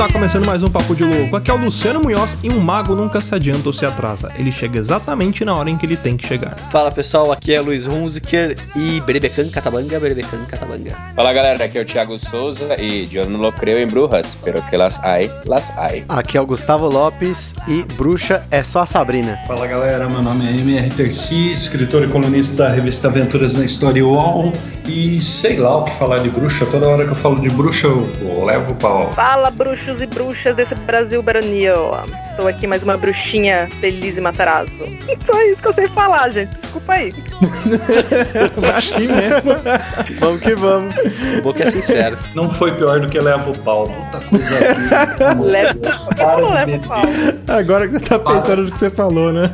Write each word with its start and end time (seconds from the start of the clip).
tá 0.00 0.10
começando 0.10 0.46
mais 0.46 0.62
um 0.62 0.70
Papo 0.70 0.96
de 0.96 1.04
Louco. 1.04 1.36
Aqui 1.36 1.50
é 1.50 1.54
o 1.54 1.58
Luciano 1.58 2.00
Munhoz 2.00 2.42
e 2.42 2.48
um 2.48 2.58
mago 2.58 2.94
nunca 2.94 3.20
se 3.20 3.34
adianta 3.34 3.68
ou 3.68 3.72
se 3.74 3.84
atrasa. 3.84 4.32
Ele 4.38 4.50
chega 4.50 4.78
exatamente 4.78 5.44
na 5.44 5.54
hora 5.54 5.68
em 5.68 5.76
que 5.76 5.84
ele 5.84 5.94
tem 5.94 6.16
que 6.16 6.26
chegar. 6.26 6.56
Fala 6.70 6.90
pessoal, 6.90 7.30
aqui 7.30 7.52
é 7.52 7.60
Luiz 7.60 7.86
Hunziker 7.86 8.56
e 8.74 8.98
Berebecan 9.02 9.50
Catabanga, 9.50 10.00
Berebecan 10.00 10.42
Catabanga. 10.48 10.96
Fala 11.14 11.34
galera, 11.34 11.62
aqui 11.62 11.76
é 11.76 11.82
o 11.82 11.84
Thiago 11.84 12.18
Souza 12.18 12.80
e 12.80 13.14
eu 13.14 13.28
não 13.28 13.52
creo 13.52 13.78
em 13.78 13.86
brujas, 13.86 14.38
pero 14.42 14.62
que 14.62 14.76
las 14.78 14.98
hay, 15.04 15.30
las 15.44 15.70
hay. 15.76 16.06
Aqui 16.08 16.38
é 16.38 16.40
o 16.40 16.46
Gustavo 16.46 16.88
Lopes 16.88 17.54
e 17.68 17.82
bruxa 17.82 18.42
é 18.50 18.62
só 18.62 18.84
a 18.84 18.86
Sabrina. 18.86 19.38
Fala 19.46 19.66
galera, 19.66 20.08
meu 20.08 20.22
nome 20.22 20.46
é 20.46 20.50
MR 20.50 20.88
Terci, 20.94 21.52
escritor 21.52 22.04
e 22.04 22.08
colunista 22.08 22.56
da 22.56 22.70
revista 22.70 23.08
Aventuras 23.08 23.52
na 23.52 23.66
História 23.66 24.02
UOL 24.02 24.50
e 24.90 25.20
sei 25.20 25.56
lá 25.56 25.78
o 25.78 25.84
que 25.84 25.92
falar 25.96 26.18
de 26.18 26.28
bruxa, 26.28 26.66
toda 26.66 26.88
hora 26.88 27.04
que 27.04 27.12
eu 27.12 27.14
falo 27.14 27.40
de 27.40 27.48
bruxa 27.48 27.86
eu 27.86 28.44
levo 28.44 28.72
o 28.72 28.74
pau. 28.74 29.12
Fala, 29.12 29.48
bruxos 29.48 30.02
e 30.02 30.06
bruxas 30.06 30.56
desse 30.56 30.74
Brasil 30.74 31.22
baronil. 31.22 31.92
Estou 32.28 32.48
aqui 32.48 32.66
mais 32.66 32.82
uma 32.82 32.96
bruxinha 32.96 33.68
feliz 33.80 34.16
e 34.16 34.20
matarazzo. 34.20 34.84
Só 35.24 35.40
isso 35.42 35.62
que 35.62 35.68
eu 35.68 35.72
sei 35.72 35.88
falar, 35.88 36.30
gente. 36.30 36.56
Desculpa 36.56 36.94
aí. 36.94 37.14
assim 38.76 39.06
mesmo. 39.06 40.18
vamos 40.18 40.40
que 40.40 40.54
vamos. 40.56 40.94
O 41.38 41.42
boca 41.42 41.62
é 41.62 41.70
sincero. 41.70 42.18
Não 42.34 42.50
foi 42.50 42.72
pior 42.72 42.98
do 43.00 43.08
que 43.08 43.20
leva 43.20 43.48
o 43.48 43.56
pau. 43.58 43.84
Puta 43.84 44.20
coisa 44.20 44.58
aqui. 44.58 45.38
leva 45.40 46.76
o 46.76 46.88
pau. 46.88 47.02
Agora 47.46 47.86
que 47.86 47.92
você 47.92 48.04
tá 48.04 48.18
pensando 48.18 48.62
no 48.64 48.72
que 48.72 48.78
você 48.78 48.90
falou, 48.90 49.32
né? 49.32 49.50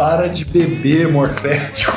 Para 0.00 0.30
de 0.30 0.46
beber, 0.46 1.12
morfético. 1.12 1.92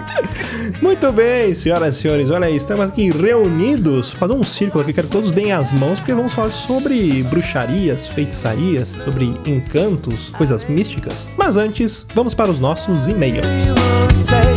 Muito 0.82 1.10
bem, 1.12 1.54
senhoras 1.54 1.96
e 1.96 2.00
senhores, 2.02 2.30
olha 2.30 2.46
aí, 2.46 2.54
estamos 2.54 2.84
aqui 2.84 3.10
reunidos, 3.10 4.12
fazer 4.12 4.34
um 4.34 4.42
círculo 4.42 4.84
aqui, 4.84 4.92
quero 4.92 5.06
que 5.06 5.14
todos 5.14 5.32
deem 5.32 5.50
as 5.50 5.72
mãos, 5.72 5.98
porque 5.98 6.12
vamos 6.12 6.34
falar 6.34 6.52
sobre 6.52 7.22
bruxarias, 7.22 8.06
feitiçarias, 8.06 8.98
sobre 9.02 9.34
encantos, 9.46 10.28
coisas 10.36 10.62
místicas. 10.66 11.26
Mas 11.38 11.56
antes, 11.56 12.06
vamos 12.12 12.34
para 12.34 12.50
os 12.50 12.58
nossos 12.58 13.08
e-mails. 13.08 13.46
Você 14.10 14.55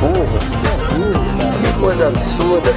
burro. 0.00 0.38
É 0.64 0.76
burro, 0.94 1.36
cara. 1.36 1.72
Que 1.72 1.80
coisa 1.80 2.08
absurda. 2.08 2.70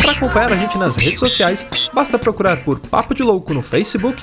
Para 0.00 0.12
acompanhar 0.12 0.52
a 0.52 0.56
gente 0.56 0.78
nas 0.78 0.96
redes 0.96 1.20
sociais, 1.20 1.66
basta 1.92 2.18
procurar 2.18 2.58
por 2.58 2.80
Papo 2.80 3.14
de 3.14 3.22
Louco 3.22 3.54
no 3.54 3.62
Facebook, 3.62 4.22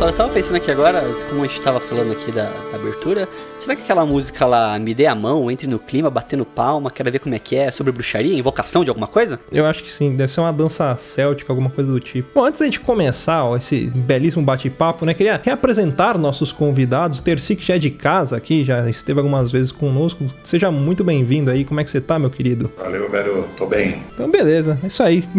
Nossa, 0.00 0.12
eu 0.12 0.16
tava 0.16 0.32
pensando 0.32 0.56
aqui 0.56 0.70
agora, 0.70 1.02
como 1.28 1.44
a 1.44 1.46
gente 1.46 1.60
tava 1.60 1.78
falando 1.78 2.12
aqui 2.12 2.32
da, 2.32 2.44
da 2.44 2.76
abertura, 2.76 3.28
será 3.60 3.76
que 3.76 3.82
aquela 3.82 4.06
música 4.06 4.46
lá, 4.46 4.78
Me 4.78 4.94
Dê 4.94 5.06
a 5.06 5.14
Mão, 5.14 5.50
Entre 5.50 5.66
no 5.66 5.78
Clima, 5.78 6.08
Batendo 6.08 6.46
Palma, 6.46 6.90
Quero 6.90 7.12
Ver 7.12 7.18
Como 7.18 7.34
é 7.34 7.38
que 7.38 7.54
é, 7.56 7.70
sobre 7.70 7.92
bruxaria, 7.92 8.34
invocação 8.36 8.82
de 8.82 8.88
alguma 8.88 9.06
coisa? 9.06 9.38
Eu 9.52 9.66
acho 9.66 9.84
que 9.84 9.92
sim, 9.92 10.16
deve 10.16 10.32
ser 10.32 10.40
uma 10.40 10.52
dança 10.52 10.96
céltica, 10.96 11.52
alguma 11.52 11.68
coisa 11.68 11.92
do 11.92 12.00
tipo. 12.00 12.30
Bom, 12.34 12.44
antes 12.44 12.60
da 12.60 12.64
gente 12.64 12.80
começar 12.80 13.44
ó, 13.44 13.56
esse 13.56 13.88
belíssimo 13.88 14.42
bate-papo, 14.44 15.04
né, 15.04 15.12
queria 15.12 15.38
reapresentar 15.42 16.16
nossos 16.16 16.52
convidados. 16.52 17.20
Terci, 17.20 17.54
que 17.54 17.64
já 17.64 17.74
é 17.74 17.78
de 17.78 17.90
casa 17.90 18.36
aqui, 18.36 18.64
já 18.64 18.88
esteve 18.88 19.20
algumas 19.20 19.52
vezes 19.52 19.70
conosco. 19.70 20.24
Seja 20.42 20.70
muito 20.70 21.04
bem-vindo 21.04 21.50
aí, 21.50 21.64
como 21.64 21.80
é 21.80 21.84
que 21.84 21.90
você 21.90 22.00
tá, 22.00 22.18
meu 22.18 22.30
querido? 22.30 22.72
Valeu, 22.78 23.10
velho, 23.10 23.44
tô 23.58 23.66
bem. 23.66 24.02
Então, 24.14 24.30
beleza, 24.30 24.80
é 24.82 24.86
isso 24.86 25.02
aí. 25.02 25.22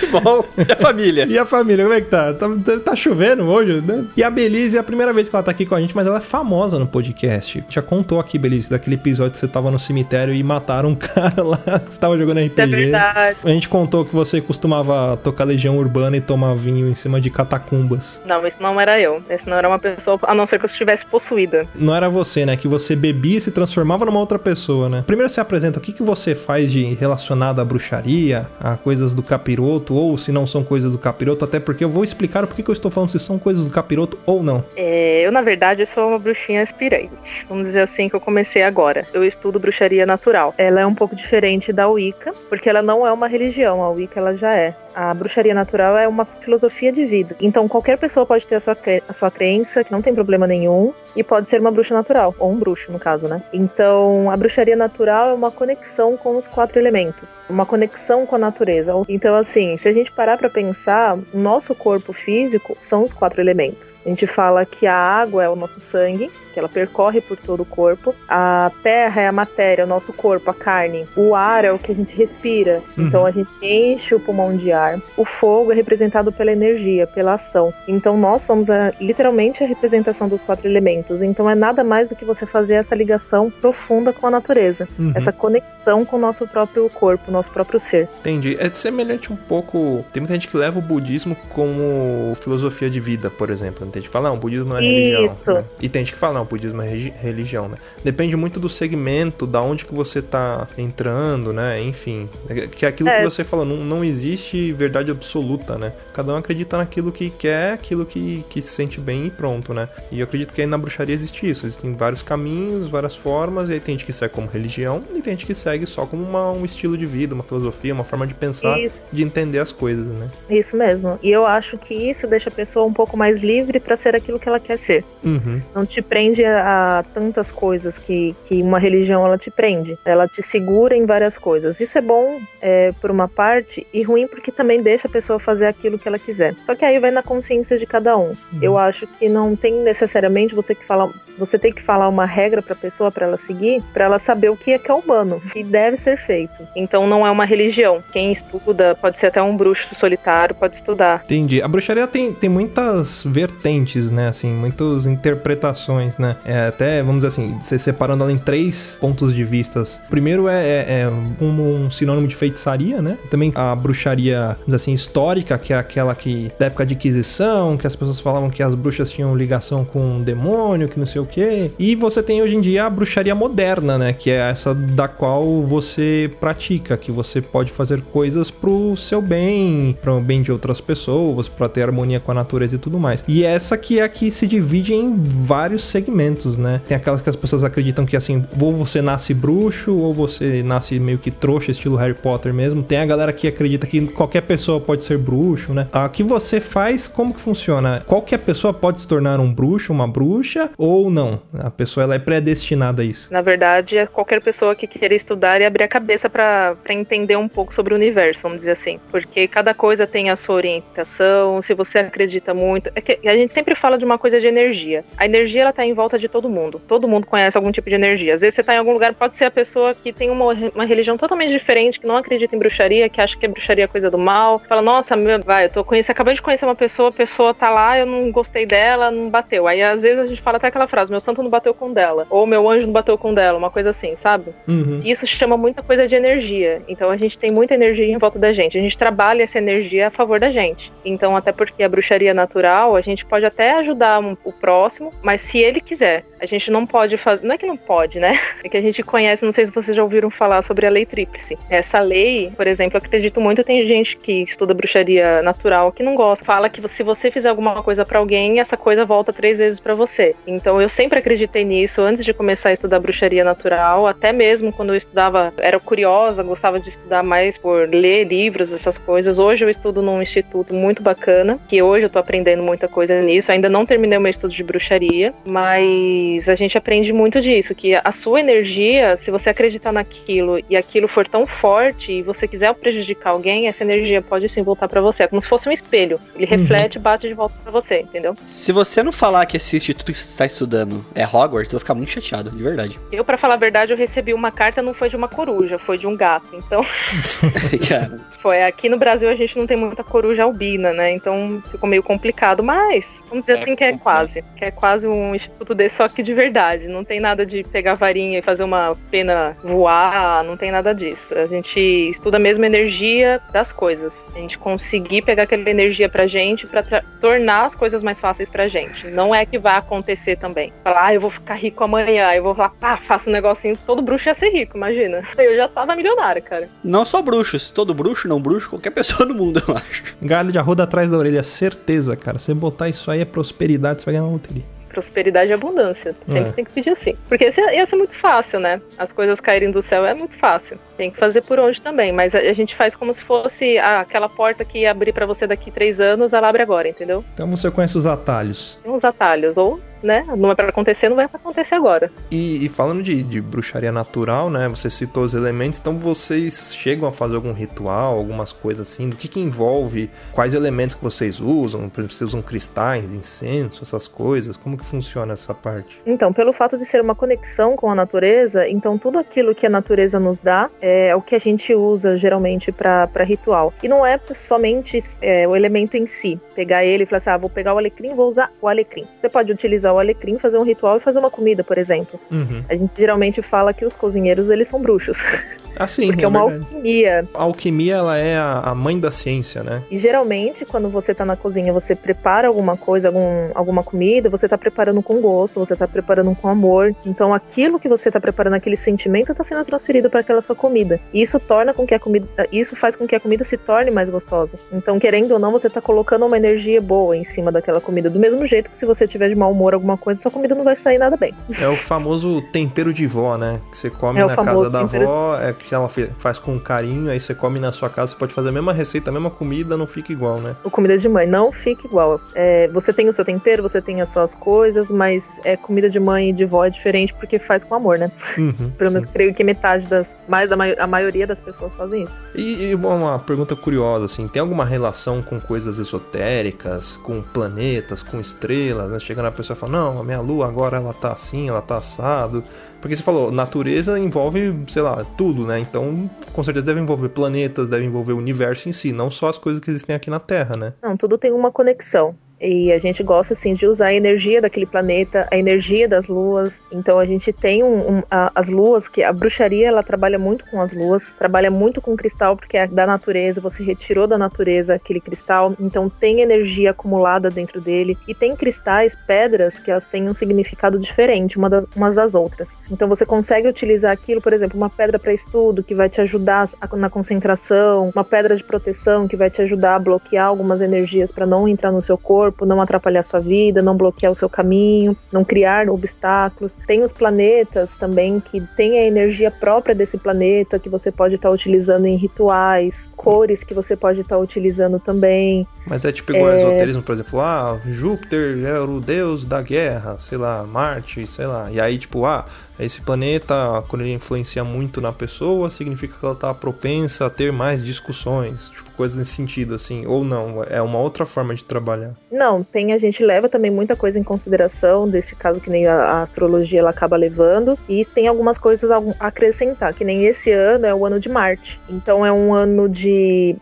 que 0.00 0.06
bom, 0.06 0.44
e 0.56 0.72
a 0.72 0.76
família? 0.76 1.26
E 1.28 1.38
a 1.38 1.46
família, 1.46 1.84
como 1.84 1.94
é 1.94 2.00
que 2.00 2.08
tá? 2.08 2.34
Tá, 2.34 2.48
tá 2.84 2.96
chovendo 2.96 3.44
hoje, 3.44 3.80
né? 3.80 4.06
E 4.16 4.24
a 4.24 4.30
Belize 4.30 4.76
é 4.76 4.80
a 4.80 4.82
primeira 4.82 5.12
vez 5.12 5.19
que 5.28 5.36
ela 5.36 5.42
tá 5.42 5.50
aqui 5.50 5.66
com 5.66 5.74
a 5.74 5.80
gente, 5.80 5.94
mas 5.94 6.06
ela 6.06 6.18
é 6.18 6.20
famosa 6.20 6.78
no 6.78 6.86
podcast. 6.86 7.64
Já 7.68 7.82
contou 7.82 8.20
aqui, 8.20 8.38
Belize, 8.38 8.70
daquele 8.70 8.96
episódio 8.96 9.32
que 9.32 9.38
você 9.38 9.48
tava 9.48 9.70
no 9.70 9.78
cemitério 9.78 10.32
e 10.32 10.42
mataram 10.42 10.90
um 10.90 10.94
cara 10.96 11.42
lá 11.42 11.58
que 11.58 11.92
você 11.92 12.00
tava 12.00 12.16
jogando 12.16 12.38
RPG. 12.38 12.62
É 12.62 12.66
verdade. 12.66 13.38
A 13.44 13.48
gente 13.48 13.68
contou 13.68 14.04
que 14.04 14.14
você 14.14 14.40
costumava 14.40 15.16
tocar 15.16 15.44
Legião 15.44 15.76
Urbana 15.76 16.16
e 16.16 16.20
tomar 16.20 16.54
vinho 16.54 16.88
em 16.88 16.94
cima 16.94 17.20
de 17.20 17.30
catacumbas. 17.30 18.20
Não, 18.24 18.46
isso 18.46 18.62
não 18.62 18.80
era 18.80 19.00
eu. 19.00 19.22
Esse 19.28 19.48
não 19.48 19.56
era 19.56 19.68
uma 19.68 19.78
pessoa, 19.78 20.18
a 20.22 20.34
não 20.34 20.46
ser 20.46 20.58
que 20.58 20.64
eu 20.64 20.70
estivesse 20.70 21.04
possuída. 21.04 21.66
Não 21.74 21.94
era 21.94 22.08
você, 22.08 22.46
né? 22.46 22.56
Que 22.56 22.68
você 22.68 22.94
bebia 22.94 23.38
e 23.38 23.40
se 23.40 23.50
transformava 23.50 24.04
numa 24.04 24.20
outra 24.20 24.38
pessoa, 24.38 24.88
né? 24.88 25.04
Primeiro 25.06 25.28
você 25.28 25.40
apresenta 25.40 25.78
o 25.78 25.82
que, 25.82 25.92
que 25.92 26.02
você 26.02 26.34
faz 26.34 26.72
de 26.72 26.94
relacionado 26.94 27.60
à 27.60 27.64
bruxaria, 27.64 28.48
a 28.60 28.76
coisas 28.76 29.14
do 29.14 29.22
capiroto, 29.22 29.94
ou 29.94 30.16
se 30.16 30.32
não 30.32 30.46
são 30.46 30.62
coisas 30.62 30.92
do 30.92 30.98
capiroto, 30.98 31.44
até 31.44 31.58
porque 31.58 31.84
eu 31.84 31.88
vou 31.88 32.04
explicar 32.04 32.44
o 32.44 32.46
porquê 32.46 32.62
que 32.62 32.70
eu 32.70 32.72
estou 32.72 32.90
falando 32.90 33.08
se 33.08 33.18
são 33.18 33.38
coisas 33.38 33.64
do 33.64 33.70
capiroto 33.70 34.18
ou 34.26 34.42
não. 34.42 34.64
É, 34.76 35.09
eu, 35.10 35.32
na 35.32 35.42
verdade, 35.42 35.84
sou 35.86 36.08
uma 36.08 36.18
bruxinha 36.18 36.62
aspirante. 36.62 37.44
Vamos 37.48 37.66
dizer 37.66 37.80
assim 37.80 38.08
que 38.08 38.14
eu 38.14 38.20
comecei 38.20 38.62
agora. 38.62 39.06
Eu 39.12 39.24
estudo 39.24 39.58
bruxaria 39.58 40.06
natural. 40.06 40.54
Ela 40.56 40.80
é 40.80 40.86
um 40.86 40.94
pouco 40.94 41.16
diferente 41.16 41.72
da 41.72 41.88
Wicca, 41.88 42.32
porque 42.48 42.68
ela 42.68 42.82
não 42.82 43.06
é 43.06 43.12
uma 43.12 43.28
religião. 43.28 43.82
A 43.82 43.90
Wicca 43.90 44.20
ela 44.20 44.34
já 44.34 44.54
é. 44.54 44.74
A 44.94 45.14
bruxaria 45.14 45.54
natural 45.54 45.96
é 45.96 46.08
uma 46.08 46.24
filosofia 46.24 46.92
de 46.92 47.04
vida. 47.04 47.36
Então 47.40 47.68
qualquer 47.68 47.96
pessoa 47.98 48.26
pode 48.26 48.46
ter 48.46 48.56
a 48.56 48.60
sua, 48.60 48.76
a 49.08 49.12
sua 49.12 49.30
crença, 49.30 49.84
que 49.84 49.92
não 49.92 50.02
tem 50.02 50.14
problema 50.14 50.46
nenhum, 50.46 50.92
e 51.14 51.22
pode 51.22 51.48
ser 51.48 51.60
uma 51.60 51.70
bruxa 51.70 51.94
natural, 51.94 52.34
ou 52.38 52.50
um 52.50 52.58
bruxo 52.58 52.90
no 52.90 52.98
caso, 52.98 53.28
né? 53.28 53.42
Então 53.52 54.30
a 54.30 54.36
bruxaria 54.36 54.76
natural 54.76 55.30
é 55.30 55.32
uma 55.32 55.50
conexão 55.50 56.16
com 56.16 56.36
os 56.36 56.48
quatro 56.48 56.78
elementos, 56.78 57.42
uma 57.48 57.64
conexão 57.64 58.26
com 58.26 58.36
a 58.36 58.38
natureza. 58.38 58.92
Então 59.08 59.36
assim, 59.36 59.76
se 59.76 59.88
a 59.88 59.92
gente 59.92 60.10
parar 60.10 60.36
para 60.36 60.50
pensar, 60.50 61.16
nosso 61.32 61.74
corpo 61.74 62.12
físico 62.12 62.76
são 62.80 63.02
os 63.02 63.12
quatro 63.12 63.40
elementos. 63.40 64.00
A 64.04 64.08
gente 64.08 64.26
fala 64.26 64.64
que 64.66 64.86
a 64.86 64.99
água 65.00 65.44
é 65.44 65.48
o 65.48 65.56
nosso 65.56 65.80
sangue, 65.80 66.30
que 66.52 66.58
ela 66.58 66.68
percorre 66.68 67.20
por 67.20 67.36
todo 67.36 67.60
o 67.60 67.64
corpo. 67.64 68.14
A 68.28 68.70
terra 68.82 69.22
é 69.22 69.26
a 69.26 69.32
matéria, 69.32 69.84
o 69.84 69.88
nosso 69.88 70.12
corpo, 70.12 70.50
a 70.50 70.54
carne. 70.54 71.06
O 71.16 71.34
ar 71.34 71.64
é 71.64 71.72
o 71.72 71.78
que 71.78 71.92
a 71.92 71.94
gente 71.94 72.14
respira. 72.16 72.82
Uhum. 72.96 73.06
Então 73.06 73.26
a 73.26 73.30
gente 73.30 73.52
enche 73.62 74.14
o 74.14 74.20
pulmão 74.20 74.56
de 74.56 74.72
ar. 74.72 75.00
O 75.16 75.24
fogo 75.24 75.72
é 75.72 75.74
representado 75.74 76.32
pela 76.32 76.52
energia, 76.52 77.06
pela 77.06 77.34
ação. 77.34 77.72
Então 77.86 78.16
nós 78.16 78.42
somos 78.42 78.68
a, 78.70 78.92
literalmente 79.00 79.62
a 79.62 79.66
representação 79.66 80.28
dos 80.28 80.40
quatro 80.40 80.68
elementos. 80.68 81.22
Então 81.22 81.48
é 81.48 81.54
nada 81.54 81.82
mais 81.84 82.08
do 82.08 82.16
que 82.16 82.24
você 82.24 82.46
fazer 82.46 82.74
essa 82.74 82.94
ligação 82.94 83.50
profunda 83.50 84.12
com 84.12 84.26
a 84.26 84.30
natureza. 84.30 84.88
Uhum. 84.98 85.12
Essa 85.14 85.32
conexão 85.32 86.04
com 86.04 86.16
o 86.16 86.20
nosso 86.20 86.46
próprio 86.46 86.88
corpo, 86.90 87.30
nosso 87.30 87.50
próprio 87.50 87.78
ser. 87.78 88.08
Entendi. 88.20 88.56
É 88.58 88.68
semelhante 88.72 89.32
um 89.32 89.36
pouco. 89.36 90.04
Tem 90.12 90.20
muita 90.20 90.34
gente 90.34 90.48
que 90.48 90.56
leva 90.56 90.78
o 90.78 90.82
budismo 90.82 91.36
como 91.48 92.34
filosofia 92.40 92.90
de 92.90 93.00
vida, 93.00 93.30
por 93.30 93.50
exemplo. 93.50 93.86
Tem 93.86 94.00
gente 94.00 94.08
que 94.08 94.12
fala, 94.12 94.28
não, 94.28 94.36
o 94.36 94.38
budismo 94.38 94.66
não 94.66 94.78
é 94.78 94.80
religião. 94.80 95.34
Isso. 95.34 95.52
né? 95.52 95.64
E 95.80 95.88
tem 95.88 96.04
gente 96.04 96.12
que 96.12 96.18
fala, 96.18 96.39
não, 96.40 96.46
o 96.46 96.48
budismo 96.48 96.80
é 96.82 96.86
religião, 96.86 97.68
né? 97.68 97.76
Depende 98.02 98.36
muito 98.36 98.58
do 98.58 98.68
segmento, 98.68 99.46
da 99.46 99.60
onde 99.62 99.84
que 99.84 99.94
você 99.94 100.20
tá 100.22 100.66
entrando, 100.76 101.52
né? 101.52 101.80
Enfim. 101.82 102.28
É 102.48 102.66
Que 102.66 102.84
é 102.86 102.88
aquilo 102.88 103.08
É. 103.08 103.18
que 103.18 103.24
você 103.24 103.44
falou, 103.44 103.64
não, 103.64 103.76
não 103.76 104.04
existe 104.04 104.72
verdade 104.72 105.10
absoluta, 105.10 105.76
né? 105.78 105.92
Cada 106.12 106.32
um 106.32 106.36
acredita 106.36 106.76
naquilo 106.76 107.12
que 107.12 107.30
quer, 107.30 107.72
aquilo 107.74 108.04
que, 108.06 108.44
que 108.48 108.60
se 108.62 108.68
sente 108.72 109.00
bem 109.00 109.26
e 109.26 109.30
pronto, 109.30 109.72
né? 109.74 109.88
E 110.10 110.20
eu 110.20 110.24
acredito 110.24 110.52
que 110.52 110.60
aí 110.60 110.66
na 110.66 110.78
bruxaria 110.78 111.14
existe 111.14 111.48
isso. 111.48 111.66
Existem 111.66 111.94
vários 111.94 112.22
caminhos, 112.22 112.88
várias 112.88 113.14
formas, 113.16 113.68
e 113.68 113.74
aí 113.74 113.80
tem 113.80 113.94
gente 113.94 114.06
que 114.06 114.12
segue 114.12 114.34
como 114.34 114.48
religião, 114.48 115.02
e 115.14 115.20
tem 115.20 115.32
gente 115.32 115.46
que 115.46 115.54
segue 115.54 115.86
só 115.86 116.06
como 116.06 116.22
uma- 116.22 116.50
um 116.52 116.64
estilo 116.64 116.96
de 116.96 117.06
vida, 117.06 117.34
uma 117.34 117.44
filosofia, 117.44 117.92
uma 117.92 118.04
forma 118.04 118.26
de 118.26 118.34
pensar, 118.34 118.78
Isso. 118.80 119.06
de 119.12 119.22
entender 119.22 119.58
as 119.58 119.72
coisas, 119.72 120.06
né? 120.06 120.28
Isso 120.48 120.76
mesmo. 120.76 121.18
E 121.22 121.30
eu 121.30 121.46
acho 121.46 121.76
que 121.78 121.94
isso 121.94 122.26
deixa 122.26 122.48
a 122.48 122.52
pessoa 122.52 122.86
um 122.86 122.92
pouco 122.92 123.16
mais 123.16 123.40
livre 123.42 123.78
pra 123.80 123.96
ser 123.96 124.14
aquilo 124.16 124.38
que 124.38 124.48
ela 124.48 124.60
quer 124.60 124.78
ser. 124.78 125.04
Uhum. 125.24 125.60
Não 125.74 125.84
te 125.84 126.00
prende 126.00 126.29
a, 126.44 126.98
a 126.98 127.02
tantas 127.02 127.50
coisas 127.50 127.98
que, 127.98 128.34
que 128.46 128.62
uma 128.62 128.78
religião 128.78 129.24
ela 129.24 129.38
te 129.38 129.50
prende. 129.50 129.98
Ela 130.04 130.26
te 130.26 130.42
segura 130.42 130.96
em 130.96 131.06
várias 131.06 131.36
coisas. 131.36 131.80
Isso 131.80 131.98
é 131.98 132.00
bom 132.00 132.40
é, 132.60 132.92
por 133.00 133.10
uma 133.10 133.28
parte 133.28 133.86
e 133.92 134.02
ruim 134.02 134.26
porque 134.26 134.52
também 134.52 134.82
deixa 134.82 135.08
a 135.08 135.10
pessoa 135.10 135.38
fazer 135.38 135.66
aquilo 135.66 135.98
que 135.98 136.08
ela 136.08 136.18
quiser. 136.18 136.54
Só 136.64 136.74
que 136.74 136.84
aí 136.84 136.98
vai 136.98 137.10
na 137.10 137.22
consciência 137.22 137.78
de 137.78 137.86
cada 137.86 138.16
um. 138.16 138.32
Eu 138.60 138.78
acho 138.78 139.06
que 139.06 139.28
não 139.28 139.56
tem 139.56 139.74
necessariamente 139.82 140.54
você 140.54 140.74
que 140.74 140.84
falar, 140.84 141.10
você 141.38 141.58
tem 141.58 141.72
que 141.72 141.82
falar 141.82 142.08
uma 142.08 142.26
regra 142.26 142.62
pra 142.62 142.74
pessoa 142.74 143.10
para 143.10 143.26
ela 143.26 143.36
seguir, 143.36 143.82
pra 143.92 144.04
ela 144.04 144.18
saber 144.18 144.50
o 144.50 144.56
que 144.56 144.72
é 144.72 144.78
que 144.78 144.90
é 144.90 144.94
humano 144.94 145.40
e 145.54 145.62
deve 145.62 145.96
ser 145.96 146.16
feito. 146.18 146.66
Então 146.74 147.06
não 147.06 147.26
é 147.26 147.30
uma 147.30 147.44
religião. 147.44 148.02
Quem 148.12 148.32
estuda 148.32 148.94
pode 149.00 149.18
ser 149.18 149.26
até 149.26 149.42
um 149.42 149.56
bruxo 149.56 149.94
solitário, 149.94 150.54
pode 150.54 150.76
estudar. 150.76 151.22
Entendi. 151.24 151.62
A 151.62 151.68
bruxaria 151.68 152.06
tem, 152.06 152.32
tem 152.32 152.50
muitas 152.50 153.24
vertentes, 153.24 154.10
né? 154.10 154.28
Assim, 154.28 154.52
muitas 154.52 155.06
interpretações, 155.06 156.16
né? 156.16 156.36
É, 156.44 156.66
até, 156.66 157.02
vamos 157.02 157.24
dizer 157.24 157.28
assim, 157.28 157.58
você 157.60 157.78
separando 157.78 158.24
ela 158.24 158.32
em 158.32 158.38
três 158.38 158.98
pontos 159.00 159.34
de 159.34 159.44
vistas. 159.44 160.00
Primeiro 160.10 160.48
é, 160.48 160.60
é, 160.60 160.86
é 160.88 161.12
como 161.38 161.62
um 161.62 161.90
sinônimo 161.90 162.26
de 162.26 162.36
feitiçaria, 162.36 163.00
né? 163.02 163.18
Também 163.30 163.52
a 163.54 163.74
bruxaria, 163.74 164.56
assim, 164.72 164.92
histórica, 164.92 165.58
que 165.58 165.72
é 165.72 165.76
aquela 165.76 166.14
que, 166.14 166.50
da 166.58 166.66
época 166.66 166.86
de 166.86 166.94
Inquisição, 166.94 167.76
que 167.76 167.86
as 167.86 167.96
pessoas 167.96 168.20
falavam 168.20 168.50
que 168.50 168.62
as 168.62 168.74
bruxas 168.74 169.10
tinham 169.10 169.34
ligação 169.34 169.84
com 169.84 170.18
o 170.18 170.22
demônio, 170.22 170.88
que 170.88 170.98
não 170.98 171.06
sei 171.06 171.20
o 171.20 171.26
quê. 171.30 171.70
E 171.78 171.94
você 171.94 172.22
tem 172.22 172.42
hoje 172.42 172.56
em 172.56 172.60
dia 172.60 172.84
a 172.84 172.90
bruxaria 172.90 173.34
moderna, 173.34 173.96
né? 173.96 174.12
Que 174.12 174.30
é 174.30 174.50
essa 174.50 174.74
da 174.74 175.08
qual 175.08 175.62
você 175.62 176.30
pratica, 176.40 176.96
que 176.96 177.10
você 177.10 177.40
pode 177.40 177.70
fazer 177.70 178.02
coisas 178.02 178.50
pro 178.50 178.96
seu 178.96 179.22
bem, 179.22 179.96
pro 180.02 180.20
bem 180.20 180.42
de 180.42 180.52
outras 180.52 180.80
pessoas, 180.80 181.48
pra 181.48 181.68
ter 181.68 181.82
harmonia 181.82 182.20
com 182.20 182.32
a 182.32 182.34
natureza 182.34 182.76
e 182.76 182.78
tudo 182.78 182.98
mais. 182.98 183.24
E 183.26 183.44
essa 183.44 183.76
que 183.76 183.98
é 183.98 184.02
a 184.02 184.08
que 184.08 184.30
se 184.30 184.46
divide 184.46 184.94
em 184.94 185.16
vários 185.16 185.84
segmentos, 185.84 186.56
né? 186.56 186.80
Tem 186.86 186.96
aquelas 186.96 187.20
que 187.20 187.30
as 187.30 187.36
pessoas 187.36 187.64
acreditam 187.64 188.04
que 188.04 188.16
assim, 188.16 188.42
ou 188.60 188.74
você 188.74 189.00
nasce 189.00 189.32
bruxo, 189.32 189.94
ou 189.94 190.12
você 190.12 190.62
nasce 190.62 190.98
meio 190.98 191.18
que 191.18 191.30
trouxa, 191.30 191.70
estilo 191.70 191.96
Harry 191.96 192.14
Potter 192.14 192.52
mesmo. 192.52 192.82
Tem 192.82 192.98
a 192.98 193.06
galera 193.06 193.32
que 193.32 193.46
acredita 193.46 193.86
que 193.86 194.00
qualquer 194.12 194.42
pessoa 194.42 194.80
pode 194.80 195.04
ser 195.04 195.18
bruxo, 195.18 195.72
né? 195.72 195.88
A 195.92 196.08
que 196.08 196.22
você 196.22 196.60
faz, 196.60 197.06
como 197.08 197.34
que 197.34 197.40
funciona? 197.40 198.02
Qualquer 198.06 198.38
pessoa 198.38 198.72
pode 198.72 199.00
se 199.00 199.08
tornar 199.08 199.40
um 199.40 199.52
bruxo, 199.52 199.92
uma 199.92 200.08
bruxa, 200.08 200.70
ou 200.76 201.09
não? 201.10 201.40
A 201.58 201.70
pessoa 201.70 202.04
ela 202.04 202.14
é 202.14 202.18
predestinada 202.18 203.02
a 203.02 203.04
isso. 203.04 203.32
Na 203.32 203.42
verdade, 203.42 203.98
é 203.98 204.06
qualquer 204.06 204.40
pessoa 204.40 204.74
que 204.74 204.86
queira 204.86 205.14
estudar 205.14 205.60
e 205.60 205.64
abrir 205.64 205.84
a 205.84 205.88
cabeça 205.88 206.28
para 206.30 206.76
entender 206.88 207.36
um 207.36 207.48
pouco 207.48 207.74
sobre 207.74 207.92
o 207.92 207.96
universo, 207.96 208.42
vamos 208.42 208.58
dizer 208.58 208.72
assim. 208.72 209.00
Porque 209.10 209.46
cada 209.48 209.74
coisa 209.74 210.06
tem 210.06 210.30
a 210.30 210.36
sua 210.36 210.56
orientação, 210.56 211.60
se 211.62 211.74
você 211.74 211.98
acredita 211.98 212.54
muito. 212.54 212.90
É 212.94 213.00
que 213.00 213.28
a 213.28 213.34
gente 213.34 213.52
sempre 213.52 213.74
fala 213.74 213.98
de 213.98 214.04
uma 214.04 214.18
coisa 214.18 214.40
de 214.40 214.46
energia. 214.46 215.04
A 215.16 215.24
energia, 215.24 215.62
ela 215.62 215.72
tá 215.72 215.84
em 215.84 215.92
volta 215.92 216.18
de 216.18 216.28
todo 216.28 216.48
mundo. 216.48 216.80
Todo 216.86 217.08
mundo 217.08 217.26
conhece 217.26 217.56
algum 217.56 217.72
tipo 217.72 217.88
de 217.88 217.94
energia. 217.94 218.34
Às 218.34 218.40
vezes 218.40 218.54
você 218.54 218.62
tá 218.62 218.74
em 218.74 218.78
algum 218.78 218.92
lugar, 218.92 219.14
pode 219.14 219.36
ser 219.36 219.46
a 219.46 219.50
pessoa 219.50 219.94
que 219.94 220.12
tem 220.12 220.30
uma, 220.30 220.52
uma 220.74 220.84
religião 220.84 221.16
totalmente 221.16 221.50
diferente, 221.50 221.98
que 221.98 222.06
não 222.06 222.16
acredita 222.16 222.54
em 222.54 222.58
bruxaria, 222.58 223.08
que 223.08 223.20
acha 223.20 223.36
que 223.36 223.48
bruxaria 223.48 223.84
é 223.84 223.86
coisa 223.86 224.10
do 224.10 224.18
mal. 224.18 224.58
Fala, 224.58 224.82
nossa, 224.82 225.16
meu, 225.16 225.40
vai, 225.42 225.64
eu 225.66 225.70
tô 225.70 225.84
conhecendo, 225.84 226.12
acabei 226.12 226.34
de 226.34 226.42
conhecer 226.42 226.64
uma 226.64 226.74
pessoa, 226.74 227.08
a 227.08 227.12
pessoa 227.12 227.54
tá 227.54 227.70
lá, 227.70 227.98
eu 227.98 228.06
não 228.06 228.30
gostei 228.30 228.66
dela, 228.66 229.10
não 229.10 229.28
bateu. 229.28 229.66
Aí 229.66 229.82
às 229.82 230.02
vezes 230.02 230.18
a 230.18 230.26
gente 230.26 230.42
fala 230.42 230.56
até 230.56 230.68
aquela 230.68 230.86
frase, 230.86 230.99
meu 231.08 231.20
santo 231.20 231.42
não 231.42 231.48
bateu 231.48 231.72
com 231.72 231.92
dela. 231.92 232.26
Ou 232.28 232.44
meu 232.46 232.68
anjo 232.68 232.86
não 232.86 232.92
bateu 232.92 233.16
com 233.16 233.32
dela, 233.32 233.56
uma 233.56 233.70
coisa 233.70 233.90
assim, 233.90 234.16
sabe? 234.16 234.52
Uhum. 234.68 235.00
Isso 235.04 235.26
chama 235.26 235.56
muita 235.56 235.82
coisa 235.82 236.06
de 236.08 236.16
energia. 236.16 236.82
Então 236.88 237.10
a 237.10 237.16
gente 237.16 237.38
tem 237.38 237.50
muita 237.54 237.74
energia 237.74 238.04
em 238.06 238.18
volta 238.18 238.38
da 238.38 238.52
gente. 238.52 238.76
A 238.76 238.80
gente 238.80 238.98
trabalha 238.98 239.44
essa 239.44 239.58
energia 239.58 240.08
a 240.08 240.10
favor 240.10 240.40
da 240.40 240.50
gente. 240.50 240.92
Então, 241.04 241.36
até 241.36 241.52
porque 241.52 241.82
a 241.82 241.88
bruxaria 241.88 242.34
natural, 242.34 242.96
a 242.96 243.00
gente 243.00 243.24
pode 243.24 243.44
até 243.46 243.72
ajudar 243.74 244.20
um- 244.20 244.36
o 244.44 244.52
próximo, 244.52 245.12
mas 245.22 245.40
se 245.40 245.58
ele 245.58 245.80
quiser, 245.80 246.24
a 246.40 246.46
gente 246.46 246.70
não 246.70 246.84
pode 246.86 247.16
fazer. 247.16 247.46
Não 247.46 247.54
é 247.54 247.58
que 247.58 247.66
não 247.66 247.76
pode, 247.76 248.18
né? 248.18 248.32
É 248.64 248.68
que 248.68 248.76
a 248.76 248.80
gente 248.82 249.02
conhece, 249.02 249.44
não 249.44 249.52
sei 249.52 249.64
se 249.64 249.72
vocês 249.72 249.96
já 249.96 250.02
ouviram 250.02 250.28
falar 250.30 250.62
sobre 250.62 250.86
a 250.86 250.90
lei 250.90 251.06
tríplice. 251.06 251.56
Essa 251.70 252.00
lei, 252.00 252.52
por 252.56 252.66
exemplo, 252.66 252.96
eu 252.96 253.02
acredito 253.02 253.40
muito, 253.40 253.64
tem 253.64 253.86
gente 253.86 254.16
que 254.18 254.42
estuda 254.42 254.74
bruxaria 254.74 255.40
natural 255.42 255.92
que 255.92 256.02
não 256.02 256.14
gosta. 256.14 256.44
Fala 256.44 256.68
que 256.68 256.86
se 256.88 257.02
você 257.02 257.30
fizer 257.30 257.48
alguma 257.48 257.82
coisa 257.82 258.04
pra 258.04 258.18
alguém, 258.18 258.60
essa 258.60 258.76
coisa 258.76 259.04
volta 259.04 259.32
três 259.32 259.58
vezes 259.58 259.80
pra 259.80 259.94
você. 259.94 260.34
Então 260.46 260.80
eu 260.80 260.88
sempre 260.90 261.18
acreditei 261.18 261.64
nisso 261.64 262.02
antes 262.02 262.24
de 262.24 262.34
começar 262.34 262.70
a 262.70 262.72
estudar 262.72 262.98
bruxaria 262.98 263.44
natural, 263.44 264.06
até 264.06 264.32
mesmo 264.32 264.72
quando 264.72 264.90
eu 264.90 264.96
estudava, 264.96 265.52
era 265.58 265.78
curiosa, 265.78 266.42
gostava 266.42 266.78
de 266.78 266.88
estudar 266.88 267.22
mais 267.22 267.56
por 267.56 267.88
ler 267.88 268.24
livros, 268.24 268.72
essas 268.72 268.98
coisas. 268.98 269.38
Hoje 269.38 269.64
eu 269.64 269.70
estudo 269.70 270.02
num 270.02 270.20
instituto 270.20 270.74
muito 270.74 271.02
bacana, 271.02 271.58
que 271.68 271.80
hoje 271.82 272.06
eu 272.06 272.10
tô 272.10 272.18
aprendendo 272.18 272.62
muita 272.62 272.88
coisa 272.88 273.20
nisso. 273.22 273.50
Ainda 273.52 273.68
não 273.68 273.86
terminei 273.86 274.18
o 274.18 274.20
meu 274.20 274.30
estudo 274.30 274.52
de 274.52 274.62
bruxaria, 274.62 275.32
mas 275.44 276.48
a 276.48 276.54
gente 276.54 276.76
aprende 276.76 277.12
muito 277.12 277.40
disso, 277.40 277.74
que 277.74 277.94
a 277.94 278.12
sua 278.12 278.40
energia, 278.40 279.16
se 279.16 279.30
você 279.30 279.50
acreditar 279.50 279.92
naquilo 279.92 280.60
e 280.68 280.76
aquilo 280.76 281.08
for 281.08 281.26
tão 281.26 281.46
forte 281.46 282.12
e 282.12 282.22
você 282.22 282.48
quiser 282.48 282.74
prejudicar 282.74 283.30
alguém, 283.30 283.68
essa 283.68 283.84
energia 283.84 284.20
pode 284.20 284.48
sim 284.48 284.62
voltar 284.62 284.88
pra 284.88 285.00
você. 285.00 285.22
É 285.22 285.28
como 285.28 285.40
se 285.40 285.48
fosse 285.48 285.68
um 285.68 285.72
espelho. 285.72 286.20
Ele 286.34 286.46
reflete 286.46 286.96
e 286.96 286.98
bate 286.98 287.28
de 287.28 287.34
volta 287.34 287.54
pra 287.62 287.70
você, 287.70 288.00
entendeu? 288.00 288.34
Se 288.46 288.72
você 288.72 289.02
não 289.02 289.12
falar 289.12 289.46
que 289.46 289.56
esse 289.56 289.76
instituto 289.76 290.12
que 290.12 290.18
você 290.18 290.28
está 290.28 290.46
estudando 290.46 290.79
é 291.14 291.24
Hogwarts, 291.24 291.72
eu 291.72 291.78
vou 291.78 291.80
ficar 291.80 291.94
muito 291.94 292.10
chateado, 292.10 292.50
de 292.50 292.62
verdade. 292.62 292.98
Eu, 293.12 293.24
pra 293.24 293.36
falar 293.36 293.54
a 293.54 293.56
verdade, 293.58 293.92
eu 293.92 293.96
recebi 293.98 294.32
uma 294.32 294.50
carta, 294.50 294.80
não 294.80 294.94
foi 294.94 295.08
de 295.08 295.16
uma 295.16 295.28
coruja, 295.28 295.78
foi 295.78 295.98
de 295.98 296.06
um 296.06 296.16
gato. 296.16 296.46
Então, 296.54 296.84
Cara, 297.88 298.18
foi 298.40 298.62
aqui 298.62 298.88
no 298.88 298.96
Brasil 298.98 299.28
a 299.28 299.34
gente 299.34 299.58
não 299.58 299.66
tem 299.66 299.76
muita 299.76 300.02
coruja 300.04 300.44
albina, 300.44 300.92
né? 300.92 301.12
Então 301.12 301.62
ficou 301.70 301.88
meio 301.88 302.02
complicado, 302.02 302.62
mas 302.62 303.20
vamos 303.28 303.42
dizer 303.44 303.58
É 303.58 303.60
assim 303.62 303.76
que 303.76 303.84
é 303.84 303.96
quase. 303.96 304.42
Que 304.56 304.64
é 304.66 304.70
quase 304.70 305.06
um 305.06 305.34
instituto 305.34 305.74
desse, 305.74 305.96
só 305.96 306.08
que 306.08 306.22
de 306.22 306.32
verdade. 306.32 306.88
Não 306.88 307.04
tem 307.04 307.20
nada 307.20 307.44
de 307.44 307.62
pegar 307.64 307.94
varinha 307.94 308.38
e 308.38 308.42
fazer 308.42 308.62
uma 308.64 308.96
pena 309.10 309.56
voar, 309.62 310.42
não 310.44 310.56
tem 310.56 310.70
nada 310.70 310.94
disso. 310.94 311.34
A 311.36 311.46
gente 311.46 311.78
estuda 311.80 312.38
mesmo 312.38 312.64
a 312.64 312.66
energia 312.66 313.40
das 313.52 313.72
coisas. 313.72 314.24
A 314.34 314.38
gente 314.38 314.56
conseguir 314.58 315.22
pegar 315.22 315.42
aquela 315.44 315.68
energia 315.68 316.08
pra 316.08 316.26
gente 316.26 316.66
pra 316.66 316.82
tra- 316.82 317.04
tornar 317.20 317.64
as 317.66 317.74
coisas 317.74 318.02
mais 318.02 318.20
fáceis 318.20 318.50
pra 318.50 318.68
gente. 318.68 319.06
Não 319.08 319.34
é 319.34 319.44
que 319.44 319.58
vai 319.58 319.76
acontecer 319.76 320.36
também. 320.36 320.69
Falar, 320.82 321.06
ah, 321.06 321.14
eu 321.14 321.20
vou 321.20 321.30
ficar 321.30 321.54
rico 321.54 321.84
amanhã, 321.84 322.32
eu 322.34 322.42
vou 322.42 322.56
lá, 322.56 322.68
pá, 322.70 322.96
faço 322.96 323.28
um 323.28 323.32
negocinho, 323.32 323.76
todo 323.86 324.00
bruxo 324.00 324.28
ia 324.28 324.34
ser 324.34 324.50
rico, 324.50 324.76
imagina. 324.76 325.22
Eu 325.38 325.56
já 325.56 325.68
tava 325.68 325.94
milionária, 325.94 326.40
cara. 326.40 326.68
não 326.82 327.04
só 327.04 327.20
bruxos, 327.20 327.68
todo 327.70 327.92
bruxo, 327.94 328.26
não 328.28 328.40
bruxo, 328.40 328.70
qualquer 328.70 328.90
pessoa 328.92 329.26
do 329.28 329.34
mundo, 329.34 329.62
eu 329.66 329.76
acho. 329.76 330.02
Galho 330.22 330.50
de 330.52 330.58
arruda 330.58 330.84
atrás 330.84 331.10
da 331.10 331.16
orelha, 331.18 331.42
certeza, 331.42 332.16
cara. 332.16 332.38
Você 332.38 332.54
botar 332.54 332.88
isso 332.88 333.10
aí 333.10 333.20
é 333.20 333.24
prosperidade, 333.24 334.00
você 334.00 334.06
vai 334.06 334.14
ganhar 334.14 334.26
na 334.26 334.32
loteria. 334.32 334.62
prosperidade 334.88 335.50
e 335.50 335.52
abundância. 335.52 336.14
Sempre 336.26 336.48
É. 336.48 336.52
tem 336.52 336.64
que 336.64 336.72
pedir 336.72 336.90
assim. 336.90 337.14
Porque 337.28 337.44
esse 337.44 337.60
ia 337.60 337.86
ser 337.86 337.96
muito 337.96 338.14
fácil, 338.14 338.58
né? 338.58 338.80
As 338.98 339.12
coisas 339.12 339.38
caírem 339.40 339.70
do 339.70 339.80
céu 339.82 340.04
é 340.04 340.14
muito 340.14 340.36
fácil. 340.36 340.78
Tem 340.96 341.10
que 341.12 341.16
fazer 341.18 341.42
por 341.42 341.58
onde 341.60 341.80
também. 341.80 342.10
Mas 342.10 342.34
a, 342.34 342.38
a 342.38 342.52
gente 342.52 342.74
faz 342.74 342.96
como 342.96 343.14
se 343.14 343.20
fosse 343.22 343.78
ah, 343.78 344.00
aquela 344.00 344.28
porta 344.28 344.64
que 344.64 344.78
ia 344.80 344.90
abrir 344.90 345.12
pra 345.12 345.26
você 345.26 345.46
daqui 345.46 345.70
três 345.70 346.00
anos, 346.00 346.32
ela 346.32 346.48
abre 346.48 346.62
agora, 346.62 346.88
entendeu? 346.88 347.24
Então 347.34 347.48
você 347.50 347.70
conhece 347.70 347.96
os 347.96 348.04
atalhos. 348.06 348.78
Tem 348.82 348.90
uns 348.92 349.04
atalhos. 349.04 349.56
Ou, 349.56 349.78
né? 350.02 350.24
Não 350.36 350.50
é 350.50 350.54
pra 350.54 350.68
acontecer, 350.68 351.08
não 351.08 351.16
vai 351.16 351.28
pra 351.28 351.38
acontecer 351.38 351.74
agora. 351.74 352.10
E, 352.30 352.64
e 352.64 352.68
falando 352.68 353.02
de, 353.02 353.22
de 353.22 353.40
bruxaria 353.40 353.92
natural, 353.92 354.50
né? 354.50 354.68
Você 354.68 354.90
citou 354.90 355.24
os 355.24 355.34
elementos, 355.34 355.78
então 355.78 355.98
vocês 355.98 356.74
chegam 356.74 357.08
a 357.08 357.12
fazer 357.12 357.36
algum 357.36 357.52
ritual, 357.52 358.16
algumas 358.16 358.52
coisas 358.52 358.88
assim? 358.88 359.08
Do 359.08 359.16
que 359.16 359.28
que 359.28 359.40
envolve? 359.40 360.10
Quais 360.32 360.54
elementos 360.54 360.94
que 360.94 361.02
vocês 361.02 361.40
usam? 361.40 361.88
Por 361.88 362.00
exemplo, 362.00 362.16
vocês 362.16 362.30
usam 362.30 362.42
cristais, 362.42 363.12
incenso, 363.12 363.82
essas 363.82 364.06
coisas? 364.08 364.56
Como 364.56 364.76
que 364.76 364.84
funciona 364.84 365.32
essa 365.32 365.54
parte? 365.54 366.00
Então, 366.06 366.32
pelo 366.32 366.52
fato 366.52 366.76
de 366.76 366.84
ser 366.84 367.00
uma 367.00 367.14
conexão 367.14 367.76
com 367.76 367.90
a 367.90 367.94
natureza, 367.94 368.68
então 368.68 368.98
tudo 368.98 369.18
aquilo 369.18 369.54
que 369.54 369.66
a 369.66 369.70
natureza 369.70 370.18
nos 370.18 370.40
dá 370.40 370.70
é 370.80 371.14
o 371.14 371.22
que 371.22 371.34
a 371.34 371.38
gente 371.38 371.74
usa 371.74 372.16
geralmente 372.16 372.72
para 372.72 373.24
ritual. 373.24 373.72
E 373.82 373.88
não 373.88 374.04
é 374.04 374.18
somente 374.34 374.98
é, 375.20 375.46
o 375.46 375.56
elemento 375.56 375.96
em 375.96 376.06
si. 376.06 376.40
Pegar 376.54 376.84
ele 376.84 377.04
e 377.04 377.06
falar 377.06 377.18
assim, 377.18 377.30
ah, 377.30 377.36
vou 377.36 377.50
pegar 377.50 377.74
o 377.74 377.78
alecrim, 377.78 378.14
vou 378.14 378.26
usar 378.26 378.52
o 378.60 378.68
alecrim. 378.68 379.06
Você 379.18 379.28
pode 379.28 379.52
utilizar 379.52 379.89
o 379.92 379.98
alecrim, 379.98 380.38
fazer 380.38 380.58
um 380.58 380.62
ritual 380.62 380.96
e 380.96 381.00
fazer 381.00 381.18
uma 381.18 381.30
comida, 381.30 381.62
por 381.62 381.78
exemplo. 381.78 382.18
Uhum. 382.30 382.64
A 382.68 382.74
gente 382.74 382.94
geralmente 382.96 383.42
fala 383.42 383.72
que 383.72 383.84
os 383.84 383.96
cozinheiros, 383.96 384.50
eles 384.50 384.68
são 384.68 384.80
bruxos. 384.80 385.18
Assim, 385.78 386.06
Porque 386.06 386.22
é 386.22 386.24
é 386.24 386.28
uma 386.28 386.46
verdade. 386.46 386.64
alquimia. 386.64 387.24
A 387.34 387.42
alquimia, 387.42 387.94
ela 387.96 388.16
é 388.16 388.36
a, 388.38 388.74
mãe 388.74 388.98
da 388.98 389.10
ciência, 389.10 389.62
né? 389.62 389.82
E 389.90 389.96
geralmente, 389.96 390.64
quando 390.64 390.88
você 390.88 391.14
tá 391.14 391.24
na 391.24 391.36
cozinha, 391.36 391.72
você 391.72 391.94
prepara 391.94 392.48
alguma 392.48 392.76
coisa, 392.76 393.08
algum, 393.08 393.50
alguma 393.54 393.82
comida, 393.82 394.28
você 394.28 394.48
tá 394.48 394.56
preparando 394.56 395.02
com 395.02 395.20
gosto, 395.20 395.58
você 395.58 395.76
tá 395.76 395.86
preparando 395.86 396.34
com 396.34 396.48
amor. 396.48 396.94
Então, 397.04 397.34
aquilo 397.34 397.78
que 397.78 397.88
você 397.88 398.10
tá 398.10 398.20
preparando, 398.20 398.54
aquele 398.54 398.76
sentimento, 398.76 399.34
tá 399.34 399.44
sendo 399.44 399.64
transferido 399.64 400.08
para 400.08 400.20
aquela 400.20 400.40
sua 400.40 400.56
comida. 400.56 401.00
E 401.12 401.22
isso 401.22 401.38
torna 401.38 401.74
com 401.74 401.86
que 401.86 401.94
a 401.94 401.98
comida. 401.98 402.26
Isso 402.52 402.74
faz 402.76 402.96
com 402.96 403.06
que 403.06 403.14
a 403.14 403.20
comida 403.20 403.44
se 403.44 403.56
torne 403.56 403.90
mais 403.90 404.08
gostosa. 404.08 404.58
Então, 404.72 404.98
querendo 404.98 405.32
ou 405.32 405.38
não, 405.38 405.50
você 405.52 405.68
tá 405.68 405.80
colocando 405.80 406.26
uma 406.26 406.36
energia 406.36 406.80
boa 406.80 407.16
em 407.16 407.24
cima 407.24 407.50
daquela 407.52 407.80
comida. 407.80 408.08
Do 408.10 408.18
mesmo 408.18 408.46
jeito 408.46 408.70
que 408.70 408.78
se 408.78 408.86
você 408.86 409.06
tiver 409.06 409.28
de 409.28 409.34
mau 409.34 409.52
humor 409.52 409.74
alguma 409.74 409.96
coisa, 409.96 410.20
sua 410.20 410.30
comida 410.30 410.54
não 410.54 410.64
vai 410.64 410.76
sair 410.76 410.98
nada 410.98 411.16
bem. 411.16 411.34
É 411.60 411.68
o 411.68 411.76
famoso 411.76 412.42
tempero 412.52 412.92
de 412.92 413.06
vó, 413.06 413.36
né? 413.36 413.60
Que 413.70 413.78
você 413.78 413.90
come 413.90 414.20
É 414.20 414.24
na 414.24 414.36
casa 414.36 414.70
da 414.70 414.80
avó, 414.80 415.38
é 415.40 415.52
que 415.64 415.74
ela 415.74 415.88
faz 416.18 416.38
com 416.38 416.58
carinho, 416.58 417.10
aí 417.10 417.18
você 417.18 417.34
come 417.34 417.58
na 417.58 417.72
sua 417.72 417.88
casa, 417.88 418.12
você 418.12 418.18
pode 418.18 418.32
fazer 418.32 418.48
a 418.48 418.52
mesma 418.52 418.72
receita, 418.72 419.10
a 419.10 419.12
mesma 419.12 419.30
comida, 419.30 419.76
não 419.76 419.86
fica 419.86 420.12
igual, 420.12 420.40
né? 420.40 420.56
O 420.64 420.70
comida 420.70 420.96
de 420.96 421.08
mãe 421.08 421.26
não 421.26 421.52
fica 421.52 421.86
igual. 421.86 422.20
É, 422.34 422.68
você 422.68 422.92
tem 422.92 423.08
o 423.08 423.12
seu 423.12 423.24
tempero, 423.24 423.62
você 423.62 423.80
tem 423.80 424.00
as 424.00 424.08
suas 424.08 424.34
coisas, 424.34 424.90
mas 424.90 425.38
é 425.44 425.56
comida 425.56 425.88
de 425.88 425.98
mãe 425.98 426.30
e 426.30 426.32
de 426.32 426.44
vó 426.44 426.64
é 426.64 426.70
diferente 426.70 427.14
porque 427.14 427.38
faz 427.38 427.64
com 427.64 427.74
amor, 427.74 427.98
né? 427.98 428.10
Uhum, 428.36 428.70
Pelo 428.76 428.90
sim. 428.90 428.96
menos 428.96 429.10
creio 429.10 429.34
que 429.34 429.42
metade 429.44 429.86
das. 429.86 430.14
Mais 430.28 430.48
da 430.48 430.56
a 430.78 430.86
maioria 430.86 431.26
das 431.26 431.40
pessoas 431.40 431.74
fazem 431.74 432.02
isso. 432.04 432.22
E, 432.34 432.70
e 432.70 432.74
uma 432.74 433.18
pergunta 433.18 433.56
curiosa, 433.56 434.04
assim, 434.04 434.28
tem 434.28 434.40
alguma 434.40 434.64
relação 434.64 435.22
com 435.22 435.40
coisas 435.40 435.78
esotéricas, 435.78 436.96
com 437.02 437.22
planetas, 437.22 438.02
com 438.02 438.20
estrelas, 438.20 438.90
né? 438.90 438.98
Chegando 438.98 439.26
a 439.26 439.32
pessoa 439.32 439.56
e 439.56 439.60
fala, 439.60 439.72
não, 439.72 440.00
a 440.00 440.04
minha 440.04 440.20
lua 440.20 440.46
agora 440.46 440.76
ela 440.76 440.92
tá 440.92 441.12
assim, 441.12 441.48
ela 441.48 441.62
tá 441.62 441.78
assado. 441.78 442.44
Porque 442.80 442.96
você 442.96 443.02
falou, 443.02 443.30
natureza 443.30 443.98
envolve, 443.98 444.54
sei 444.68 444.82
lá, 444.82 445.04
tudo, 445.16 445.46
né? 445.46 445.58
Então, 445.58 446.08
com 446.32 446.42
certeza 446.42 446.66
deve 446.66 446.80
envolver 446.80 447.10
planetas, 447.10 447.68
deve 447.68 447.84
envolver 447.84 448.12
o 448.12 448.16
universo 448.16 448.68
em 448.68 448.72
si, 448.72 448.92
não 448.92 449.10
só 449.10 449.28
as 449.28 449.38
coisas 449.38 449.60
que 449.60 449.70
existem 449.70 449.94
aqui 449.94 450.08
na 450.08 450.18
Terra, 450.18 450.56
né? 450.56 450.72
Não, 450.82 450.96
tudo 450.96 451.18
tem 451.18 451.32
uma 451.32 451.50
conexão. 451.52 452.14
E 452.40 452.72
a 452.72 452.78
gente 452.78 453.02
gosta, 453.02 453.34
assim, 453.34 453.52
de 453.52 453.66
usar 453.66 453.86
a 453.88 453.94
energia 453.94 454.40
daquele 454.40 454.64
planeta, 454.66 455.28
a 455.30 455.36
energia 455.36 455.86
das 455.86 456.08
luas. 456.08 456.62
Então 456.72 456.98
a 456.98 457.04
gente 457.04 457.32
tem 457.32 457.62
um, 457.62 457.98
um- 457.98 458.02
a- 458.10 458.32
as 458.34 458.48
luas, 458.48 458.88
que 458.88 459.02
a 459.02 459.12
bruxaria, 459.12 459.68
ela 459.68 459.82
trabalha 459.82 460.18
muito 460.18 460.44
com 460.46 460.60
as 460.60 460.72
luas, 460.72 461.10
trabalha 461.18 461.50
muito 461.50 461.80
com 461.82 461.94
cristal, 461.96 462.36
porque 462.36 462.56
é 462.56 462.66
da 462.66 462.86
natureza, 462.86 463.40
você 463.40 463.62
retirou 463.62 464.06
da 464.06 464.16
natureza 464.16 464.74
aquele 464.74 465.00
cristal, 465.00 465.54
então 465.60 465.90
tem 465.90 466.20
energia 466.22 466.70
acumulada 466.70 467.28
dentro 467.30 467.60
dele. 467.60 467.98
E 468.08 468.14
tem 468.14 468.34
cristais, 468.34 468.96
pedras, 469.06 469.58
que 469.58 469.70
elas 469.70 469.84
têm 469.86 470.08
um 470.08 470.14
significado 470.14 470.78
diferente 470.78 471.36
uma 471.36 471.50
das, 471.50 471.66
umas 471.76 471.96
das 471.96 472.14
outras. 472.14 472.56
Então 472.70 472.88
você 472.88 473.04
consegue 473.04 473.48
utilizar 473.48 473.92
aquilo, 473.92 474.20
por 474.22 474.32
exemplo, 474.32 474.56
uma 474.56 474.70
pedra 474.70 474.98
para 474.98 475.12
estudo, 475.12 475.62
que 475.62 475.74
vai 475.74 475.88
te 475.88 476.00
ajudar 476.00 476.48
a- 476.60 476.76
na 476.76 476.88
concentração, 476.88 477.90
uma 477.94 478.04
pedra 478.04 478.34
de 478.34 478.42
proteção, 478.44 479.06
que 479.06 479.16
vai 479.16 479.28
te 479.28 479.42
ajudar 479.42 479.74
a 479.74 479.78
bloquear 479.78 480.26
algumas 480.26 480.60
energias 480.60 481.12
para 481.12 481.26
não 481.26 481.46
entrar 481.46 481.70
no 481.70 481.82
seu 481.82 481.98
corpo, 481.98 482.29
não 482.42 482.60
atrapalhar 482.60 483.02
sua 483.02 483.20
vida, 483.20 483.62
não 483.62 483.76
bloquear 483.76 484.12
o 484.12 484.14
seu 484.14 484.28
caminho, 484.28 484.96
não 485.12 485.24
criar 485.24 485.68
obstáculos. 485.68 486.56
Tem 486.66 486.82
os 486.82 486.92
planetas 486.92 487.76
também 487.76 488.20
que 488.20 488.40
tem 488.56 488.78
a 488.78 488.86
energia 488.86 489.30
própria 489.30 489.74
desse 489.74 489.98
planeta 489.98 490.58
que 490.58 490.68
você 490.68 490.90
pode 490.90 491.14
estar 491.14 491.30
utilizando 491.30 491.86
em 491.86 491.96
rituais, 491.96 492.88
cores 492.96 493.44
que 493.44 493.54
você 493.54 493.76
pode 493.76 494.00
estar 494.00 494.18
utilizando 494.18 494.78
também. 494.78 495.46
Mas 495.70 495.84
é 495.84 495.92
tipo 495.92 496.12
igual 496.12 496.32
ao 496.32 496.36
esoterismo, 496.36 496.82
por 496.82 496.92
exemplo, 496.96 497.20
ah, 497.20 497.60
Júpiter 497.64 498.44
é 498.44 498.58
o 498.58 498.80
deus 498.80 499.24
da 499.24 499.40
guerra, 499.40 499.96
sei 500.00 500.18
lá, 500.18 500.42
Marte, 500.42 501.06
sei 501.06 501.26
lá. 501.26 501.48
E 501.48 501.60
aí, 501.60 501.78
tipo, 501.78 502.04
ah, 502.04 502.24
esse 502.58 502.80
planeta, 502.80 503.62
quando 503.68 503.82
ele 503.82 503.92
influencia 503.92 504.42
muito 504.42 504.80
na 504.80 504.92
pessoa, 504.92 505.48
significa 505.48 505.96
que 505.96 506.04
ela 506.04 506.16
tá 506.16 506.34
propensa 506.34 507.06
a 507.06 507.10
ter 507.10 507.32
mais 507.32 507.64
discussões, 507.64 508.48
tipo, 508.48 508.68
coisas 508.72 508.98
nesse 508.98 509.12
sentido, 509.12 509.54
assim. 509.54 509.86
Ou 509.86 510.02
não, 510.02 510.42
é 510.42 510.60
uma 510.60 510.80
outra 510.80 511.06
forma 511.06 511.32
de 511.36 511.44
trabalhar. 511.44 511.94
Não, 512.10 512.42
tem 512.42 512.72
a 512.72 512.78
gente 512.78 513.04
leva 513.04 513.28
também 513.28 513.50
muita 513.50 513.76
coisa 513.76 513.96
em 513.96 514.02
consideração 514.02 514.88
desse 514.88 515.14
caso 515.14 515.40
que 515.40 515.48
nem 515.48 515.68
a, 515.68 516.02
astrologia 516.02 516.58
ela 516.58 516.70
acaba 516.70 516.96
levando 516.96 517.56
e 517.68 517.84
tem 517.84 518.08
algumas 518.08 518.38
coisas 518.38 518.72
a 518.72 518.82
acrescentar, 518.98 519.72
que 519.72 519.84
nem 519.84 520.06
esse 520.06 520.32
ano 520.32 520.66
é 520.66 520.74
o 520.74 520.84
ano 520.84 520.98
de 520.98 521.08
Marte. 521.08 521.60
Então 521.68 522.04
é 522.04 522.10
um 522.10 522.34
ano 522.34 522.68
de 522.68 523.36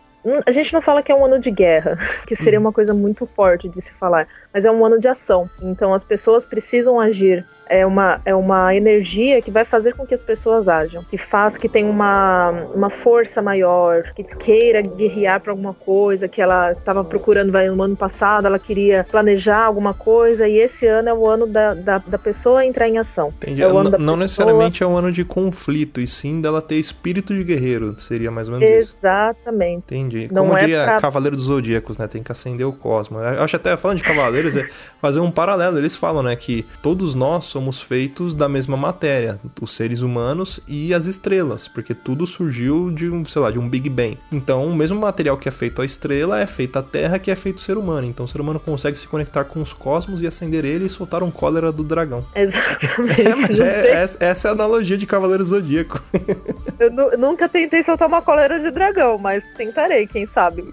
a 0.45 0.51
gente 0.51 0.73
não 0.73 0.81
fala 0.81 1.01
que 1.01 1.11
é 1.11 1.15
um 1.15 1.25
ano 1.25 1.39
de 1.39 1.49
guerra, 1.51 1.97
que 2.27 2.35
seria 2.35 2.59
uma 2.59 2.73
coisa 2.73 2.93
muito 2.93 3.25
forte 3.25 3.69
de 3.69 3.81
se 3.81 3.93
falar, 3.93 4.27
mas 4.53 4.65
é 4.65 4.71
um 4.71 4.85
ano 4.85 4.99
de 4.99 5.07
ação. 5.07 5.49
Então 5.61 5.93
as 5.93 6.03
pessoas 6.03 6.45
precisam 6.45 6.99
agir. 6.99 7.45
É 7.69 7.85
uma, 7.85 8.19
é 8.25 8.33
uma 8.33 8.73
energia 8.75 9.41
que 9.43 9.51
vai 9.51 9.63
fazer 9.63 9.93
com 9.93 10.03
que 10.05 10.13
as 10.15 10.23
pessoas 10.23 10.67
ajam, 10.67 11.03
que 11.03 11.17
faz 11.19 11.55
que 11.55 11.69
tenha 11.69 11.87
uma, 11.89 12.49
uma 12.73 12.89
força 12.89 13.41
maior, 13.43 14.11
que 14.15 14.23
queira 14.23 14.81
guerrear 14.81 15.39
para 15.39 15.51
alguma 15.51 15.73
coisa, 15.75 16.27
que 16.27 16.41
ela 16.41 16.71
estava 16.71 17.03
procurando 17.03 17.51
vai, 17.51 17.69
no 17.69 17.83
ano 17.83 17.95
passado, 17.95 18.47
ela 18.47 18.57
queria 18.57 19.05
planejar 19.11 19.65
alguma 19.65 19.93
coisa, 19.93 20.47
e 20.47 20.57
esse 20.57 20.87
ano 20.87 21.09
é 21.09 21.13
o 21.13 21.27
ano 21.27 21.45
da, 21.45 21.75
da, 21.75 21.97
da 21.99 22.17
pessoa 22.17 22.65
entrar 22.65 22.89
em 22.89 22.97
ação. 22.97 23.31
Entendi. 23.37 23.61
É 23.61 23.67
não 23.71 23.83
pessoa- 23.91 24.17
necessariamente 24.17 24.81
é 24.81 24.87
um 24.87 24.97
ano 24.97 25.11
de 25.11 25.23
conflito, 25.23 26.01
e 26.01 26.07
sim 26.07 26.41
dela 26.41 26.63
ter 26.63 26.75
espírito 26.75 27.35
de 27.35 27.43
guerreiro, 27.43 27.99
seria 27.99 28.31
mais 28.31 28.49
ou 28.49 28.57
menos 28.57 28.67
isso. 28.87 28.97
Exatamente. 28.97 29.83
Entendi. 29.85 30.27
Não 30.31 30.43
Como 30.47 30.57
é 30.57 30.61
diria 30.61 30.85
pra- 30.85 30.99
Cavaleiro 30.99 31.35
dos 31.35 31.45
Zodíacos, 31.45 31.99
né? 31.99 32.07
Tem 32.07 32.23
que 32.23 32.31
acender 32.31 32.65
o 32.65 32.73
cosmos. 32.73 33.21
Eu 33.21 33.43
acho 33.43 33.55
até, 33.55 33.77
falando 33.77 33.97
de 33.97 34.03
cavaleiros, 34.03 34.55
é 34.57 34.67
fazer 34.99 35.19
um 35.19 35.29
paralelo. 35.29 35.77
Eles 35.77 35.95
falam, 35.95 36.23
né, 36.23 36.35
que 36.35 36.65
todos 36.81 37.13
nós 37.13 37.45
somos 37.45 37.58
feitos 37.81 38.33
da 38.35 38.47
mesma 38.49 38.75
matéria, 38.77 39.39
os 39.61 39.75
seres 39.75 40.01
humanos 40.01 40.59
e 40.67 40.93
as 40.93 41.05
estrelas, 41.05 41.67
porque 41.67 41.93
tudo 41.93 42.25
surgiu 42.25 42.89
de 42.91 43.09
um, 43.09 43.23
sei 43.25 43.41
lá, 43.41 43.51
de 43.51 43.59
um 43.59 43.67
Big 43.67 43.89
Bang. 43.89 44.17
Então, 44.31 44.65
o 44.65 44.75
mesmo 44.75 44.99
material 44.99 45.37
que 45.37 45.47
é 45.47 45.51
feito 45.51 45.81
a 45.81 45.85
estrela 45.85 46.39
é 46.39 46.47
feito 46.47 46.77
a 46.79 46.83
Terra, 46.83 47.19
que 47.19 47.29
é 47.31 47.35
feito 47.35 47.57
o 47.57 47.61
ser 47.61 47.77
humano. 47.77 48.07
Então, 48.07 48.25
o 48.25 48.29
ser 48.29 48.39
humano 48.41 48.59
consegue 48.59 48.97
se 48.97 49.07
conectar 49.07 49.43
com 49.43 49.61
os 49.61 49.73
cosmos 49.73 50.21
e 50.21 50.27
acender 50.27 50.63
ele 50.65 50.85
e 50.85 50.89
soltar 50.89 51.21
um 51.23 51.31
cólera 51.31 51.71
do 51.71 51.83
dragão. 51.83 52.25
Exatamente. 52.35 53.21
É, 53.21 53.35
mas 53.35 53.59
é- 53.59 53.81
sei- 53.81 53.91
essa, 53.91 54.45
é 54.47 54.49
a 54.49 54.51
analogia 54.53 54.97
de 54.97 55.05
Cavaleiro 55.05 55.43
Zodíaco. 55.43 56.01
Eu 56.79 56.89
nu- 56.91 57.11
nunca 57.17 57.49
tentei 57.49 57.83
soltar 57.83 58.07
uma 58.07 58.21
cólera 58.21 58.57
de 58.59 58.71
dragão, 58.71 59.17
mas 59.17 59.43
tentarei, 59.57 60.07
quem 60.07 60.25
sabe. 60.25 60.63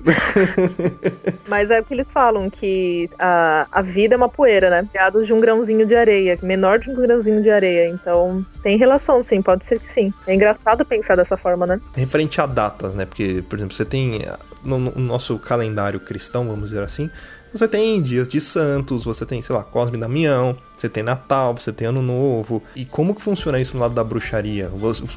mas 1.48 1.70
é 1.70 1.80
o 1.80 1.84
que 1.84 1.94
eles 1.94 2.10
falam, 2.10 2.48
que 2.50 3.10
a, 3.18 3.66
a 3.70 3.82
vida 3.82 4.14
é 4.14 4.16
uma 4.16 4.28
poeira, 4.28 4.70
né? 4.70 4.88
Criados 4.90 5.26
de 5.26 5.32
um 5.32 5.40
grãozinho 5.40 5.84
de 5.86 5.94
areia, 5.94 6.38
menor 6.42 6.75
de 6.78 6.90
um 6.90 6.94
grãozinho 6.94 7.42
de 7.42 7.50
areia. 7.50 7.88
Então, 7.88 8.44
tem 8.62 8.76
relação, 8.76 9.22
sim, 9.22 9.40
pode 9.42 9.64
ser 9.64 9.78
que 9.78 9.86
sim. 9.86 10.12
É 10.26 10.34
engraçado 10.34 10.84
pensar 10.84 11.16
dessa 11.16 11.36
forma, 11.36 11.66
né? 11.66 11.80
referente 11.94 12.40
a 12.40 12.46
datas, 12.46 12.94
né? 12.94 13.04
Porque, 13.04 13.42
por 13.48 13.58
exemplo, 13.58 13.74
você 13.74 13.84
tem 13.84 14.22
no, 14.64 14.78
no 14.78 15.00
nosso 15.00 15.38
calendário 15.38 16.00
cristão, 16.00 16.46
vamos 16.46 16.70
dizer 16.70 16.82
assim, 16.82 17.10
você 17.52 17.66
tem 17.66 18.02
dias 18.02 18.28
de 18.28 18.40
santos, 18.40 19.04
você 19.04 19.24
tem, 19.24 19.40
sei 19.40 19.54
lá, 19.54 19.64
Cosme 19.64 19.96
e 19.96 20.00
Damião, 20.00 20.56
você 20.76 20.88
tem 20.88 21.02
Natal, 21.02 21.56
você 21.56 21.72
tem 21.72 21.88
Ano 21.88 22.02
Novo. 22.02 22.62
E 22.74 22.84
como 22.84 23.14
que 23.14 23.22
funciona 23.22 23.58
isso 23.58 23.74
no 23.74 23.80
lado 23.80 23.94
da 23.94 24.04
bruxaria? 24.04 24.70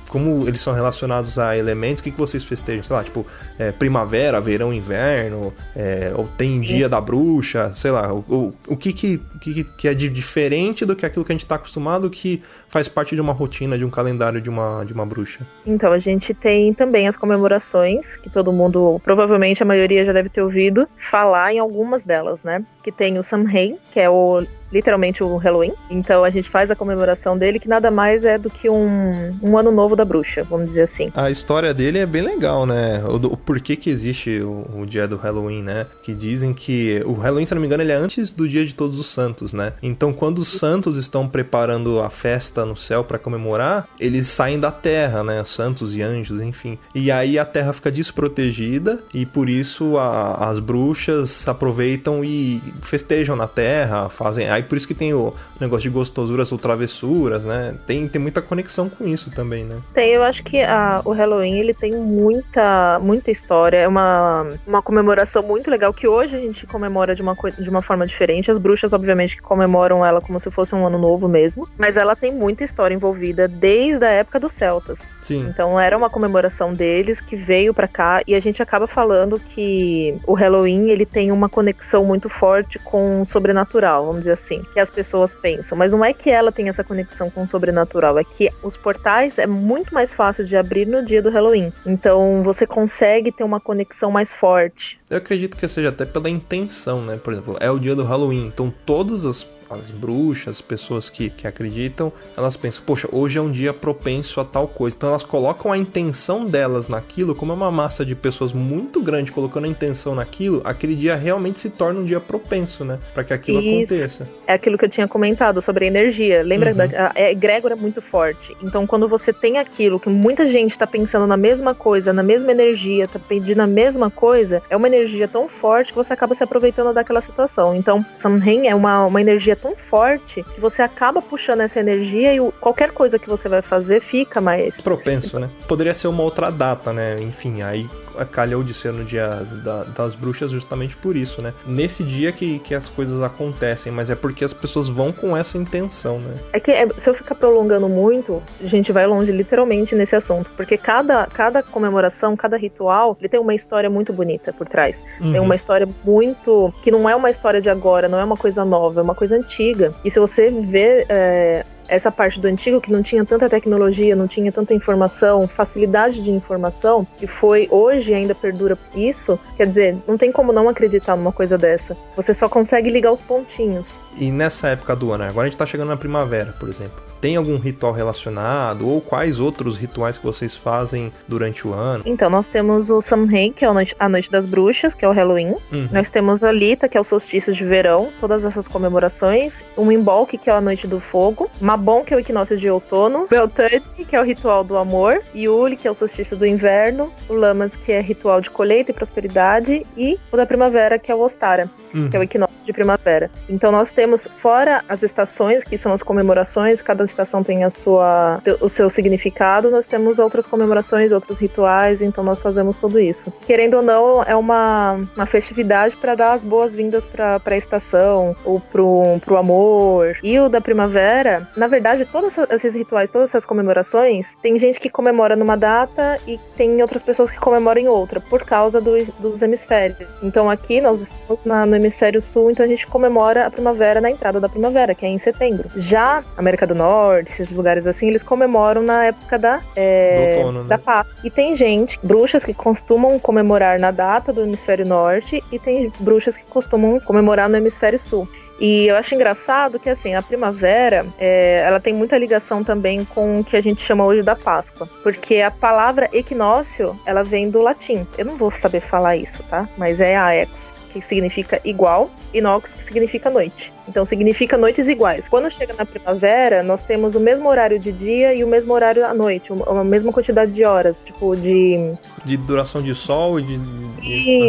Como 0.07 0.47
eles 0.47 0.61
são 0.61 0.73
relacionados 0.73 1.37
a 1.37 1.57
elementos? 1.57 1.99
O 1.99 2.03
que, 2.03 2.11
que 2.11 2.17
vocês 2.17 2.43
festejam? 2.43 2.83
Sei 2.83 2.95
lá, 2.95 3.03
tipo, 3.03 3.25
é, 3.57 3.71
primavera, 3.71 4.39
verão, 4.39 4.73
inverno, 4.73 5.53
é, 5.75 6.13
ou 6.15 6.27
tem 6.37 6.61
dia 6.61 6.87
da 6.87 7.01
bruxa, 7.01 7.73
sei 7.75 7.91
lá, 7.91 8.13
o, 8.13 8.19
o, 8.19 8.53
o 8.67 8.77
que, 8.77 8.93
que, 8.93 9.21
que, 9.39 9.63
que 9.63 9.87
é 9.87 9.93
de 9.93 10.09
diferente 10.09 10.85
do 10.85 10.95
que 10.95 11.05
aquilo 11.05 11.23
que 11.25 11.31
a 11.31 11.35
gente 11.35 11.45
tá 11.45 11.55
acostumado 11.55 12.09
que 12.09 12.41
faz 12.67 12.87
parte 12.87 13.15
de 13.15 13.21
uma 13.21 13.33
rotina, 13.33 13.77
de 13.77 13.85
um 13.85 13.89
calendário 13.89 14.41
de 14.41 14.49
uma, 14.49 14.83
de 14.83 14.93
uma 14.93 15.05
bruxa? 15.05 15.41
Então, 15.65 15.91
a 15.91 15.99
gente 15.99 16.33
tem 16.33 16.73
também 16.73 17.07
as 17.07 17.15
comemorações, 17.15 18.15
que 18.17 18.29
todo 18.29 18.51
mundo, 18.51 18.99
provavelmente 19.03 19.63
a 19.63 19.65
maioria 19.65 20.05
já 20.05 20.13
deve 20.13 20.29
ter 20.29 20.41
ouvido 20.41 20.87
falar 20.97 21.53
em 21.53 21.59
algumas 21.59 22.03
delas, 22.03 22.43
né? 22.43 22.63
Que 22.83 22.91
tem 22.91 23.17
o 23.17 23.23
Samhain, 23.23 23.77
que 23.91 23.99
é 23.99 24.09
o 24.09 24.45
literalmente 24.71 25.23
o 25.23 25.37
Halloween. 25.37 25.73
Então 25.89 26.23
a 26.23 26.29
gente 26.29 26.49
faz 26.49 26.69
a 26.71 26.75
comemoração 26.75 27.37
dele, 27.37 27.59
que 27.59 27.67
nada 27.67 27.89
mais 27.91 28.23
é 28.25 28.37
do 28.37 28.49
que 28.49 28.69
um, 28.69 29.35
um 29.41 29.57
ano 29.57 29.71
novo 29.71 29.95
da 29.95 30.05
bruxa, 30.05 30.43
vamos 30.49 30.67
dizer 30.67 30.83
assim. 30.83 31.11
A 31.15 31.29
história 31.31 31.73
dele 31.73 31.99
é 31.99 32.05
bem 32.05 32.21
legal, 32.21 32.65
né? 32.65 33.01
O, 33.05 33.15
o 33.33 33.37
porquê 33.37 33.75
que 33.75 33.89
existe 33.89 34.39
o, 34.41 34.65
o 34.81 34.85
dia 34.85 35.07
do 35.07 35.17
Halloween, 35.17 35.63
né? 35.63 35.85
Que 36.03 36.13
dizem 36.13 36.53
que 36.53 37.01
o 37.05 37.13
Halloween, 37.13 37.45
se 37.45 37.53
não 37.53 37.61
me 37.61 37.67
engano, 37.67 37.83
ele 37.83 37.91
é 37.91 37.95
antes 37.95 38.31
do 38.31 38.47
dia 38.47 38.65
de 38.65 38.73
todos 38.75 38.99
os 38.99 39.07
santos, 39.07 39.53
né? 39.53 39.73
Então, 39.81 40.13
quando 40.13 40.39
os 40.39 40.47
santos 40.49 40.97
estão 40.97 41.27
preparando 41.27 41.99
a 42.01 42.09
festa 42.09 42.65
no 42.65 42.75
céu 42.77 43.03
pra 43.03 43.17
comemorar, 43.17 43.87
eles 43.99 44.27
saem 44.27 44.59
da 44.59 44.71
terra, 44.71 45.23
né? 45.23 45.43
Santos 45.45 45.95
e 45.95 46.01
anjos, 46.01 46.41
enfim. 46.41 46.77
E 46.93 47.11
aí 47.11 47.37
a 47.39 47.45
terra 47.45 47.73
fica 47.73 47.91
desprotegida 47.91 48.99
e 49.13 49.25
por 49.25 49.49
isso 49.49 49.97
a- 49.97 50.49
as 50.49 50.59
bruxas 50.59 51.47
aproveitam 51.47 52.23
e 52.23 52.61
festejam 52.81 53.35
na 53.35 53.47
terra, 53.47 54.09
fazem. 54.09 54.49
Aí 54.59 54.63
por 54.63 54.77
isso 54.77 54.87
que 54.87 54.93
tem 54.93 55.13
o 55.13 55.33
negócio 55.59 55.89
de 55.89 55.89
gostosuras 55.89 56.51
ou 56.51 56.57
travessuras, 56.57 57.45
né? 57.45 57.73
Tem, 57.87 58.07
tem 58.07 58.21
muita 58.21 58.41
conexão 58.41 58.89
com 58.89 59.07
isso 59.07 59.31
também, 59.31 59.63
né? 59.63 59.77
Tem, 59.93 60.11
eu 60.11 60.21
acho 60.23 60.43
que 60.43 60.61
a- 60.61 61.01
o 61.05 61.11
Halloween 61.11 61.57
ele 61.59 61.73
tem 61.73 61.93
muita, 61.93 62.99
muita 63.01 63.31
história. 63.31 63.77
É 63.77 63.87
uma, 63.87 64.45
uma 64.67 64.81
comemoração 64.81 65.41
muito 65.41 65.69
legal 65.69 65.93
que 65.93 66.07
hoje 66.07 66.35
a 66.35 66.39
gente 66.39 66.67
comemora 66.67 67.15
de 67.15 67.21
uma, 67.21 67.35
de 67.57 67.69
uma 67.69 67.81
forma 67.81 68.05
diferente. 68.05 68.51
As 68.51 68.57
bruxas, 68.57 68.93
obviamente, 68.93 69.35
que 69.35 69.41
comemoram 69.41 70.05
ela 70.05 70.21
como 70.21 70.39
se 70.39 70.51
fosse 70.51 70.75
um 70.75 70.85
ano 70.85 70.97
novo 70.97 71.27
mesmo. 71.27 71.67
Mas 71.77 71.97
ela 71.97 72.15
tem 72.15 72.33
muita 72.33 72.63
história 72.63 72.93
envolvida 72.93 73.47
desde 73.47 74.05
a 74.05 74.09
época 74.09 74.39
dos 74.39 74.53
celtas. 74.53 74.99
Sim. 75.29 75.45
Então 75.47 75.79
era 75.79 75.95
uma 75.95 76.09
comemoração 76.09 76.73
deles 76.73 77.21
que 77.21 77.35
veio 77.35 77.71
pra 77.71 77.87
cá 77.87 78.23
e 78.25 78.33
a 78.33 78.39
gente 78.39 78.63
acaba 78.63 78.87
falando 78.87 79.39
que 79.39 80.19
o 80.25 80.33
Halloween 80.33 80.89
ele 80.89 81.05
tem 81.05 81.31
uma 81.31 81.47
conexão 81.47 82.03
muito 82.03 82.27
forte 82.27 82.79
com 82.79 83.21
o 83.21 83.25
sobrenatural, 83.25 84.07
vamos 84.07 84.21
dizer 84.21 84.31
assim, 84.31 84.63
que 84.73 84.79
as 84.79 84.89
pessoas 84.89 85.35
pensam. 85.35 85.77
Mas 85.77 85.91
não 85.91 86.03
é 86.03 86.13
que 86.13 86.31
ela 86.31 86.51
tem 86.51 86.67
essa 86.67 86.83
conexão 86.83 87.29
com 87.29 87.43
o 87.43 87.47
sobrenatural, 87.47 88.17
é 88.17 88.23
que 88.23 88.49
os 88.63 88.75
portais 88.75 89.37
é 89.37 89.45
muito 89.45 89.93
mais 89.93 90.11
fácil 90.11 90.43
de 90.43 90.57
abrir 90.57 90.87
no 90.87 91.05
dia 91.05 91.21
do 91.21 91.29
Halloween. 91.29 91.71
Então 91.85 92.41
você 92.43 92.65
consegue 92.65 93.31
ter 93.31 93.43
uma 93.43 93.59
conexão 93.59 94.09
mais 94.09 94.33
forte. 94.33 94.99
Eu 95.09 95.17
acredito 95.17 95.55
que 95.55 95.67
seja 95.67 95.89
até 95.89 96.05
pela 96.05 96.29
intenção, 96.29 97.01
né? 97.01 97.19
Por 97.23 97.33
exemplo, 97.33 97.55
é 97.59 97.69
o 97.69 97.77
dia 97.77 97.95
do 97.95 98.03
Halloween, 98.03 98.47
então 98.47 98.73
todas 98.83 99.27
as, 99.27 99.45
as 99.69 99.89
bruxas, 99.91 100.55
as 100.57 100.61
pessoas 100.61 101.09
que, 101.09 101.29
que 101.29 101.47
acreditam, 101.47 102.11
elas 102.35 102.57
pensam, 102.57 102.83
poxa, 102.85 103.07
hoje 103.11 103.37
é 103.37 103.41
um 103.41 103.51
dia 103.51 103.73
propenso 103.73 104.39
a 104.41 104.45
tal 104.45 104.67
coisa. 104.67 104.95
Então 104.97 105.09
elas 105.09 105.23
colocam 105.23 105.71
a 105.71 105.77
intenção 105.77 106.45
delas 106.45 106.87
naquilo, 106.87 107.35
como 107.35 107.51
é 107.51 107.55
uma 107.55 107.71
massa 107.71 108.05
de 108.05 108.15
pessoas 108.15 108.53
muito 108.53 109.01
grande 109.01 109.31
colocando 109.31 109.65
a 109.65 109.67
intenção 109.67 110.15
naquilo, 110.15 110.61
aquele 110.63 110.95
dia 110.95 111.15
realmente 111.15 111.59
se 111.59 111.69
torna 111.69 111.99
um 111.99 112.05
dia 112.05 112.19
propenso, 112.19 112.83
né? 112.83 112.99
Pra 113.13 113.23
que 113.23 113.33
aquilo 113.33 113.59
Isso. 113.61 113.93
aconteça. 113.93 114.29
É 114.47 114.53
aquilo 114.53 114.77
que 114.77 114.85
eu 114.85 114.89
tinha 114.89 115.07
comentado 115.07 115.61
sobre 115.61 115.85
a 115.85 115.87
energia. 115.87 116.43
Lembra 116.43 116.71
Uhum. 116.71 116.75
da 116.77 117.11
a 117.15 117.31
egrégora 117.31 117.73
é 117.75 117.77
muito 117.77 118.01
forte. 118.01 118.55
Então, 118.61 118.85
quando 118.85 119.07
você 119.07 119.31
tem 119.31 119.57
aquilo 119.57 119.99
que 119.99 120.09
muita 120.09 120.45
gente 120.45 120.77
tá 120.77 120.85
pensando 120.87 121.25
na 121.27 121.37
mesma 121.37 121.73
coisa, 121.73 122.11
na 122.13 122.23
mesma 122.23 122.51
energia, 122.51 123.07
tá 123.07 123.19
pedindo 123.19 123.61
a 123.61 123.67
mesma 123.67 124.09
coisa, 124.09 124.61
é 124.69 124.75
uma 124.75 124.87
energia 124.87 125.27
tão 125.27 125.47
forte 125.47 125.91
que 125.91 125.97
você 125.97 126.13
acaba 126.13 126.35
se 126.35 126.43
aproveitando 126.43 126.93
daquela 126.93 127.21
situação. 127.21 127.75
Então, 127.75 128.05
Samhain 128.15 128.67
é 128.67 128.75
uma, 128.75 129.05
uma 129.05 129.21
energia 129.21 129.55
tão 129.61 129.75
forte 129.75 130.43
que 130.43 130.59
você 130.59 130.81
acaba 130.81 131.21
puxando 131.21 131.61
essa 131.61 131.79
energia 131.79 132.33
e 132.33 132.51
qualquer 132.59 132.91
coisa 132.91 133.19
que 133.19 133.29
você 133.29 133.47
vai 133.47 133.61
fazer 133.61 133.99
fica 133.99 134.41
mais 134.41 134.79
Propenso, 134.81 135.39
né? 135.39 135.49
Poderia 135.67 135.93
ser 135.93 136.07
uma 136.07 136.23
outra 136.23 136.51
data, 136.51 136.93
né? 136.93 137.17
Enfim, 137.21 137.61
aí 137.61 137.89
calhou 138.25 138.63
de 138.63 138.73
ser 138.73 138.91
no 138.93 139.03
dia 139.03 139.45
da- 139.63 139.83
das 139.83 140.15
bruxas 140.15 140.51
justamente 140.51 140.95
por 140.97 141.15
isso, 141.15 141.41
né? 141.41 141.53
Nesse 141.65 142.03
dia 142.03 142.31
que, 142.31 142.59
que 142.59 142.73
as 142.75 142.89
coisas 142.89 143.21
acontecem, 143.21 143.91
mas 143.91 144.09
é 144.09 144.15
porque 144.15 144.43
as 144.43 144.53
pessoas 144.53 144.89
vão 144.89 145.11
com 145.11 145.35
essa 145.35 145.57
intenção, 145.57 146.19
né? 146.19 146.35
É 146.53 146.59
que 146.59 146.71
é, 146.71 146.87
se 146.89 147.09
eu 147.09 147.13
ficar 147.13 147.35
prolongando 147.35 147.87
muito, 147.87 148.41
a 148.63 148.67
gente 148.67 148.91
vai 148.91 149.05
longe 149.07 149.31
literalmente 149.31 149.95
nesse 149.95 150.15
assunto. 150.15 150.49
Porque 150.57 150.77
cada, 150.77 151.25
cada 151.27 151.61
comemoração, 151.63 152.35
cada 152.35 152.57
ritual, 152.57 153.15
ele 153.19 153.29
tem 153.29 153.39
uma 153.39 153.53
história 153.55 153.89
muito 153.89 154.11
bonita 154.13 154.51
por 154.53 154.67
trás. 154.67 155.03
Tem 155.19 155.39
Uhum. 155.39 155.43
uma 155.45 155.55
história 155.55 155.87
muito. 156.03 156.73
que 156.81 156.91
não 156.91 157.09
é 157.09 157.15
uma 157.15 157.29
história 157.29 157.61
de 157.61 157.69
agora, 157.69 158.07
não 158.07 158.19
é 158.19 158.23
uma 158.23 158.37
coisa 158.37 158.63
nova, 158.65 158.99
é 158.99 159.03
uma 159.03 159.15
coisa 159.15 159.35
antiga. 159.35 159.93
E 160.03 160.11
se 160.11 160.19
você 160.19 160.49
vê. 160.49 161.05
é, 161.09 161.65
essa 161.89 162.11
parte 162.11 162.39
do 162.39 162.47
antigo 162.47 162.79
que 162.79 162.91
não 162.91 163.01
tinha 163.01 163.25
tanta 163.25 163.49
tecnologia, 163.49 164.15
não 164.15 164.27
tinha 164.27 164.51
tanta 164.51 164.73
informação, 164.73 165.47
facilidade 165.47 166.23
de 166.23 166.31
informação, 166.31 167.05
que 167.17 167.27
foi 167.27 167.67
hoje 167.71 168.13
ainda 168.13 168.35
perdura 168.35 168.77
isso, 168.95 169.39
quer 169.57 169.67
dizer, 169.67 169.97
não 170.07 170.17
tem 170.17 170.31
como 170.31 170.53
não 170.53 170.69
acreditar 170.69 171.15
numa 171.15 171.31
coisa 171.31 171.57
dessa. 171.57 171.97
Você 172.15 172.33
só 172.33 172.47
consegue 172.47 172.89
ligar 172.89 173.11
os 173.11 173.21
pontinhos. 173.21 173.87
E 174.17 174.31
nessa 174.31 174.69
época 174.69 174.95
do 174.95 175.11
ano, 175.11 175.23
agora 175.23 175.47
a 175.47 175.49
gente 175.49 175.57
tá 175.57 175.65
chegando 175.65 175.89
na 175.89 175.97
primavera, 175.97 176.53
por 176.59 176.69
exemplo. 176.69 177.08
Tem 177.21 177.35
algum 177.35 177.57
ritual 177.57 177.91
relacionado? 177.91 178.87
Ou 178.87 179.01
quais 179.01 179.39
outros 179.39 179.77
rituais 179.77 180.17
que 180.17 180.25
vocês 180.25 180.55
fazem 180.55 181.11
durante 181.27 181.67
o 181.67 181.73
ano? 181.73 182.03
Então, 182.05 182.29
nós 182.29 182.47
temos 182.47 182.89
o 182.89 183.01
Samhain, 183.01 183.51
que 183.51 183.65
é 183.65 183.67
a 183.67 183.73
noite, 183.73 183.95
a 183.99 184.07
noite 184.07 184.31
das 184.31 184.45
bruxas, 184.45 184.93
que 184.93 185.03
é 185.03 185.07
o 185.07 185.11
Halloween. 185.11 185.55
Uhum. 185.71 185.89
Nós 185.91 186.09
temos 186.09 186.43
a 186.43 186.51
Lita, 186.51 186.87
que 186.87 186.97
é 186.97 187.01
o 187.01 187.03
solstício 187.03 187.53
de 187.53 187.63
verão, 187.63 188.09
todas 188.19 188.45
essas 188.45 188.67
comemorações. 188.67 189.63
O 189.75 189.85
Mimbolc, 189.85 190.37
que 190.37 190.49
é 190.49 190.53
a 190.53 190.61
noite 190.61 190.87
do 190.87 190.99
fogo. 190.99 191.49
Mabon, 191.59 192.03
que 192.03 192.13
é 192.13 192.17
o 192.17 192.19
equinócio 192.19 192.57
de 192.57 192.69
outono. 192.69 193.27
Beltane, 193.29 193.81
que 194.07 194.15
é 194.15 194.21
o 194.21 194.23
ritual 194.23 194.63
do 194.63 194.77
amor. 194.77 195.21
Yuli, 195.35 195.75
que 195.75 195.87
é 195.87 195.91
o 195.91 195.95
solstício 195.95 196.37
do 196.37 196.45
inverno. 196.45 197.11
O 197.27 197.33
Lamas, 197.33 197.75
que 197.75 197.91
é 197.91 197.99
ritual 198.01 198.41
de 198.41 198.49
colheita 198.49 198.91
e 198.91 198.93
prosperidade. 198.93 199.85
E 199.97 200.17
o 200.31 200.37
da 200.37 200.45
primavera, 200.45 200.97
que 200.97 201.11
é 201.11 201.15
o 201.15 201.19
Ostara, 201.19 201.69
Uhum. 201.93 202.09
que 202.09 202.15
é 202.15 202.19
o 202.19 202.23
equinócio 202.23 202.55
de 202.63 202.71
primavera. 202.71 203.31
Então 203.47 203.71
nós 203.71 203.91
temos, 203.91 204.27
fora 204.37 204.83
as 204.87 205.01
estações, 205.03 205.63
que 205.63 205.77
são 205.77 205.91
as 205.91 206.03
comemorações, 206.03 206.81
cada 206.81 207.03
estação 207.09 207.43
tem 207.43 207.63
a 207.63 207.69
sua, 207.69 208.41
o 208.61 208.69
seu 208.69 208.89
significado, 208.89 209.69
nós 209.69 209.85
temos 209.85 210.19
outras 210.19 210.45
comemorações, 210.45 211.11
outros 211.11 211.39
rituais, 211.39 212.01
então 212.01 212.23
nós 212.23 212.41
fazemos 212.41 212.77
tudo 212.77 212.99
isso. 212.99 213.31
Querendo 213.45 213.75
ou 213.77 213.81
não, 213.83 214.23
é 214.23 214.35
uma, 214.35 214.99
uma 215.15 215.25
festividade 215.25 215.95
para 215.95 216.15
dar 216.15 216.33
as 216.33 216.43
boas-vindas 216.43 217.05
para 217.05 217.41
a 217.43 217.57
estação, 217.57 218.35
ou 218.45 218.59
pro, 218.59 219.03
pro 219.25 219.37
amor. 219.37 220.17
E 220.23 220.39
o 220.39 220.47
da 220.49 220.61
primavera, 220.61 221.47
na 221.57 221.67
verdade, 221.67 222.05
todos 222.05 222.33
esses 222.51 222.75
rituais, 222.75 223.09
todas 223.09 223.29
essas 223.29 223.45
comemorações, 223.45 224.35
tem 224.41 224.57
gente 224.57 224.79
que 224.79 224.89
comemora 224.89 225.35
numa 225.35 225.55
data 225.57 226.19
e 226.27 226.37
tem 226.55 226.81
outras 226.81 227.01
pessoas 227.01 227.31
que 227.31 227.39
comemoram 227.39 227.81
em 227.81 227.87
outra, 227.87 228.19
por 228.19 228.43
causa 228.43 228.79
do- 228.79 229.03
dos 229.19 229.41
hemisférios. 229.41 230.07
Então 230.21 230.49
aqui 230.49 230.81
nós 230.81 231.01
estamos 231.01 231.43
na- 231.43 231.65
no 231.65 231.75
hemisfério 231.75 232.21
sul, 232.21 232.51
então 232.51 232.65
a 232.65 232.69
gente 232.69 232.85
comemora 232.87 233.45
a 233.45 233.51
primavera 233.51 233.99
na 234.01 234.09
entrada 234.11 234.39
da 234.39 234.49
primavera, 234.49 234.93
que 234.93 235.05
é 235.05 235.09
em 235.09 235.17
setembro. 235.17 235.69
Já 235.75 236.23
América 236.37 236.65
do 236.67 236.75
Norte, 236.75 236.89
esses 237.19 237.51
lugares 237.51 237.87
assim, 237.87 238.07
eles 238.07 238.23
comemoram 238.23 238.81
na 238.81 239.05
época 239.05 239.37
da, 239.37 239.61
é, 239.75 240.35
outono, 240.37 240.63
né? 240.63 240.69
da 240.69 240.77
Páscoa. 240.77 241.15
E 241.23 241.29
tem 241.29 241.55
gente, 241.55 241.99
bruxas 242.03 242.43
que 242.43 242.53
costumam 242.53 243.19
comemorar 243.19 243.79
na 243.79 243.91
data 243.91 244.31
do 244.31 244.41
hemisfério 244.41 244.85
norte 244.85 245.43
e 245.51 245.59
tem 245.59 245.91
bruxas 245.99 246.35
que 246.35 246.43
costumam 246.43 246.99
comemorar 246.99 247.49
no 247.49 247.57
hemisfério 247.57 247.99
sul. 247.99 248.27
E 248.59 248.87
eu 248.87 248.97
acho 248.97 249.15
engraçado 249.15 249.79
que, 249.79 249.89
assim, 249.89 250.13
a 250.13 250.21
primavera, 250.21 251.05
é, 251.17 251.63
ela 251.65 251.79
tem 251.79 251.93
muita 251.93 252.17
ligação 252.17 252.61
também 252.61 253.05
com 253.05 253.39
o 253.39 253.43
que 253.43 253.55
a 253.55 253.61
gente 253.61 253.81
chama 253.81 254.05
hoje 254.05 254.21
da 254.21 254.35
Páscoa. 254.35 254.87
Porque 255.01 255.37
a 255.37 255.49
palavra 255.49 256.09
equinócio, 256.11 256.99
ela 257.05 257.23
vem 257.23 257.49
do 257.49 257.61
latim. 257.61 258.05
Eu 258.17 258.25
não 258.25 258.35
vou 258.35 258.51
saber 258.51 258.81
falar 258.81 259.15
isso, 259.15 259.41
tá? 259.43 259.67
Mas 259.77 260.01
é 260.01 260.17
aex, 260.17 260.49
que 260.91 261.01
significa 261.01 261.59
igual, 261.63 262.09
e 262.33 262.41
nox, 262.41 262.73
que 262.73 262.83
significa 262.83 263.29
noite. 263.29 263.71
Então, 263.87 264.05
significa 264.05 264.57
noites 264.57 264.87
iguais. 264.87 265.27
Quando 265.27 265.49
chega 265.49 265.73
na 265.73 265.85
primavera, 265.85 266.61
nós 266.61 266.81
temos 266.83 267.15
o 267.15 267.19
mesmo 267.19 267.47
horário 267.49 267.79
de 267.79 267.91
dia 267.91 268.33
e 268.33 268.43
o 268.43 268.47
mesmo 268.47 268.73
horário 268.73 269.05
à 269.05 269.13
noite, 269.13 269.51
uma- 269.51 269.81
a 269.81 269.83
mesma 269.83 270.11
quantidade 270.11 270.51
de 270.51 270.63
horas, 270.63 270.99
tipo, 271.03 271.35
de 271.35 271.93
De 272.25 272.37
duração 272.37 272.81
de 272.81 272.93
sol 272.93 273.39
e 273.39 273.43
de. 273.43 273.59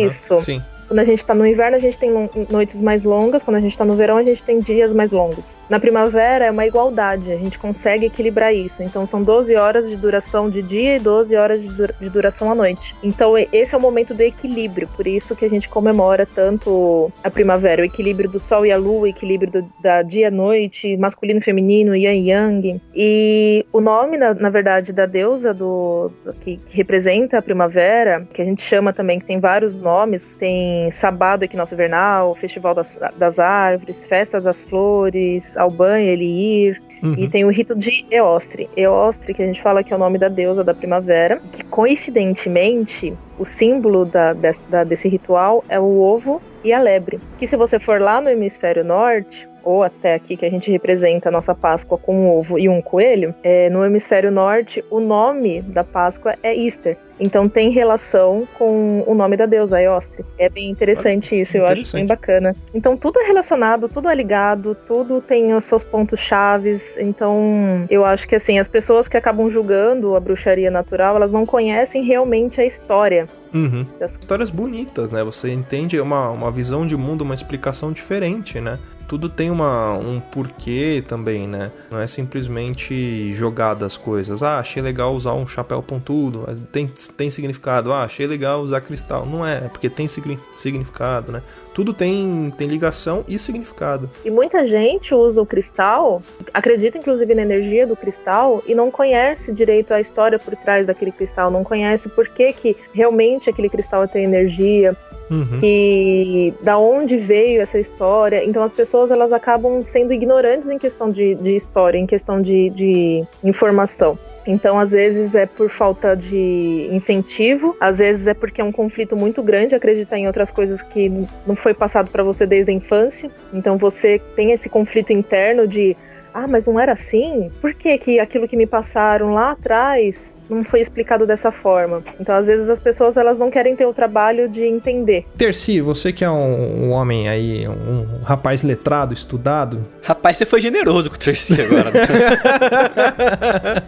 Isso. 0.07 0.35
Aham, 0.35 0.43
Sim. 0.43 0.63
Quando 0.91 0.99
a 0.99 1.05
gente 1.05 1.25
tá 1.25 1.37
no 1.37 1.47
inverno, 1.47 1.77
a 1.77 1.81
gente 1.81 1.97
tem 1.97 2.11
noites 2.51 2.83
mais 2.83 3.05
longas. 3.05 3.45
Quando 3.45 3.59
a 3.59 3.61
gente 3.61 3.79
tá 3.79 3.85
no 3.85 3.95
verão, 3.95 4.17
a 4.17 4.25
gente 4.25 4.43
tem 4.43 4.59
dias 4.59 4.93
mais 4.93 5.13
longos. 5.13 5.57
Na 5.69 5.79
primavera 5.79 6.47
é 6.47 6.51
uma 6.51 6.67
igualdade, 6.67 7.31
a 7.33 7.37
gente 7.37 7.61
consegue 7.61 8.07
equilibrar 8.07 8.53
isso. 8.53 8.83
Então 8.83 9.07
são 9.07 9.23
12 9.23 9.55
horas 9.55 9.89
de 9.89 9.95
duração 9.95 10.51
de 10.51 10.61
dia 10.63 10.97
e 10.97 10.99
12 10.99 11.37
horas 11.37 11.63
de, 11.63 11.69
dura- 11.69 11.95
de 12.01 12.11
duração 12.11 12.51
à 12.51 12.57
noite. 12.57 12.97
Então 13.05 13.39
esse 13.39 13.73
é 13.73 13.79
o 13.79 13.81
momento 13.81 14.13
do 14.15 14.21
equilíbrio, 14.23 14.89
por 14.97 15.07
isso 15.07 15.37
que 15.37 15.45
a 15.45 15.49
gente 15.49 15.69
comemora 15.69 16.27
tanto 16.27 17.13
a 17.23 17.31
primavera, 17.31 17.83
o 17.83 17.85
equilíbrio 17.85 18.29
do 18.29 18.41
sol 18.41 18.67
e 18.67 18.73
a 18.73 18.77
lua, 18.77 19.03
o 19.03 19.07
equilíbrio 19.07 19.49
do, 19.53 19.73
da 19.81 20.03
dia 20.03 20.27
e 20.27 20.31
noite, 20.33 20.97
masculino 20.97 21.39
e 21.39 21.43
feminino, 21.43 21.95
yin 21.95 22.21
e 22.25 22.29
yang. 22.31 22.81
E 22.93 23.65
o 23.73 23.81
nome, 23.81 24.17
na, 24.17 24.35
na 24.35 24.51
verdade, 24.51 24.93
da 24.93 25.07
deusa 25.07 25.55
do, 25.55 26.11
do- 26.25 26.33
que, 26.41 26.57
que 26.57 26.77
representa 26.77 27.39
a 27.39 27.43
primavera, 27.43 28.27
que 28.35 28.43
a 28.43 28.45
gente 28.45 28.61
chama 28.63 28.93
também, 28.93 29.21
que 29.21 29.25
tem 29.27 29.39
vários 29.39 29.81
nomes, 29.83 30.33
tem 30.39 30.80
Sabá 30.93 31.35
do 31.37 31.45
Equinócio 31.45 31.77
Vernal, 31.77 32.37
Festival 32.37 32.77
das, 32.77 32.97
das 33.17 33.41
Árvores, 33.41 34.07
Festa 34.07 34.41
das 34.41 34.61
Flores, 34.61 35.57
Alban 35.57 36.01
e 36.01 36.09
Eliir, 36.11 36.81
Uhum. 37.03 37.15
e 37.17 37.29
tem 37.31 37.47
o 37.47 37.49
rito 37.49 37.75
de 37.75 38.05
Eostre. 38.11 38.69
Eostre, 38.77 39.33
que 39.33 39.43
a 39.43 39.47
gente 39.47 39.63
fala 39.63 39.83
que 39.83 39.91
é 39.91 39.97
o 39.97 39.99
nome 39.99 40.19
da 40.19 40.29
deusa 40.29 40.63
da 40.63 40.75
primavera, 40.75 41.41
que 41.51 41.65
coincidentemente 41.65 43.15
o 43.39 43.45
símbolo 43.45 44.05
da, 44.05 44.35
da- 44.35 44.85
desse 44.85 45.09
ritual 45.09 45.65
é 45.69 45.81
o 45.81 45.99
ovo 46.01 46.41
e 46.63 46.73
a 46.73 46.79
lebre. 46.81 47.19
Que 47.39 47.47
se 47.47 47.57
você 47.57 47.79
for 47.79 48.01
lá 48.01 48.21
no 48.21 48.29
hemisfério 48.29 48.85
norte, 48.85 49.49
ou 49.65 49.83
até 49.83 50.15
aqui 50.15 50.37
que 50.37 50.47
a 50.47 50.51
gente 50.51 50.71
representa 50.71 51.29
a 51.29 51.33
nossa 51.33 51.55
Páscoa 51.55 51.99
com 51.99 52.15
um 52.15 52.31
ovo 52.31 52.59
e 52.59 52.69
um 52.69 52.81
coelho, 52.81 53.35
é, 53.43 53.69
no 53.71 53.85
hemisfério 53.85 54.31
norte 54.31 54.85
o 54.91 55.01
nome 55.01 55.63
da 55.63 55.85
Páscoa 55.85 56.35
é 56.43 56.55
Easter. 56.57 56.97
Então 57.21 57.47
tem 57.49 57.71
relação 57.71 58.49
com 58.59 59.05
o 59.07 59.15
nome 59.15 59.37
da 59.37 59.45
deusa, 59.45 59.81
Eostre. 59.81 60.25
É 60.39 60.49
bem 60.49 60.71
interessante 60.71 61.39
isso, 61.39 61.57
eu 61.57 61.65
acho 61.65 61.73
Interessante. 61.73 62.01
bem 62.01 62.07
bacana. 62.07 62.57
Então 62.73 62.97
tudo 62.97 63.21
é 63.21 63.27
relacionado, 63.27 63.89
tudo 63.89 64.09
é 64.09 64.15
ligado, 64.15 64.75
tudo 64.87 65.21
tem 65.21 65.55
os 65.55 65.65
seus 65.65 65.85
pontos 65.85 66.19
chaves. 66.19 66.97
Então 66.97 67.87
eu 67.91 68.07
acho 68.07 68.27
que 68.27 68.35
assim, 68.35 68.59
as 68.59 68.67
pessoas 68.67 69.07
que 69.07 69.19
acabam 69.19 69.51
julgando 69.51 70.17
a 70.17 70.21
bruxaria 70.21 70.71
natural, 70.71 71.17
elas 71.17 71.31
não 71.31 71.45
conhecem 71.45 72.03
realmente 72.03 72.59
a 72.61 72.65
história. 72.65 73.29
Uhum. 73.53 73.85
Histórias 74.01 74.49
bonitas, 74.49 75.11
né? 75.11 75.23
Você 75.25 75.53
entende 75.53 76.01
uma, 76.01 76.31
uma 76.31 76.51
visão 76.51 76.87
de 76.87 76.97
mundo, 76.97 77.23
uma 77.23 77.35
explicação 77.35 77.93
diferente, 77.93 78.61
né? 78.61 78.79
Tudo 79.11 79.29
tem 79.29 79.51
uma, 79.51 79.95
um 79.95 80.21
porquê 80.21 81.03
também, 81.05 81.45
né? 81.49 81.73
Não 81.91 81.99
é 81.99 82.07
simplesmente 82.07 83.35
jogar 83.35 83.75
das 83.75 83.97
coisas. 83.97 84.41
Ah, 84.41 84.61
achei 84.61 84.81
legal 84.81 85.17
usar 85.17 85.35
um 85.35 85.49
chapéu 85.49 85.83
pontudo. 85.83 86.47
Tem, 86.71 86.87
tem 87.17 87.29
significado. 87.29 87.93
Ah, 87.93 88.05
achei 88.05 88.25
legal 88.25 88.63
usar 88.63 88.81
cristal. 88.83 89.27
Não 89.27 89.45
é, 89.45 89.65
é 89.65 89.69
porque 89.69 89.91
tem 89.91 90.07
significado, 90.07 91.33
né? 91.33 91.43
Tudo 91.81 91.95
tem, 91.95 92.53
tem 92.59 92.69
ligação 92.69 93.25
e 93.27 93.39
significado. 93.39 94.11
E 94.23 94.31
muita 94.31 94.67
gente 94.67 95.15
usa 95.15 95.41
o 95.41 95.47
cristal, 95.47 96.21
acredita 96.53 96.99
inclusive 96.99 97.35
na 97.35 97.41
energia 97.41 97.87
do 97.87 97.97
cristal 97.97 98.63
e 98.67 98.75
não 98.75 98.91
conhece 98.91 99.51
direito 99.51 99.95
a 99.95 99.99
história 99.99 100.39
por 100.39 100.55
trás 100.57 100.87
daquele 100.87 101.11
cristal, 101.11 101.51
não 101.51 101.65
conhece 101.65 102.07
por 102.11 102.29
que, 102.29 102.53
que 102.53 102.77
realmente 102.93 103.49
aquele 103.49 103.71
cristal 103.71 104.07
tem 104.07 104.25
energia, 104.25 104.95
Uhum. 105.31 105.61
que 105.61 106.53
da 106.61 106.77
onde 106.77 107.17
veio 107.17 107.63
essa 107.63 107.79
história. 107.79 108.45
Então 108.45 108.65
as 108.65 108.73
pessoas 108.73 109.13
elas 109.13 109.33
acabam 109.33 109.83
sendo 109.85 110.13
ignorantes 110.13 110.69
em 110.69 110.77
questão 110.77 111.09
de, 111.09 111.37
de 111.37 111.55
história, 111.55 111.97
em 111.97 112.05
questão 112.05 112.43
de, 112.43 112.69
de 112.71 113.25
informação. 113.45 114.19
Então, 114.47 114.79
às 114.79 114.93
vezes 114.93 115.35
é 115.35 115.47
por 115.47 115.69
falta 115.69 116.15
de 116.15 116.89
incentivo, 116.91 117.77
às 117.79 117.99
vezes 117.99 118.27
é 118.27 118.35
porque 118.35 118.61
é 118.61 118.65
um 118.65 118.73
conflito 118.73 119.17
muito 119.17 119.43
grande 119.43 119.75
acreditar 119.75 120.19
em 120.19 120.27
outras 120.27 120.51
coisas 120.51 120.81
que 120.81 121.11
não 121.47 121.55
foi 121.55 121.75
passado 121.75 122.11
para 122.11 122.23
você 122.23 122.47
desde 122.47 122.71
a 122.71 122.75
infância. 122.75 123.31
Então, 123.53 123.77
você 123.77 124.21
tem 124.35 124.53
esse 124.53 124.69
conflito 124.69 125.13
interno 125.13 125.69
de 125.69 125.97
ah, 126.33 126.47
mas 126.47 126.65
não 126.65 126.79
era 126.79 126.93
assim? 126.93 127.51
Por 127.61 127.75
que, 127.75 127.99
que 127.99 128.21
aquilo 128.21 128.47
que 128.47 128.57
me 128.57 128.67
passaram 128.67 129.35
lá 129.35 129.51
atrás 129.51 130.35
não 130.51 130.65
foi 130.65 130.81
explicado 130.81 131.27
dessa 131.27 131.51
forma. 131.53 132.03
Então, 132.19 132.35
às 132.35 132.47
vezes, 132.47 132.69
as 132.69 132.81
pessoas 132.81 133.17
elas 133.17 133.39
não 133.39 133.51
querem 133.51 133.75
ter 133.77 133.87
o 133.87 133.93
trabalho 133.93 134.49
de 134.49 134.65
entender. 134.65 135.25
Terci, 135.37 135.81
você 135.81 136.13
que 136.13 136.25
é 136.25 136.31
um, 136.31 136.87
um 136.87 136.91
homem 136.91 137.29
aí, 137.29 137.67
um, 137.69 138.23
rapaz 138.25 138.63
letrado, 138.63 139.15
estudado. 139.15 139.85
Rapaz, 140.03 140.39
você 140.39 140.47
foi 140.47 140.61
generoso 140.61 141.11
com 141.11 141.17
o 141.17 141.19
Terci 141.19 141.61
agora. 141.61 141.91
Né? 141.91 142.01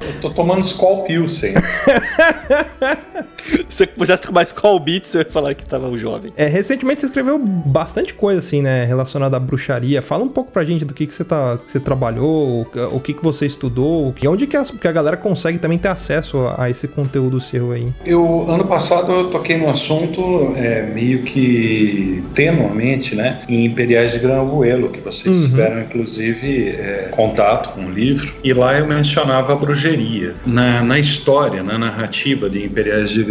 Eu 0.15 0.21
tô 0.21 0.31
tomando 0.31 0.61
Skull 0.61 1.05
Pilsen. 1.05 1.55
Se 3.69 3.79
você 3.79 3.87
começasse 3.87 4.23
a 4.23 4.27
tomar 4.27 4.43
Skull 4.45 4.79
Beats, 4.81 5.11
você 5.11 5.19
ia 5.19 5.25
falar 5.25 5.55
que 5.55 5.65
tava 5.67 5.89
um 5.89 5.99
jovem. 5.99 6.33
É, 6.37 6.47
recentemente 6.47 7.01
você 7.01 7.07
escreveu 7.07 7.39
bastante 7.39 8.15
coisa 8.15 8.39
assim, 8.39 8.63
né, 8.63 8.85
relacionada 8.85 9.37
à 9.37 9.41
bruxaria. 9.41 10.01
Fala 10.03 10.25
um 10.25 10.29
pouco 10.29 10.51
pra 10.53 10.65
gente 10.65 10.85
do 10.85 10.95
que, 10.95 11.07
que 11.07 11.15
você 11.15 11.25
tá, 11.25 11.59
que 11.59 11.71
você 11.71 11.81
trabalhou, 11.81 12.67
o 12.93 13.01
que, 13.01 13.13
que 13.13 13.23
você 13.23 13.47
estudou, 13.47 14.15
e 14.23 14.29
onde 14.29 14.47
que 14.47 14.57
a, 14.57 14.63
que 14.63 14.89
a 14.89 14.93
galera 14.93 15.17
consegue 15.17 15.59
também 15.59 15.79
ter 15.79 15.89
acesso 15.89 16.39
a 16.57 16.71
esse 16.71 16.87
conteúdo 16.89 17.41
seu 17.41 17.73
aí? 17.73 17.89
Eu, 18.05 18.49
ano 18.49 18.65
passado, 18.65 19.13
eu 19.13 19.31
toquei 19.31 19.57
no 19.57 19.69
assunto 19.69 20.55
é, 20.57 20.83
meio 20.83 21.23
que 21.23 22.23
tenuamente, 22.35 23.15
né, 23.15 23.43
em 23.49 23.65
Imperiais 23.65 24.13
de 24.13 24.19
Granguelo, 24.19 24.91
que 24.91 25.01
vocês 25.01 25.37
uhum. 25.37 25.49
tiveram, 25.49 25.83
inclusive, 25.83 26.69
é, 26.69 27.09
contato 27.11 27.71
com 27.75 27.87
o 27.87 27.91
livro, 27.91 28.33
e 28.43 28.53
lá 28.53 28.79
eu 28.79 28.87
mencionava 28.87 29.53
a 29.53 29.57
bruxeria. 29.57 30.35
Na, 30.47 30.83
na 30.83 30.99
história, 30.99 31.63
na 31.63 31.79
narrativa 31.79 32.49
de 32.49 32.65
Imperiais 32.65 33.11
de 33.11 33.23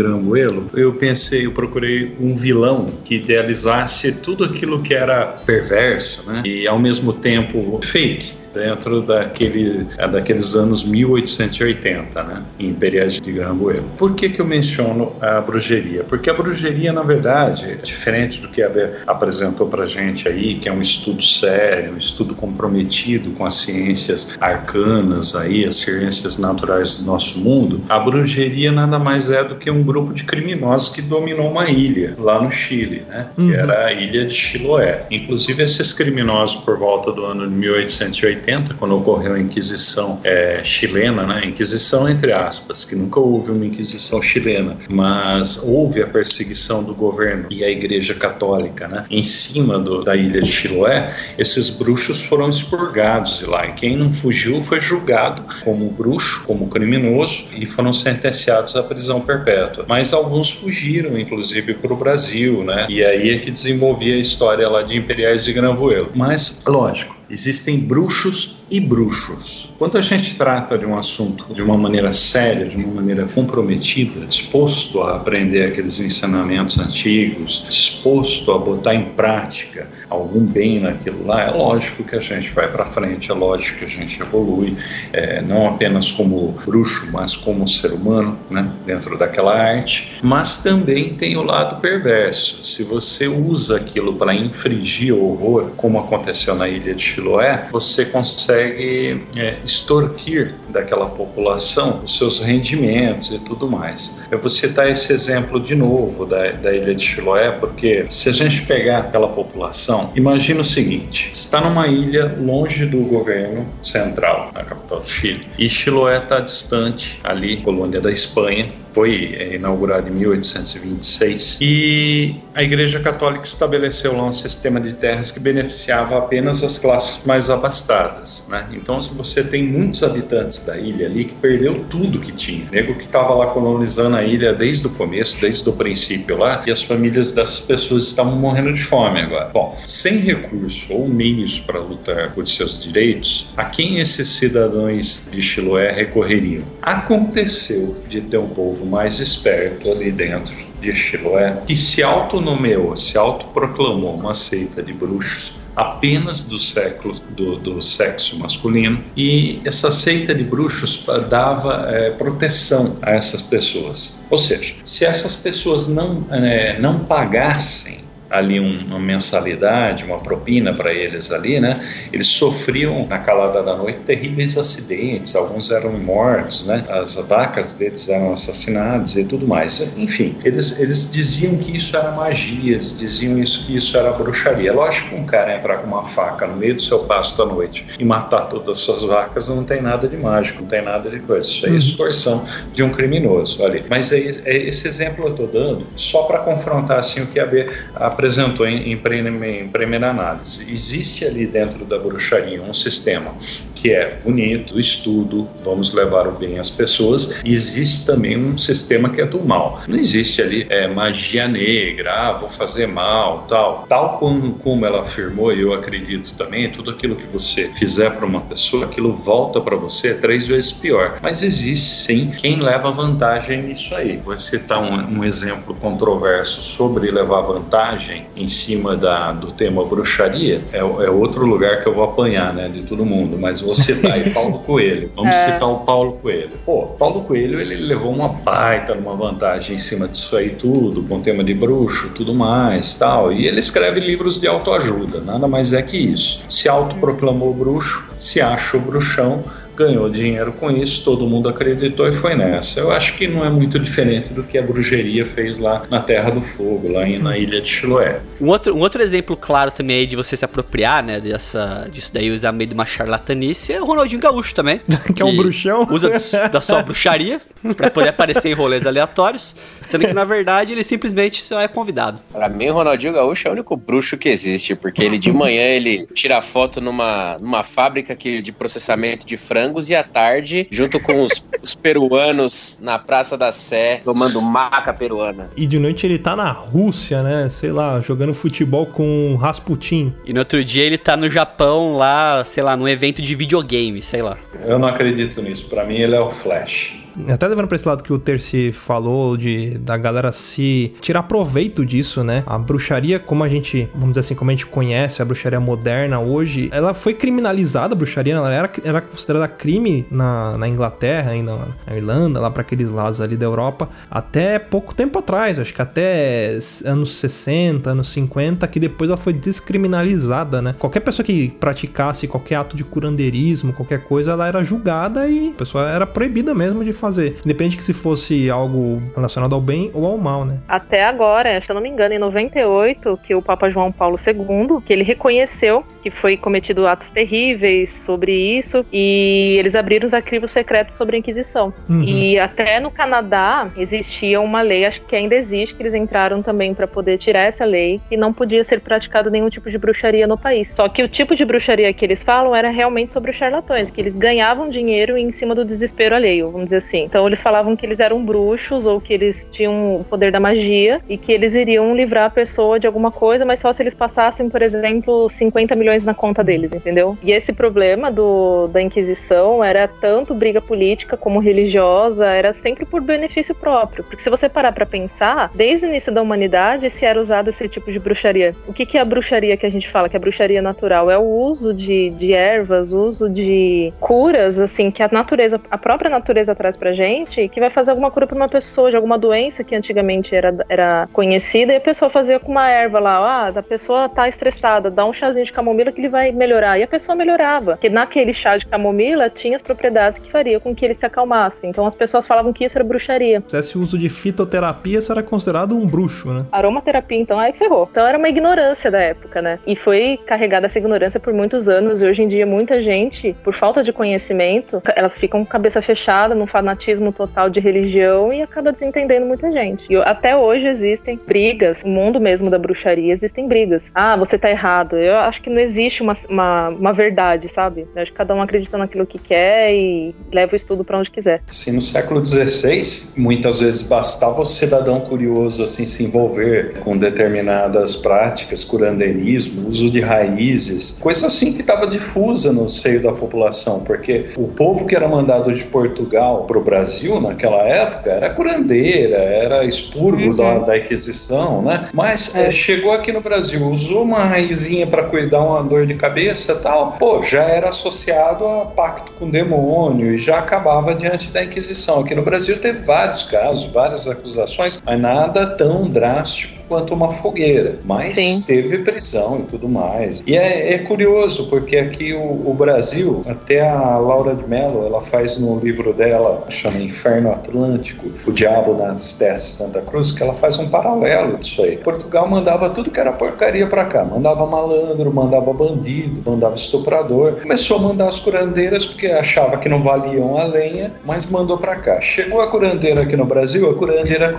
Eu 0.74 0.94
pensei, 0.94 1.46
eu 1.46 1.52
procurei 1.52 2.16
um 2.20 2.36
vilão 2.36 2.88
que 3.06 3.16
idealizasse 3.16 4.12
tudo 4.12 4.44
aquilo 4.44 4.82
que 4.82 4.94
era 4.94 5.26
perverso, 5.26 6.24
né, 6.26 6.44
e 6.46 6.68
ao 6.68 6.80
mesmo 6.80 7.14
tempo 7.14 7.80
fake 7.84 8.41
dentro 8.54 9.02
daquele, 9.02 9.88
é, 9.98 10.08
daqueles 10.08 10.56
anos 10.56 10.84
1880, 10.84 12.24
né, 12.24 12.44
em 12.60 12.70
Imperiais 12.70 13.20
de 13.20 13.32
Grambuelo. 13.32 13.84
Por 13.98 14.16
que, 14.16 14.30
que 14.30 14.40
eu 14.40 14.46
menciono 14.46 15.14
a 15.22 15.40
bruxeria? 15.42 16.04
Porque 16.04 16.30
a 16.30 16.34
bruxeria, 16.34 16.92
na 16.92 17.04
verdade, 17.04 17.66
é 17.72 17.76
diferente 17.76 18.42
do 18.42 18.48
que 18.48 18.62
a 18.62 18.72
apresentou 19.08 19.68
para 19.68 19.86
gente 19.86 20.28
aí, 20.28 20.56
que 20.56 20.70
é 20.70 20.72
um 20.72 20.82
estudo 20.82 21.22
sério, 21.22 21.94
um 21.94 21.98
estudo 21.98 22.34
comprometido 22.34 23.32
com 23.32 23.46
as 23.46 23.56
ciências 23.56 24.38
arcanas 24.40 25.36
aí, 25.36 25.66
as 25.66 25.76
ciências 25.76 26.38
naturais 26.38 26.98
do 26.98 27.04
nosso 27.04 27.40
mundo, 27.40 27.82
a 27.90 28.00
bruxeria 28.00 28.72
nada 28.72 28.98
mais 28.98 29.30
é 29.30 29.44
do 29.44 29.56
que 29.56 29.70
um 29.70 29.84
grupo 29.84 30.14
de 30.14 30.24
criminosos 30.24 30.90
que 30.90 31.02
dominou 31.02 31.52
uma 31.52 31.70
ilha 31.70 32.16
lá 32.18 32.42
no 32.42 32.52
Chile, 32.52 33.04
né, 33.08 33.28
uhum. 33.38 33.50
que 33.50 33.56
era 33.56 33.86
a 33.86 33.94
ilha 33.94 34.26
de 34.26 34.34
Chiloé. 34.34 35.06
Inclusive 35.12 35.64
esses 35.64 35.94
criminosos 35.94 36.62
por 36.62 36.78
volta 36.78 37.12
do 37.12 37.26
ano 37.26 37.48
de 37.48 37.56
1880 37.56 38.41
80, 38.42 38.74
quando 38.76 38.98
ocorreu 38.98 39.36
a 39.36 39.40
Inquisição 39.40 40.20
é, 40.24 40.62
chilena, 40.64 41.26
né? 41.26 41.42
Inquisição 41.46 42.10
entre 42.10 42.34
aspas, 42.34 42.84
que 42.84 42.96
nunca 42.96 43.20
houve 43.20 43.52
uma 43.52 43.66
Inquisição 43.66 44.22
chilena, 44.22 44.78
mas 44.90 45.62
houve 45.64 46.02
a 46.02 46.08
perseguição 46.08 46.84
do 46.84 46.96
governo 46.96 47.46
e 47.50 47.64
a 47.64 47.70
Igreja 47.70 48.14
Católica, 48.16 48.88
né? 48.88 49.06
Em 49.10 49.24
cima 49.24 49.78
do, 49.78 50.04
da 50.04 50.16
ilha 50.16 50.42
de 50.42 50.52
Chiloé, 50.52 51.14
esses 51.38 51.70
bruxos 51.70 52.24
foram 52.24 52.50
expurgados 52.50 53.40
de 53.40 53.46
lá. 53.46 53.68
E 53.68 53.74
quem 53.74 53.96
não 53.96 54.12
fugiu 54.12 54.60
foi 54.62 54.82
julgado 54.82 55.44
como 55.64 55.90
bruxo, 55.92 56.44
como 56.46 56.68
criminoso 56.68 57.46
e 57.56 57.66
foram 57.66 57.94
sentenciados 57.94 58.76
à 58.76 58.84
prisão 58.84 59.22
perpétua. 59.22 59.86
Mas 59.88 60.14
alguns 60.14 60.52
fugiram, 60.52 61.18
inclusive, 61.18 61.76
para 61.76 61.94
o 61.94 61.98
Brasil, 61.98 62.64
né? 62.64 62.88
E 62.90 63.04
aí 63.04 63.30
é 63.30 63.38
que 63.38 63.52
desenvolvia 63.52 64.16
a 64.16 64.20
história 64.20 64.68
lá 64.68 64.82
de 64.82 64.98
Imperiais 64.98 65.44
de 65.44 65.54
Granvuelo. 65.54 66.10
Mas, 66.16 66.64
lógico, 66.66 67.21
existem 67.32 67.80
bruxos 67.80 68.61
e 68.72 68.80
bruxos. 68.80 69.70
Quando 69.78 69.98
a 69.98 70.02
gente 70.02 70.36
trata 70.36 70.78
de 70.78 70.86
um 70.86 70.98
assunto 70.98 71.54
de 71.54 71.62
uma 71.62 71.78
maneira 71.78 72.14
séria, 72.14 72.66
de 72.66 72.78
uma 72.78 72.94
maneira 72.94 73.26
comprometida, 73.26 74.26
disposto 74.26 75.02
a 75.02 75.18
aprender 75.18 75.66
aqueles 75.66 76.00
ensinamentos 76.00 76.80
antigos, 76.80 77.66
disposto 77.68 78.50
a 78.52 78.58
botar 78.58 78.96
em 78.96 79.10
prática 79.10 79.90
algum 80.10 80.46
bem 80.46 80.80
naquilo 80.80 81.26
lá, 81.26 81.42
é 81.42 81.52
lógico 81.52 82.04
que 82.04 82.16
a 82.16 82.22
gente 82.22 82.50
vai 82.52 82.72
para 82.72 82.86
frente, 82.86 83.30
é 83.30 83.34
lógico 83.34 83.80
que 83.80 83.86
a 83.86 83.90
gente 83.90 84.22
evolui, 84.22 84.78
é, 85.12 85.42
não 85.42 85.68
apenas 85.68 86.10
como 86.10 86.56
bruxo, 86.66 87.10
mas 87.12 87.36
como 87.36 87.68
ser 87.68 87.92
humano, 87.92 88.40
né, 88.50 88.72
dentro 88.86 89.18
daquela 89.18 89.54
arte. 89.54 90.14
Mas 90.22 90.58
também 90.58 91.16
tem 91.16 91.36
o 91.36 91.44
lado 91.44 91.82
perverso. 91.82 92.64
Se 92.64 92.84
você 92.84 93.28
usa 93.28 93.78
aquilo 93.78 94.14
para 94.14 94.34
infringir 94.34 95.14
o 95.14 95.32
horror, 95.32 95.72
como 95.76 96.00
aconteceu 96.00 96.56
na 96.56 96.70
ilha 96.70 96.94
de 96.94 97.02
Chiloé, 97.02 97.68
você 97.72 98.06
consegue 98.06 98.61
é, 98.62 99.58
extorquir 99.64 100.56
daquela 100.70 101.08
população 101.10 102.02
os 102.04 102.18
seus 102.18 102.40
rendimentos 102.40 103.34
e 103.34 103.40
tudo 103.40 103.70
mais. 103.70 104.20
Eu 104.30 104.40
vou 104.40 104.50
citar 104.50 104.90
esse 104.90 105.12
exemplo 105.14 105.60
de 105.60 105.76
novo 105.76 106.26
da, 106.26 106.52
da 106.52 106.74
ilha 106.74 106.96
de 106.96 107.04
Chiloé, 107.04 107.52
porque 107.52 108.06
se 108.10 108.30
a 108.30 108.34
gente 108.34 108.62
pegar 108.64 109.00
aquela 109.00 109.30
população, 109.30 110.12
imagina 110.16 110.62
o 110.62 110.66
seguinte: 110.66 111.32
está 111.34 111.62
numa 111.62 111.88
ilha 111.88 112.36
longe 112.40 112.86
do 112.86 113.00
governo 113.00 113.66
central, 113.84 114.52
na 114.54 114.64
capital 114.64 115.00
do 115.00 115.08
Chile, 115.08 115.48
e 115.58 115.70
Chiloé 115.70 116.18
está 116.18 116.40
distante, 116.40 117.20
ali, 117.24 117.58
colônia 117.58 118.00
da 118.00 118.12
Espanha, 118.12 118.70
foi 118.94 119.36
é, 119.38 119.56
inaugurado 119.56 120.10
em 120.10 120.12
1826 120.12 121.60
e 121.62 122.36
a 122.54 122.64
Igreja 122.64 123.00
Católica 123.00 123.46
estabeleceu 123.46 124.16
lá 124.16 124.26
um 124.26 124.32
sistema 124.32 124.80
de 124.80 124.94
terras 124.94 125.32
que 125.32 125.40
beneficiava 125.40 126.18
apenas 126.18 126.64
as 126.64 126.78
classes 126.78 127.26
mais 127.26 127.50
abastadas, 127.50 128.46
né? 128.50 128.68
Então, 128.74 129.02
se 129.02 129.14
você 129.14 129.44
tem 129.44 129.64
muitos 129.64 130.04
habitantes 130.04 130.66
da 130.66 130.78
ilha 130.78 131.06
ali 131.06 131.26
que 131.26 131.34
perdeu 131.36 131.86
tudo 131.90 132.20
que 132.20 132.32
tinha, 132.32 132.68
nego 132.72 132.96
que 132.96 133.06
estava 133.06 133.34
lá 133.34 133.48
colonizando 133.48 134.16
a 134.16 134.24
ilha 134.24 134.54
desde 134.54 134.88
o 134.88 134.90
começo, 134.90 135.40
desde 135.40 135.68
o 135.70 135.74
princípio 135.74 136.38
lá, 136.38 136.64
e 136.66 136.72
as 136.72 136.84
famílias 136.84 137.32
dessas 137.32 137.60
pessoas 137.60 138.04
estavam 138.04 138.36
morrendo 138.36 138.74
de 138.74 138.84
fome 138.84 139.20
agora. 139.20 139.50
Bom, 139.54 139.78
sem 139.86 140.18
recurso 140.18 140.92
ou 140.92 141.08
meios 141.08 141.60
para 141.60 141.80
lutar 141.80 142.32
por 142.34 142.48
seus 142.48 142.80
direitos, 142.80 143.48
a 143.56 143.66
quem 143.66 144.00
esses 144.00 144.30
cidadãos 144.30 145.22
de 145.32 145.42
Chiloé 145.42 145.92
recorreriam? 145.92 146.64
Aconteceu 146.82 147.98
de 148.10 148.22
ter 148.22 148.38
um 148.38 148.50
povo 148.50 148.81
povo 148.82 148.86
mais 148.86 149.20
esperto 149.20 149.92
ali 149.92 150.12
dentro 150.12 150.56
de 150.82 150.94
Chiloé, 150.94 151.62
que 151.68 151.78
se 151.78 152.02
autonomeou, 152.02 152.98
se 152.98 153.18
autoproclamou 153.18 154.16
uma 154.16 154.34
seita 154.34 154.82
de 154.82 154.92
bruxos 154.92 155.54
apenas 155.76 156.44
do 156.44 156.60
século 156.60 157.20
do, 157.30 157.58
do, 157.58 157.82
sexo 157.82 158.38
masculino 158.38 159.02
e 159.16 159.62
essa 159.64 159.90
seita 159.90 160.36
de 160.36 160.44
bruxos 160.44 161.06
dava 161.30 161.86
é, 161.90 162.10
proteção 162.12 162.98
a 163.02 163.12
essas 163.12 163.42
pessoas. 163.42 164.20
Ou 164.30 164.38
seja, 164.38 164.74
se 164.84 165.06
essas 165.06 165.36
pessoas 165.36 165.88
não, 165.88 166.26
é, 166.30 166.78
não 166.80 167.00
pagassem 167.06 168.01
ali 168.32 168.60
uma 168.60 169.00
mensalidade, 169.00 170.04
uma 170.04 170.20
propina 170.20 170.74
para 170.74 170.94
eles 170.94 171.32
ali, 171.32 171.60
né? 171.60 171.82
Eles 172.12 172.28
sofriam 172.28 173.06
na 173.08 173.20
calada 173.20 173.62
da 173.62 173.76
noite 173.76 174.00
terríveis 174.06 174.58
acidentes, 174.58 175.36
alguns 175.36 175.70
eram 175.70 175.92
mortos, 175.94 176.66
né? 176.66 176.84
As 176.90 177.16
vacas 177.16 177.74
deles 177.74 178.08
eram 178.10 178.34
assassinadas 178.34 179.16
e 179.16 179.26
tudo 179.26 179.48
mais. 179.48 179.80
Enfim, 179.98 180.36
eles, 180.44 180.80
eles 180.80 181.12
diziam 181.12 181.58
que 181.58 181.78
isso 181.78 181.96
era 181.96 182.12
magia, 182.12 182.74
eles 182.74 182.98
diziam 182.98 183.38
isso, 183.38 183.66
que 183.66 183.76
isso 183.76 183.98
era 183.98 184.12
bruxaria. 184.12 184.72
Lógico 184.74 185.10
que 185.10 185.16
um 185.16 185.26
cara 185.26 185.56
entrar 185.56 185.78
com 185.78 185.88
uma 185.88 186.06
faca 186.06 186.48
no 186.48 186.56
meio 186.56 186.76
do 186.76 186.82
seu 186.82 187.00
pasto 187.00 187.42
à 187.42 187.46
noite 187.46 187.86
e 188.00 188.06
matar 188.06 188.48
todas 188.48 188.70
as 188.70 188.78
suas 188.80 189.04
vacas 189.04 189.50
não 189.50 189.64
tem 189.64 189.82
nada 189.82 190.08
de 190.08 190.18
mágico, 190.18 190.62
não 190.62 190.68
tem 190.68 190.82
nada 190.82 191.10
de 191.10 191.20
coisa. 191.20 191.48
Isso 191.48 191.66
é 191.66 191.70
uhum. 191.70 191.78
extorsão 191.78 192.46
de 192.74 192.84
um 192.84 192.92
criminoso 192.92 193.64
ali. 193.64 193.84
Mas 193.90 194.12
é, 194.12 194.20
é 194.46 194.58
esse 194.58 194.88
exemplo 194.88 195.26
eu 195.26 195.32
estou 195.32 195.48
dando 195.48 195.86
só 195.96 196.24
para 196.24 196.40
confrontar 196.40 197.00
assim 197.00 197.22
o 197.22 197.28
que 197.28 197.40
a, 197.40 197.48
a 197.96 198.10
apresentou 198.22 198.68
em, 198.68 198.94
em, 198.94 198.94
em 198.94 199.68
primeira 199.68 200.12
análise. 200.12 200.72
Existe 200.72 201.26
ali 201.26 201.48
dentro 201.48 201.84
da 201.86 201.98
bruxaria 201.98 202.62
um 202.62 202.74
sistema 202.74 203.34
que 203.74 203.92
é 203.92 204.20
bonito, 204.24 204.80
estudo, 204.80 205.50
vamos 205.64 205.92
levar 205.92 206.28
o 206.28 206.34
bem 206.34 206.60
às 206.60 206.70
pessoas. 206.70 207.42
Existe 207.44 208.06
também 208.06 208.38
um 208.38 208.56
sistema 208.56 209.10
que 209.10 209.20
é 209.20 209.26
do 209.26 209.44
mal. 209.44 209.82
Não 209.88 209.98
existe 209.98 210.40
ali 210.40 210.68
é, 210.70 210.88
magia 210.88 211.48
negra, 211.48 212.12
ah, 212.14 212.32
vou 212.34 212.48
fazer 212.48 212.86
mal, 212.86 213.46
tal. 213.50 213.88
Tal 213.90 214.20
como, 214.20 214.54
como 214.60 214.86
ela 214.86 215.02
afirmou, 215.02 215.52
eu 215.52 215.74
acredito 215.74 216.36
também, 216.36 216.70
tudo 216.70 216.92
aquilo 216.92 217.16
que 217.16 217.26
você 217.26 217.72
fizer 217.76 218.12
para 218.12 218.26
uma 218.26 218.42
pessoa, 218.42 218.86
aquilo 218.86 219.14
volta 219.14 219.60
para 219.60 219.76
você 219.76 220.14
três 220.14 220.46
vezes 220.46 220.72
pior. 220.72 221.18
Mas 221.20 221.42
existe 221.42 221.90
sim 221.90 222.30
quem 222.40 222.60
leva 222.60 222.92
vantagem 222.92 223.64
nisso 223.64 223.96
aí. 223.96 224.18
Vou 224.18 224.38
citar 224.38 224.80
um, 224.80 225.20
um 225.20 225.24
exemplo 225.24 225.74
controverso 225.74 226.62
sobre 226.62 227.10
levar 227.10 227.42
vantagem 227.42 228.11
em 228.36 228.48
cima 228.48 228.96
da, 228.96 229.32
do 229.32 229.52
tema 229.52 229.84
bruxaria. 229.86 230.62
É, 230.72 230.80
é 230.80 231.10
outro 231.10 231.46
lugar 231.46 231.82
que 231.82 231.90
eu 231.90 231.94
vou 231.94 232.04
apanhar, 232.04 232.54
né, 232.54 232.70
de 232.70 232.84
todo 232.84 233.06
mundo. 233.06 233.38
Mas 233.38 233.62
vou 233.62 233.76
citar 233.76 234.14
aí 234.14 234.30
Paulo 234.34 234.60
Coelho. 234.60 235.12
Vamos 235.16 235.36
é. 235.36 235.46
citar 235.46 235.70
o 235.70 235.80
Paulo 235.80 236.14
Coelho. 236.14 236.52
Pô, 236.66 236.88
Paulo 236.98 237.22
Coelho 237.22 237.60
ele 237.60 237.76
levou 237.76 238.12
uma 238.12 238.30
baita 238.30 238.94
uma 239.02 239.16
vantagem 239.16 239.76
em 239.76 239.80
cima 239.80 240.08
disso 240.08 240.36
aí 240.36 240.52
tudo, 240.52 241.04
com 241.04 241.22
tema 241.22 241.44
de 241.44 241.54
bruxo, 241.54 242.10
tudo 242.14 242.34
mais, 242.34 242.94
tal. 242.94 243.32
E 243.34 243.48
ele 243.48 243.60
escreve 243.60 244.00
livros 244.00 244.40
de 244.40 244.48
autoajuda, 244.48 245.20
nada 245.20 245.48
mais 245.48 245.74
é 245.74 245.82
que 245.82 245.98
isso. 245.98 246.42
Se 246.48 246.70
autoproclamou 246.70 247.54
bruxo, 247.54 248.08
se 248.18 248.40
acha 248.40 248.78
o 248.78 248.80
bruxão, 248.80 249.44
ganhou 249.86 250.10
dinheiro 250.10 250.52
com 250.54 250.70
isso, 250.70 251.04
todo 251.04 251.28
mundo 251.28 251.50
acreditou 251.50 252.08
e 252.08 252.14
foi 252.14 252.36
nessa. 252.36 252.80
Eu 252.80 252.92
acho 252.92 253.18
que 253.18 253.28
não 253.28 253.46
é 253.46 253.50
muito 253.50 253.80
diferente 253.80 254.34
do 254.34 254.44
que 254.44 254.58
a 254.58 254.62
bruxeria 254.62 255.26
fez 255.26 255.58
lá 255.58 255.86
na 255.90 256.00
Terra 256.00 256.30
do 256.32 256.42
Fogo, 256.42 256.92
lá 256.92 257.06
na 257.20 257.38
ilha 257.38 257.62
de 257.62 257.70
Chiloé. 257.70 258.20
Um 258.40 258.48
outro, 258.48 258.76
um 258.76 258.80
outro 258.80 259.02
exemplo 259.02 259.36
claro 259.36 259.72
também 259.72 260.00
aí 260.00 260.06
de 260.06 260.16
você 260.16 260.36
se 260.36 260.46
apropriar, 260.46 261.04
né, 261.04 261.20
dessa, 261.20 261.88
disso 261.92 262.14
daí, 262.14 262.32
usar 262.32 262.52
meio 262.52 262.68
de 262.68 262.74
uma 262.74 262.86
charlatanice, 262.86 263.74
é 263.74 263.82
o 263.82 263.86
Ronaldinho 263.86 264.22
Gaúcho 264.22 264.54
também. 264.54 264.80
que, 265.06 265.14
que 265.14 265.22
é 265.22 265.26
um 265.26 265.36
bruxão. 265.36 265.88
Usa 265.90 266.10
da 266.50 266.62
sua 266.62 266.82
bruxaria 266.84 267.42
para 267.76 267.90
poder 267.90 268.10
aparecer 268.10 268.50
em 268.50 268.54
rolês 268.54 268.86
aleatórios, 268.86 269.56
sendo 269.86 270.06
que 270.06 270.14
na 270.14 270.24
verdade 270.24 270.74
ele 270.74 270.84
simplesmente 270.84 271.42
só 271.42 271.60
é 271.60 271.68
convidado. 271.68 272.20
Para 272.32 272.50
mim, 272.50 272.70
o 272.70 272.74
Ronaldinho 272.74 273.14
Gaúcho 273.14 273.48
é 273.48 273.52
o 273.52 273.54
único 273.54 273.76
bruxo 273.76 274.18
que 274.18 274.30
existe, 274.30 274.76
porque 274.76 275.04
ele 275.04 275.18
de 275.18 275.32
manhã 275.32 275.62
ele 275.62 276.08
tira 276.14 276.42
foto 276.42 276.82
numa, 276.82 277.38
numa 277.40 277.64
fábrica 277.64 278.16
que, 278.16 278.42
de 278.42 278.52
processamento 278.52 279.26
de 279.26 279.38
frango 279.38 279.71
frangos 279.72 279.90
e 279.90 279.96
à 279.96 280.04
tarde, 280.04 280.68
junto 280.70 281.00
com 281.00 281.24
os, 281.24 281.44
os 281.62 281.76
peruanos 281.76 282.78
na 282.82 283.00
Praça 283.00 283.38
da 283.38 283.52
Sé, 283.52 284.02
tomando 284.04 284.42
maca 284.42 284.94
peruana. 284.94 285.50
E 285.56 285.66
de 285.66 285.80
noite 285.80 286.06
ele 286.06 286.20
tá 286.20 286.36
na 286.36 286.52
Rússia, 286.52 287.24
né? 287.24 287.48
Sei 287.50 287.72
lá, 287.72 288.02
jogando 288.02 288.34
futebol 288.34 288.86
com 288.86 289.38
Rasputin. 289.40 290.14
E 290.26 290.34
no 290.34 290.40
outro 290.40 290.64
dia 290.64 290.84
ele 290.84 290.98
tá 290.98 291.16
no 291.16 291.30
Japão 291.30 291.94
lá, 291.94 292.44
sei 292.46 292.62
lá, 292.62 292.76
num 292.76 292.88
evento 292.88 293.22
de 293.22 293.34
videogame, 293.34 294.02
sei 294.02 294.22
lá. 294.22 294.38
Eu 294.66 294.78
não 294.78 294.88
acredito 294.88 295.42
nisso. 295.42 295.68
Para 295.68 295.86
mim 295.86 295.98
ele 295.98 296.16
é 296.16 296.20
o 296.20 296.30
Flash. 296.30 297.02
Até 297.28 297.48
levando 297.48 297.68
pra 297.68 297.76
esse 297.76 297.88
lado 297.88 298.04
que 298.04 298.14
o 298.14 298.20
Terci 298.20 298.72
falou, 298.72 299.36
de 299.38 299.78
da 299.80 299.98
galera 299.98 300.32
se 300.32 300.94
tirar 301.02 301.24
proveito 301.24 301.86
disso, 301.86 302.24
né? 302.24 302.44
A 302.46 302.58
bruxaria, 302.58 303.20
como 303.20 303.44
a 303.44 303.50
gente, 303.50 303.88
vamos 303.94 304.10
dizer 304.10 304.22
assim, 304.22 304.36
como 304.36 304.52
a 304.52 304.54
gente 304.54 304.66
conhece, 304.66 305.22
a 305.22 305.26
bruxaria 305.26 305.60
moderna 305.60 306.20
hoje, 306.20 306.70
ela 306.72 306.94
foi 306.94 307.14
criminalizada, 307.14 307.94
a 307.94 307.98
bruxaria, 307.98 308.34
ela 308.34 308.52
era, 308.52 308.70
era 308.84 309.02
considerada 309.02 309.48
crime 309.48 310.06
na, 310.10 310.58
na 310.58 310.68
Inglaterra, 310.68 311.32
ainda 311.32 311.70
na 311.86 311.96
Irlanda, 311.96 312.40
lá 312.40 312.50
para 312.50 312.62
aqueles 312.62 312.90
lados 312.90 313.20
ali 313.22 313.36
da 313.36 313.46
Europa, 313.46 313.90
até 314.10 314.60
pouco 314.60 314.94
tempo 314.94 315.20
atrás, 315.20 315.60
acho 315.60 315.74
que 315.74 315.82
até 315.82 316.58
anos 316.86 317.16
60, 317.16 317.90
anos 317.90 318.10
50, 318.10 318.68
que 318.68 318.80
depois 318.80 319.10
ela 319.10 319.18
foi 319.18 319.34
descriminalizada, 319.34 320.62
né? 320.62 320.76
Qualquer 320.78 321.02
pessoa 321.02 321.26
que 321.26 321.50
praticasse 321.60 322.28
qualquer 322.28 322.56
ato 322.56 322.76
de 322.76 322.84
curandeirismo, 322.84 323.74
qualquer 323.74 324.04
coisa, 324.04 324.32
ela 324.32 324.48
era 324.48 324.64
julgada 324.64 325.28
e 325.28 325.50
a 325.50 325.58
pessoa 325.58 325.90
era 325.90 326.06
proibida 326.06 326.54
mesmo 326.54 326.84
de 326.84 326.94
fazer. 326.94 327.11
Independente 327.18 327.78
que 327.78 327.84
se 327.84 327.94
fosse 327.94 328.50
algo 328.50 329.02
relacionado 329.16 329.54
ao 329.54 329.62
bem 329.62 329.92
ou 329.94 330.06
ao 330.06 330.18
mal, 330.18 330.46
né? 330.46 330.60
Até 330.68 331.04
agora, 331.04 331.60
se 331.60 331.70
eu 331.70 331.74
não 331.74 331.82
me 331.82 331.90
engano, 331.90 332.14
em 332.14 332.20
98, 332.20 333.20
que 333.24 333.36
o 333.36 333.42
Papa 333.42 333.70
João 333.70 333.92
Paulo 333.92 334.18
II, 334.26 334.82
que 334.86 334.94
ele 334.94 335.04
reconheceu 335.04 335.84
que 336.02 336.10
foi 336.10 336.36
cometido 336.36 336.88
atos 336.88 337.10
terríveis 337.10 337.90
sobre 337.90 338.34
isso 338.34 338.86
e 338.92 339.56
eles 339.60 339.76
abriram 339.76 340.08
os 340.08 340.14
arquivos 340.14 340.52
secretos 340.52 340.96
sobre 340.96 341.16
a 341.16 341.20
Inquisição. 341.20 341.74
Uhum. 341.88 342.04
E 342.04 342.40
até 342.40 342.80
no 342.80 342.90
Canadá 342.90 343.70
existia 343.78 344.42
uma 344.42 344.62
lei, 344.62 344.86
acho 344.86 345.02
que 345.02 345.16
ainda 345.16 345.36
existe, 345.36 345.76
que 345.76 345.84
eles 345.84 345.94
entraram 345.94 346.42
também 346.42 346.74
para 346.74 346.88
poder 346.88 347.18
tirar 347.18 347.42
essa 347.42 347.66
lei 347.66 348.02
e 348.10 348.18
não 348.18 348.34
podia 348.34 348.64
ser 348.64 348.82
praticado 348.82 349.30
nenhum 349.30 349.50
tipo 349.50 349.70
de 349.70 349.78
bruxaria 349.78 350.26
no 350.26 350.38
país. 350.38 350.70
Só 350.74 350.90
que 350.90 351.04
o 351.04 351.08
tipo 351.08 351.36
de 351.36 351.46
bruxaria 351.46 351.94
que 351.94 352.04
eles 352.04 352.24
falam 352.24 352.56
era 352.56 352.70
realmente 352.70 353.12
sobre 353.12 353.32
os 353.32 353.38
charlatões, 353.38 353.92
que 353.92 354.02
eles 354.02 354.16
ganhavam 354.16 354.70
dinheiro 354.70 355.18
em 355.18 355.30
cima 355.32 355.54
do 355.54 355.64
desespero 355.64 356.16
alheio, 356.16 356.50
vamos 356.50 356.66
dizer 356.66 356.78
assim 356.78 356.91
assim. 356.92 357.04
Então 357.04 357.26
eles 357.26 357.42
falavam 357.42 357.76
que 357.76 357.86
eles 357.86 358.00
eram 358.00 358.24
bruxos 358.24 358.86
ou 358.86 359.00
que 359.00 359.14
eles 359.14 359.48
tinham 359.52 359.96
o 359.96 360.04
poder 360.04 360.32
da 360.32 360.40
magia 360.40 361.02
e 361.08 361.18
que 361.18 361.32
eles 361.32 361.56
iriam 361.56 361.96
livrar 361.96 362.26
a 362.26 362.30
pessoa 362.30 362.80
de 362.80 362.86
alguma 362.86 363.12
coisa, 363.12 363.46
mas 363.46 363.60
só 363.60 363.72
se 363.72 363.82
eles 363.82 363.94
passassem, 363.94 364.50
por 364.50 364.62
exemplo, 364.62 365.30
50 365.30 365.76
milhões 365.76 366.04
na 366.04 366.14
conta 366.14 366.44
deles, 366.44 366.74
entendeu? 366.74 367.18
E 367.24 367.32
esse 367.32 367.54
problema 367.54 368.12
do, 368.12 368.68
da 368.68 368.82
Inquisição 368.82 369.64
era 369.64 369.88
tanto 369.88 370.36
briga 370.36 370.62
política 370.62 371.16
como 371.16 371.40
religiosa, 371.40 372.26
era 372.28 372.54
sempre 372.54 372.86
por 372.86 373.02
benefício 373.02 373.56
próprio. 373.56 374.04
Porque 374.04 374.22
se 374.22 374.30
você 374.30 374.50
parar 374.50 374.74
para 374.74 374.86
pensar, 374.86 375.50
desde 375.56 375.86
o 375.86 375.90
início 375.90 376.12
da 376.12 376.22
humanidade 376.22 376.90
se 376.90 377.06
era 377.06 377.20
usado 377.22 377.50
esse 377.50 377.68
tipo 377.68 377.92
de 377.92 378.00
bruxaria. 378.00 378.56
O 378.68 378.74
que, 378.74 378.86
que 378.86 378.98
é 378.98 379.02
a 379.02 379.06
bruxaria 379.06 379.56
que 379.56 379.66
a 379.66 379.70
gente 379.70 379.90
fala? 379.90 380.10
Que 380.10 380.18
a 380.18 380.20
bruxaria 380.20 380.62
natural? 380.62 381.10
É 381.10 381.18
o 381.18 381.24
uso 381.24 381.74
de, 381.74 382.10
de 382.12 382.34
ervas, 382.34 382.92
uso 382.92 383.30
de 383.30 383.94
curas, 384.00 384.60
assim, 384.60 384.92
que 384.92 385.04
a 385.04 385.10
natureza, 385.12 385.60
a 385.70 385.78
própria 385.78 386.10
natureza 386.10 386.56
traz 386.56 386.76
pra 386.82 386.94
gente 386.94 387.48
que 387.48 387.60
vai 387.60 387.70
fazer 387.70 387.92
alguma 387.92 388.10
cura 388.10 388.26
pra 388.26 388.36
uma 388.36 388.50
pessoa 388.50 388.90
de 388.90 388.96
alguma 388.96 389.16
doença 389.16 389.64
que 389.64 389.76
antigamente 389.76 390.36
era, 390.36 390.66
era 390.68 391.08
conhecida 391.14 391.72
e 391.74 391.76
a 391.76 391.80
pessoa 391.80 392.10
fazia 392.10 392.40
com 392.40 392.52
uma 392.52 392.68
erva 392.68 393.00
lá, 393.00 393.18
ah, 393.20 393.54
a 393.56 393.62
pessoa 393.62 394.10
tá 394.10 394.28
estressada, 394.28 394.90
dá 394.90 395.06
um 395.06 395.14
chazinho 395.14 395.46
de 395.46 395.52
camomila 395.52 395.92
que 395.92 396.02
ele 396.02 396.10
vai 396.10 396.32
melhorar. 396.32 396.80
E 396.80 396.84
a 396.84 396.88
pessoa 396.88 397.16
melhorava, 397.16 397.74
porque 397.74 397.88
naquele 397.88 398.34
chá 398.34 398.58
de 398.58 398.66
camomila 398.66 399.30
tinha 399.30 399.56
as 399.56 399.62
propriedades 399.62 400.20
que 400.20 400.32
faria 400.32 400.60
com 400.60 400.74
que 400.74 400.84
ele 400.84 400.96
se 400.96 401.06
acalmasse. 401.06 401.68
Então 401.68 401.86
as 401.86 401.94
pessoas 401.94 402.26
falavam 402.26 402.52
que 402.52 402.66
isso 402.66 402.76
era 402.76 402.84
bruxaria. 402.84 403.44
Se 403.48 403.58
esse 403.58 403.78
uso 403.78 403.96
de 403.96 404.10
fitoterapia, 404.10 404.98
isso 404.98 405.12
era 405.12 405.22
considerado 405.22 405.78
um 405.78 405.86
bruxo, 405.86 406.34
né? 406.34 406.48
Aromaterapia, 406.52 407.20
então, 407.20 407.40
aí 407.40 407.54
ferrou. 407.54 407.88
Então 407.92 408.08
era 408.08 408.18
uma 408.18 408.28
ignorância 408.28 408.90
da 408.90 409.00
época, 409.00 409.40
né? 409.40 409.60
E 409.68 409.76
foi 409.76 410.20
carregada 410.26 410.66
essa 410.66 410.80
ignorância 410.80 411.20
por 411.20 411.32
muitos 411.32 411.70
anos 411.70 412.02
e 412.02 412.06
hoje 412.06 412.24
em 412.24 412.28
dia 412.28 412.46
muita 412.48 412.82
gente, 412.82 413.36
por 413.44 413.54
falta 413.54 413.84
de 413.84 413.94
conhecimento, 413.94 414.82
elas 414.96 415.14
ficam 415.14 415.46
com 415.46 415.52
cabeça 415.52 415.80
fechada, 415.80 416.34
não 416.34 416.48
fazem 416.48 416.71
fanatismo 416.72 417.12
total 417.12 417.50
de 417.50 417.60
religião 417.60 418.32
e 418.32 418.42
acaba 418.42 418.72
desentendendo 418.72 419.26
muita 419.26 419.52
gente. 419.52 419.86
E 419.90 419.96
até 419.98 420.36
hoje 420.36 420.68
existem 420.68 421.20
brigas, 421.28 421.84
no 421.84 421.92
mundo 421.92 422.20
mesmo 422.20 422.50
da 422.50 422.58
bruxaria 422.58 423.14
existem 423.14 423.48
brigas. 423.48 423.86
Ah, 423.94 424.16
você 424.16 424.38
tá 424.38 424.50
errado. 424.50 424.98
Eu 424.98 425.18
acho 425.18 425.42
que 425.42 425.50
não 425.50 425.60
existe 425.60 426.02
uma, 426.02 426.14
uma, 426.30 426.70
uma 426.70 426.94
verdade, 426.94 427.50
sabe? 427.50 427.88
Eu 427.96 428.02
acho 428.02 428.12
que 428.12 428.18
cada 428.18 428.34
um 428.34 428.42
acredita 428.42 428.78
naquilo 428.78 429.06
que 429.06 429.20
quer 429.20 429.74
e 429.74 430.16
leva 430.32 430.54
o 430.54 430.56
estudo 430.56 430.84
para 430.84 430.98
onde 430.98 431.12
quiser. 431.12 431.42
Sim, 431.52 431.74
no 431.74 431.82
século 431.82 432.26
XVI, 432.26 433.12
muitas 433.18 433.60
vezes 433.60 433.82
bastava 433.82 434.42
o 434.42 434.46
cidadão 434.46 435.02
curioso 435.02 435.64
assim 435.64 435.86
se 435.86 436.04
envolver 436.04 436.80
com 436.80 436.98
determinadas 436.98 437.96
práticas, 437.96 438.64
curandeirismo, 438.64 439.68
uso 439.68 439.90
de 439.90 440.00
raízes, 440.00 440.98
coisa 441.00 441.28
assim 441.28 441.54
que 441.54 441.62
estava 441.62 441.88
difusa 441.88 442.52
no 442.52 442.70
seio 442.70 443.02
da 443.02 443.12
população, 443.12 443.84
porque 443.84 444.30
o 444.38 444.48
povo 444.48 444.86
que 444.86 444.96
era 444.96 445.08
mandado 445.08 445.54
de 445.54 445.64
Portugal 445.64 446.46
para 446.46 446.61
o 446.62 446.64
Brasil 446.64 447.20
naquela 447.20 447.64
época 447.64 448.10
era 448.12 448.30
curandeira, 448.30 449.18
era 449.18 449.66
expurgo 449.66 450.30
uhum. 450.30 450.36
da, 450.36 450.60
da 450.60 450.78
Inquisição, 450.78 451.62
né? 451.62 451.90
Mas 451.94 452.34
é. 452.36 452.48
É, 452.48 452.52
chegou 452.52 452.92
aqui 452.92 453.12
no 453.12 453.22
Brasil, 453.22 453.68
usou 453.68 454.04
uma 454.04 454.24
raizinha 454.24 454.88
para 454.88 455.04
cuidar 455.04 455.42
uma 455.42 455.64
dor 455.64 455.86
de 455.86 455.96
cabeça 455.96 456.56
tal, 456.56 456.94
pô, 456.94 457.22
já 457.24 457.44
era 457.44 457.70
associado 457.70 458.46
a 458.46 458.66
pacto 458.66 459.12
com 459.14 459.30
demônio 459.30 460.14
e 460.14 460.18
já 460.18 460.40
acabava 460.40 460.94
diante 460.94 461.30
da 461.32 461.44
Inquisição. 461.44 462.02
Aqui 462.02 462.16
no 462.16 462.22
Brasil 462.22 462.60
teve 462.60 462.80
vários 462.80 463.24
casos, 463.24 463.70
várias 463.72 464.08
acusações, 464.08 464.82
mas 464.86 465.02
nada 465.02 465.46
tão 465.46 465.88
drástico 465.88 466.61
quanto 466.72 466.94
uma 466.94 467.12
fogueira, 467.12 467.80
mas 467.84 468.14
Sim. 468.14 468.42
teve 468.48 468.78
prisão 468.78 469.42
e 469.42 469.52
tudo 469.52 469.68
mais. 469.68 470.24
E 470.26 470.38
é, 470.38 470.74
é 470.74 470.78
curioso, 470.78 471.50
porque 471.50 471.76
aqui 471.76 472.14
o, 472.14 472.50
o, 472.50 472.54
Brasil, 472.54 473.26
até 473.28 473.60
a 473.60 473.98
Laura 473.98 474.34
de 474.34 474.48
Mello, 474.48 474.86
ela 474.86 475.02
faz 475.02 475.38
no 475.38 475.60
livro 475.60 475.92
dela, 475.92 476.46
chama 476.48 476.78
Inferno 476.78 477.30
Atlântico, 477.30 478.10
O 478.26 478.32
Diabo 478.32 478.74
nas 478.76 479.12
Terras 479.12 479.42
de 479.42 479.48
Santa 479.50 479.82
Cruz, 479.82 480.14
que 480.14 480.24
ela 480.24 480.34
faz 480.36 480.60
um 480.60 480.70
paralelo 480.70 481.36
disso 481.40 481.62
aí. 481.62 481.76
Portugal 481.76 482.26
mandava 482.26 482.70
tudo 482.70 482.90
que 482.90 483.02
era 483.02 483.12
porcaria 483.12 483.68
para 483.68 483.84
cá, 483.84 484.06
mandava 484.06 484.46
malandro, 484.46 485.14
mandava 485.14 485.52
bandido, 485.52 486.24
mandava 486.26 486.56
estuprador. 486.56 487.34
Começou 487.42 487.80
a 487.80 487.82
mandar 487.82 488.08
as 488.08 488.22
curandeiras 488.22 488.86
porque 488.86 489.08
achava 489.08 489.58
que 489.58 489.68
não 489.68 489.84
valiam 489.84 490.38
a 490.38 490.46
lenha, 490.46 490.94
mas 491.04 491.26
mandou 491.26 491.58
para 491.58 491.76
cá. 491.76 492.00
Chegou 492.00 492.40
a 492.40 492.50
curandeira 492.50 493.02
aqui 493.02 493.18
no 493.18 493.26
Brasil, 493.26 493.70
a 493.70 493.74
curandeira 493.74 494.34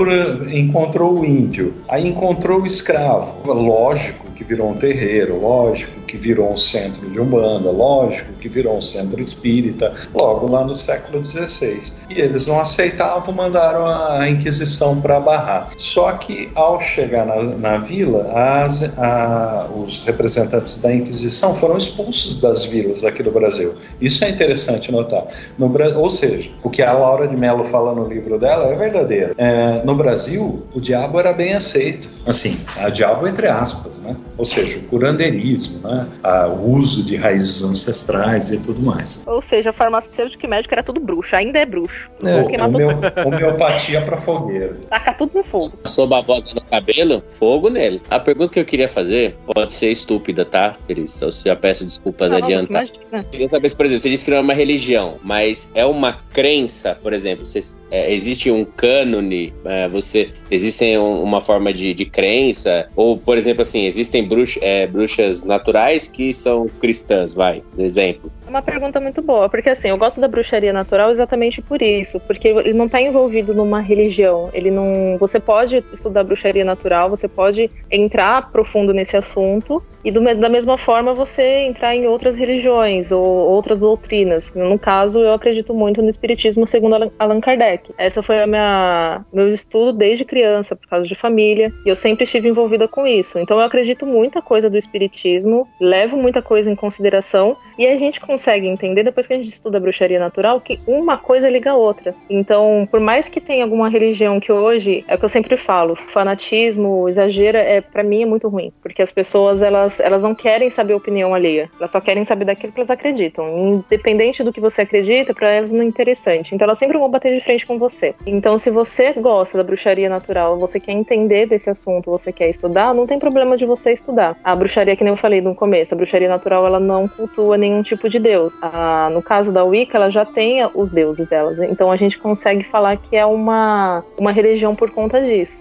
encontrou 0.50 1.18
o 1.18 1.26
índio, 1.26 1.74
aí 1.86 2.08
encontrou 2.22 2.62
o 2.62 2.66
escravo. 2.66 3.52
Lógico 3.52 4.30
que 4.30 4.44
virou 4.44 4.70
um 4.70 4.74
terreiro, 4.74 5.40
lógico 5.40 6.01
que 6.12 6.18
virou 6.18 6.52
um 6.52 6.58
centro 6.58 7.08
de 7.08 7.18
Umbanda, 7.18 7.70
lógico 7.70 8.34
que 8.34 8.46
virou 8.46 8.76
um 8.76 8.82
centro 8.82 9.22
espírita, 9.22 9.94
logo 10.14 10.52
lá 10.52 10.62
no 10.62 10.76
século 10.76 11.24
XVI. 11.24 11.80
E 12.10 12.20
eles 12.20 12.46
não 12.46 12.60
aceitavam, 12.60 13.34
mandaram 13.34 13.86
a 13.86 14.28
Inquisição 14.28 15.00
para 15.00 15.18
barrar. 15.18 15.70
Só 15.78 16.12
que 16.12 16.50
ao 16.54 16.78
chegar 16.82 17.24
na, 17.24 17.42
na 17.42 17.78
vila, 17.78 18.30
as, 18.30 18.82
a, 18.98 19.70
os 19.74 20.04
representantes 20.04 20.82
da 20.82 20.94
Inquisição 20.94 21.54
foram 21.54 21.78
expulsos 21.78 22.38
das 22.38 22.62
vilas 22.62 23.04
aqui 23.04 23.22
do 23.22 23.30
Brasil. 23.30 23.76
Isso 23.98 24.22
é 24.22 24.28
interessante 24.28 24.92
notar. 24.92 25.24
No, 25.56 25.72
ou 25.96 26.10
seja, 26.10 26.50
o 26.62 26.68
que 26.68 26.82
a 26.82 26.92
Laura 26.92 27.26
de 27.26 27.38
Mello 27.38 27.64
fala 27.64 27.94
no 27.94 28.06
livro 28.06 28.38
dela 28.38 28.66
é 28.66 28.76
verdadeiro. 28.76 29.34
É, 29.38 29.82
no 29.82 29.94
Brasil, 29.94 30.62
o 30.74 30.80
diabo 30.80 31.18
era 31.18 31.32
bem 31.32 31.54
aceito. 31.54 32.10
Assim, 32.26 32.60
a 32.76 32.90
diabo 32.90 33.26
entre 33.26 33.48
aspas, 33.48 33.96
né? 34.00 34.14
Ou 34.36 34.44
seja, 34.44 34.78
o 34.78 34.82
curandeirismo, 34.82 35.78
né? 35.88 36.01
O 36.50 36.72
uso 36.72 37.02
de 37.02 37.16
raízes 37.16 37.62
ancestrais 37.62 38.50
e 38.50 38.58
tudo 38.58 38.80
mais. 38.80 39.22
Ou 39.26 39.40
seja, 39.40 39.72
farmacêutico 39.72 40.44
e 40.44 40.48
médico 40.48 40.74
era 40.74 40.82
tudo 40.82 41.00
bruxo, 41.00 41.34
ainda 41.36 41.58
é 41.58 41.66
bruxo. 41.66 42.10
É. 42.24 42.62
Homeo, 42.62 42.88
homeopatia 43.26 44.00
para 44.02 44.16
fogueira. 44.16 44.76
Taca 44.88 45.14
tudo 45.14 45.32
no 45.34 45.44
fogo. 45.44 45.68
Sou 45.84 46.06
babosa 46.06 46.52
no 46.54 46.62
cabelo, 46.62 47.22
fogo 47.26 47.68
nele. 47.70 48.00
A 48.10 48.18
pergunta 48.20 48.52
que 48.52 48.60
eu 48.60 48.64
queria 48.64 48.88
fazer 48.88 49.36
pode 49.54 49.72
ser 49.72 49.90
estúpida, 49.90 50.44
tá, 50.44 50.76
Cris? 50.86 51.20
Eu 51.20 51.30
já 51.32 51.56
peço 51.56 51.84
desculpas 51.84 52.30
não, 52.30 52.38
adiantar. 52.38 52.86
Queria 53.20 53.48
saber 53.48 53.74
por 53.74 53.84
exemplo, 53.84 54.00
você 54.00 54.10
disse 54.10 54.24
que 54.24 54.30
não 54.30 54.38
é 54.38 54.40
uma 54.40 54.54
religião, 54.54 55.18
mas 55.22 55.70
é 55.74 55.84
uma 55.84 56.12
crença, 56.12 56.98
por 57.02 57.12
exemplo, 57.12 57.44
você, 57.44 57.60
é, 57.90 58.12
existe 58.12 58.50
um 58.50 58.64
cânone, 58.64 59.52
é, 59.64 59.88
você 59.88 60.30
existe 60.50 60.96
um, 60.96 61.22
uma 61.22 61.40
forma 61.40 61.72
de, 61.72 61.92
de 61.92 62.04
crença, 62.04 62.88
ou, 62.96 63.18
por 63.18 63.36
exemplo, 63.36 63.62
assim, 63.62 63.84
existem 63.84 64.26
bruxas, 64.26 64.62
é, 64.62 64.86
bruxas 64.86 65.42
naturais 65.42 66.06
que 66.06 66.32
são 66.32 66.66
cristãs, 66.68 67.34
vai, 67.34 67.62
exemplo? 67.76 68.32
É 68.46 68.50
uma 68.50 68.62
pergunta 68.62 69.00
muito 69.00 69.22
boa, 69.22 69.48
porque 69.48 69.70
assim, 69.70 69.88
eu 69.88 69.96
gosto 69.96 70.20
da 70.20 70.28
bruxaria 70.28 70.72
natural 70.72 71.10
exatamente 71.10 71.62
por 71.62 71.80
isso, 71.80 72.20
porque 72.20 72.48
ele 72.48 72.72
não 72.72 72.86
está 72.86 73.00
envolvido 73.00 73.54
numa 73.54 73.80
religião, 73.80 74.50
ele 74.52 74.70
não, 74.70 75.16
você 75.18 75.38
pode 75.38 75.84
estudar 75.92 76.24
bruxaria 76.24 76.64
natural, 76.64 77.08
você 77.08 77.28
pode 77.28 77.70
entrar 77.90 78.50
profundo 78.50 78.92
nesse 78.92 79.16
assunto 79.16 79.82
e 80.04 80.10
do, 80.10 80.20
da 80.34 80.48
mesma 80.48 80.76
forma 80.76 81.14
você 81.14 81.42
entrar 81.64 81.94
em 81.94 82.06
outras 82.06 82.36
religiões 82.36 83.12
ou 83.12 83.24
outras 83.24 83.80
doutrinas. 83.80 84.52
No 84.54 84.78
caso, 84.78 85.20
eu 85.20 85.32
acredito 85.32 85.72
muito 85.72 86.02
no 86.02 86.08
espiritismo 86.08 86.66
segundo 86.66 87.12
Allan 87.18 87.40
Kardec. 87.40 87.92
Essa 87.96 88.22
foi 88.22 88.42
a 88.42 88.46
minha 88.46 89.24
meu 89.32 89.48
estudo 89.48 89.92
desde 89.92 90.24
criança, 90.24 90.74
por 90.74 90.88
causa 90.88 91.06
de 91.06 91.14
família, 91.14 91.72
e 91.86 91.88
eu 91.88 91.96
sempre 91.96 92.24
estive 92.24 92.48
envolvida 92.48 92.88
com 92.88 93.06
isso. 93.06 93.38
Então 93.38 93.58
eu 93.58 93.64
acredito 93.64 94.04
muita 94.04 94.42
coisa 94.42 94.68
do 94.68 94.76
espiritismo, 94.76 95.68
levo 95.80 96.16
muita 96.16 96.42
coisa 96.42 96.70
em 96.70 96.74
consideração 96.74 97.56
e 97.78 97.86
a 97.86 97.96
gente 97.96 98.20
consegue 98.32 98.66
entender 98.66 99.02
depois 99.02 99.26
que 99.26 99.34
a 99.34 99.36
gente 99.36 99.50
estuda 99.50 99.76
a 99.76 99.80
bruxaria 99.80 100.18
natural 100.18 100.58
que 100.58 100.80
uma 100.86 101.18
coisa 101.18 101.50
liga 101.50 101.70
a 101.70 101.76
outra. 101.76 102.14
Então, 102.30 102.88
por 102.90 102.98
mais 102.98 103.28
que 103.28 103.42
tenha 103.42 103.62
alguma 103.62 103.90
religião 103.90 104.40
que 104.40 104.50
hoje, 104.50 105.04
é 105.06 105.14
o 105.14 105.18
que 105.18 105.24
eu 105.24 105.28
sempre 105.28 105.56
falo, 105.58 105.94
fanatismo, 105.94 107.08
exagera, 107.08 107.58
é 107.58 107.82
para 107.82 108.02
mim 108.02 108.22
é 108.22 108.26
muito 108.26 108.48
ruim, 108.48 108.72
porque 108.80 109.02
as 109.02 109.12
pessoas 109.12 109.62
elas 109.62 110.00
elas, 110.00 110.22
não 110.22 110.34
querem 110.34 110.70
saber 110.70 110.94
a 110.94 110.96
opinião 110.96 111.34
alheia. 111.34 111.68
Elas 111.78 111.90
só 111.90 112.00
querem 112.00 112.24
saber 112.24 112.46
daquilo 112.46 112.72
que 112.72 112.80
elas 112.80 112.90
acreditam. 112.90 113.44
Independente 113.58 114.42
do 114.42 114.52
que 114.52 114.60
você 114.60 114.82
acredita, 114.82 115.34
para 115.34 115.50
elas 115.50 115.70
não 115.70 115.82
é 115.82 115.84
interessante. 115.84 116.54
Então 116.54 116.64
elas 116.64 116.78
sempre 116.78 116.96
vão 116.96 117.10
bater 117.10 117.34
de 117.34 117.44
frente 117.44 117.66
com 117.66 117.78
você. 117.78 118.14
Então, 118.26 118.58
se 118.58 118.70
você 118.70 119.12
gosta 119.12 119.58
da 119.58 119.64
bruxaria 119.64 120.08
natural, 120.08 120.58
você 120.58 120.80
quer 120.80 120.92
entender 120.92 121.46
desse 121.46 121.68
assunto, 121.68 122.10
você 122.10 122.32
quer 122.32 122.48
estudar, 122.48 122.94
não 122.94 123.06
tem 123.06 123.18
problema 123.18 123.56
de 123.56 123.66
você 123.66 123.92
estudar. 123.92 124.36
A 124.42 124.54
bruxaria, 124.54 124.96
que 124.96 125.04
nem 125.04 125.12
eu 125.12 125.16
falei 125.16 125.40
no 125.40 125.54
começo, 125.54 125.92
a 125.92 125.96
bruxaria 125.96 126.28
natural 126.28 126.66
ela 126.66 126.80
não 126.80 127.06
cultua 127.08 127.58
nenhum 127.58 127.82
tipo 127.82 128.08
de 128.08 128.18
deus. 128.22 128.54
A, 128.62 129.10
no 129.12 129.22
caso 129.22 129.52
da 129.52 129.64
Wicca, 129.64 129.98
ela 129.98 130.10
já 130.10 130.24
tem 130.24 130.64
os 130.74 130.90
deuses 130.90 131.26
delas. 131.28 131.58
Então 131.58 131.90
a 131.90 131.96
gente 131.96 132.18
consegue 132.18 132.64
falar 132.64 132.96
que 132.96 133.16
é 133.16 133.26
uma, 133.26 134.04
uma 134.18 134.32
religião 134.32 134.74
por 134.74 134.90
conta 134.90 135.20
disso. 135.20 135.60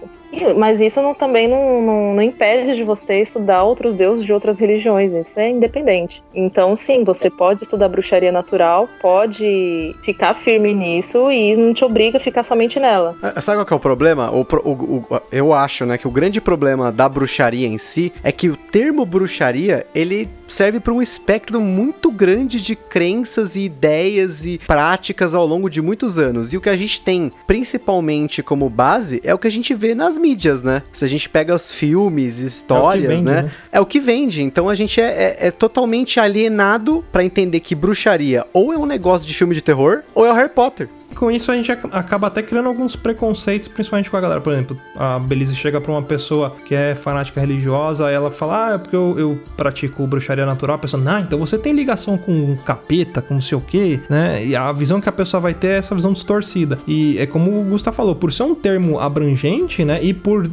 Mas 0.56 0.80
isso 0.80 1.00
não, 1.02 1.14
também 1.14 1.46
não, 1.46 1.82
não, 1.82 2.14
não, 2.14 2.22
impede 2.22 2.74
de 2.74 2.82
você 2.82 3.20
estudar 3.20 3.62
outros 3.62 3.94
deuses 3.94 4.24
de 4.24 4.32
outras 4.32 4.58
religiões, 4.58 5.12
isso 5.12 5.38
é 5.38 5.50
independente. 5.50 6.22
Então, 6.34 6.74
sim, 6.74 7.04
você 7.04 7.28
pode 7.28 7.64
estudar 7.64 7.88
bruxaria 7.88 8.32
natural, 8.32 8.88
pode 9.00 9.94
ficar 10.02 10.34
firme 10.34 10.72
nisso 10.74 11.30
e 11.30 11.54
não 11.54 11.74
te 11.74 11.84
obriga 11.84 12.16
a 12.16 12.20
ficar 12.20 12.42
somente 12.42 12.80
nela. 12.80 13.14
É, 13.22 13.40
sabe 13.40 13.58
qual 13.58 13.66
que 13.66 13.72
é 13.72 13.76
o 13.76 13.80
problema? 13.80 14.30
O, 14.30 14.40
o, 14.40 14.70
o, 14.70 15.20
eu 15.30 15.52
acho, 15.52 15.84
né, 15.84 15.98
que 15.98 16.08
o 16.08 16.10
grande 16.10 16.40
problema 16.40 16.90
da 16.90 17.08
bruxaria 17.08 17.66
em 17.66 17.78
si 17.78 18.12
é 18.22 18.32
que 18.32 18.48
o 18.48 18.56
termo 18.56 19.04
bruxaria, 19.04 19.86
ele 19.94 20.28
serve 20.46 20.80
para 20.80 20.92
um 20.92 21.02
espectro 21.02 21.60
muito 21.60 22.10
grande 22.10 22.60
de 22.60 22.76
crenças 22.76 23.56
e 23.56 23.60
ideias 23.60 24.44
e 24.44 24.58
práticas 24.58 25.34
ao 25.34 25.46
longo 25.46 25.68
de 25.68 25.80
muitos 25.80 26.18
anos. 26.18 26.52
E 26.52 26.56
o 26.56 26.60
que 26.60 26.68
a 26.68 26.76
gente 26.76 27.00
tem 27.00 27.32
principalmente 27.46 28.42
como 28.42 28.68
base 28.68 29.20
é 29.24 29.34
o 29.34 29.38
que 29.38 29.46
a 29.46 29.50
gente 29.50 29.74
vê 29.74 29.94
nas 29.94 30.18
mídias, 30.22 30.62
né? 30.62 30.82
Se 30.92 31.04
a 31.04 31.08
gente 31.08 31.28
pega 31.28 31.54
os 31.54 31.72
filmes, 31.72 32.38
histórias, 32.38 33.04
é 33.04 33.08
vende, 33.08 33.22
né? 33.22 33.42
né? 33.42 33.50
É 33.70 33.80
o 33.80 33.86
que 33.86 34.00
vende. 34.00 34.42
Então 34.42 34.68
a 34.68 34.74
gente 34.74 35.00
é, 35.00 35.04
é, 35.04 35.46
é 35.48 35.50
totalmente 35.50 36.20
alienado 36.20 37.04
para 37.10 37.24
entender 37.24 37.60
que 37.60 37.74
bruxaria 37.74 38.46
ou 38.52 38.72
é 38.72 38.78
um 38.78 38.86
negócio 38.86 39.26
de 39.26 39.34
filme 39.34 39.54
de 39.54 39.60
terror 39.60 40.02
ou 40.14 40.24
é 40.24 40.30
o 40.30 40.34
Harry 40.34 40.48
Potter 40.48 40.88
com 41.12 41.30
isso 41.30 41.50
a 41.50 41.54
gente 41.54 41.70
acaba 41.70 42.26
até 42.26 42.42
criando 42.42 42.68
alguns 42.68 42.96
preconceitos, 42.96 43.68
principalmente 43.68 44.10
com 44.10 44.16
a 44.16 44.20
galera. 44.20 44.40
Por 44.40 44.52
exemplo, 44.52 44.76
a 44.96 45.18
Belize 45.18 45.54
chega 45.54 45.80
pra 45.80 45.92
uma 45.92 46.02
pessoa 46.02 46.56
que 46.64 46.74
é 46.74 46.94
fanática 46.94 47.40
religiosa, 47.40 48.10
ela 48.10 48.30
fala, 48.30 48.68
ah, 48.68 48.74
é 48.74 48.78
porque 48.78 48.96
eu, 48.96 49.18
eu 49.18 49.40
pratico 49.56 50.06
bruxaria 50.06 50.46
natural. 50.46 50.76
A 50.76 50.78
pessoa, 50.78 51.02
ah, 51.06 51.20
então 51.20 51.38
você 51.38 51.58
tem 51.58 51.72
ligação 51.72 52.16
com 52.16 52.32
um 52.32 52.56
capeta, 52.56 53.22
com 53.22 53.34
não 53.34 53.40
sei 53.40 53.56
o 53.56 53.60
quê, 53.60 54.00
né? 54.08 54.44
E 54.44 54.56
a 54.56 54.72
visão 54.72 55.00
que 55.00 55.08
a 55.08 55.12
pessoa 55.12 55.40
vai 55.40 55.54
ter 55.54 55.68
é 55.68 55.76
essa 55.78 55.94
visão 55.94 56.12
distorcida. 56.12 56.78
E 56.86 57.18
é 57.18 57.26
como 57.26 57.60
o 57.60 57.64
Gustavo 57.64 57.96
falou, 57.96 58.14
por 58.14 58.32
ser 58.32 58.44
um 58.44 58.54
termo 58.54 58.98
abrangente, 58.98 59.84
né? 59.84 60.02
E 60.02 60.12
por 60.12 60.50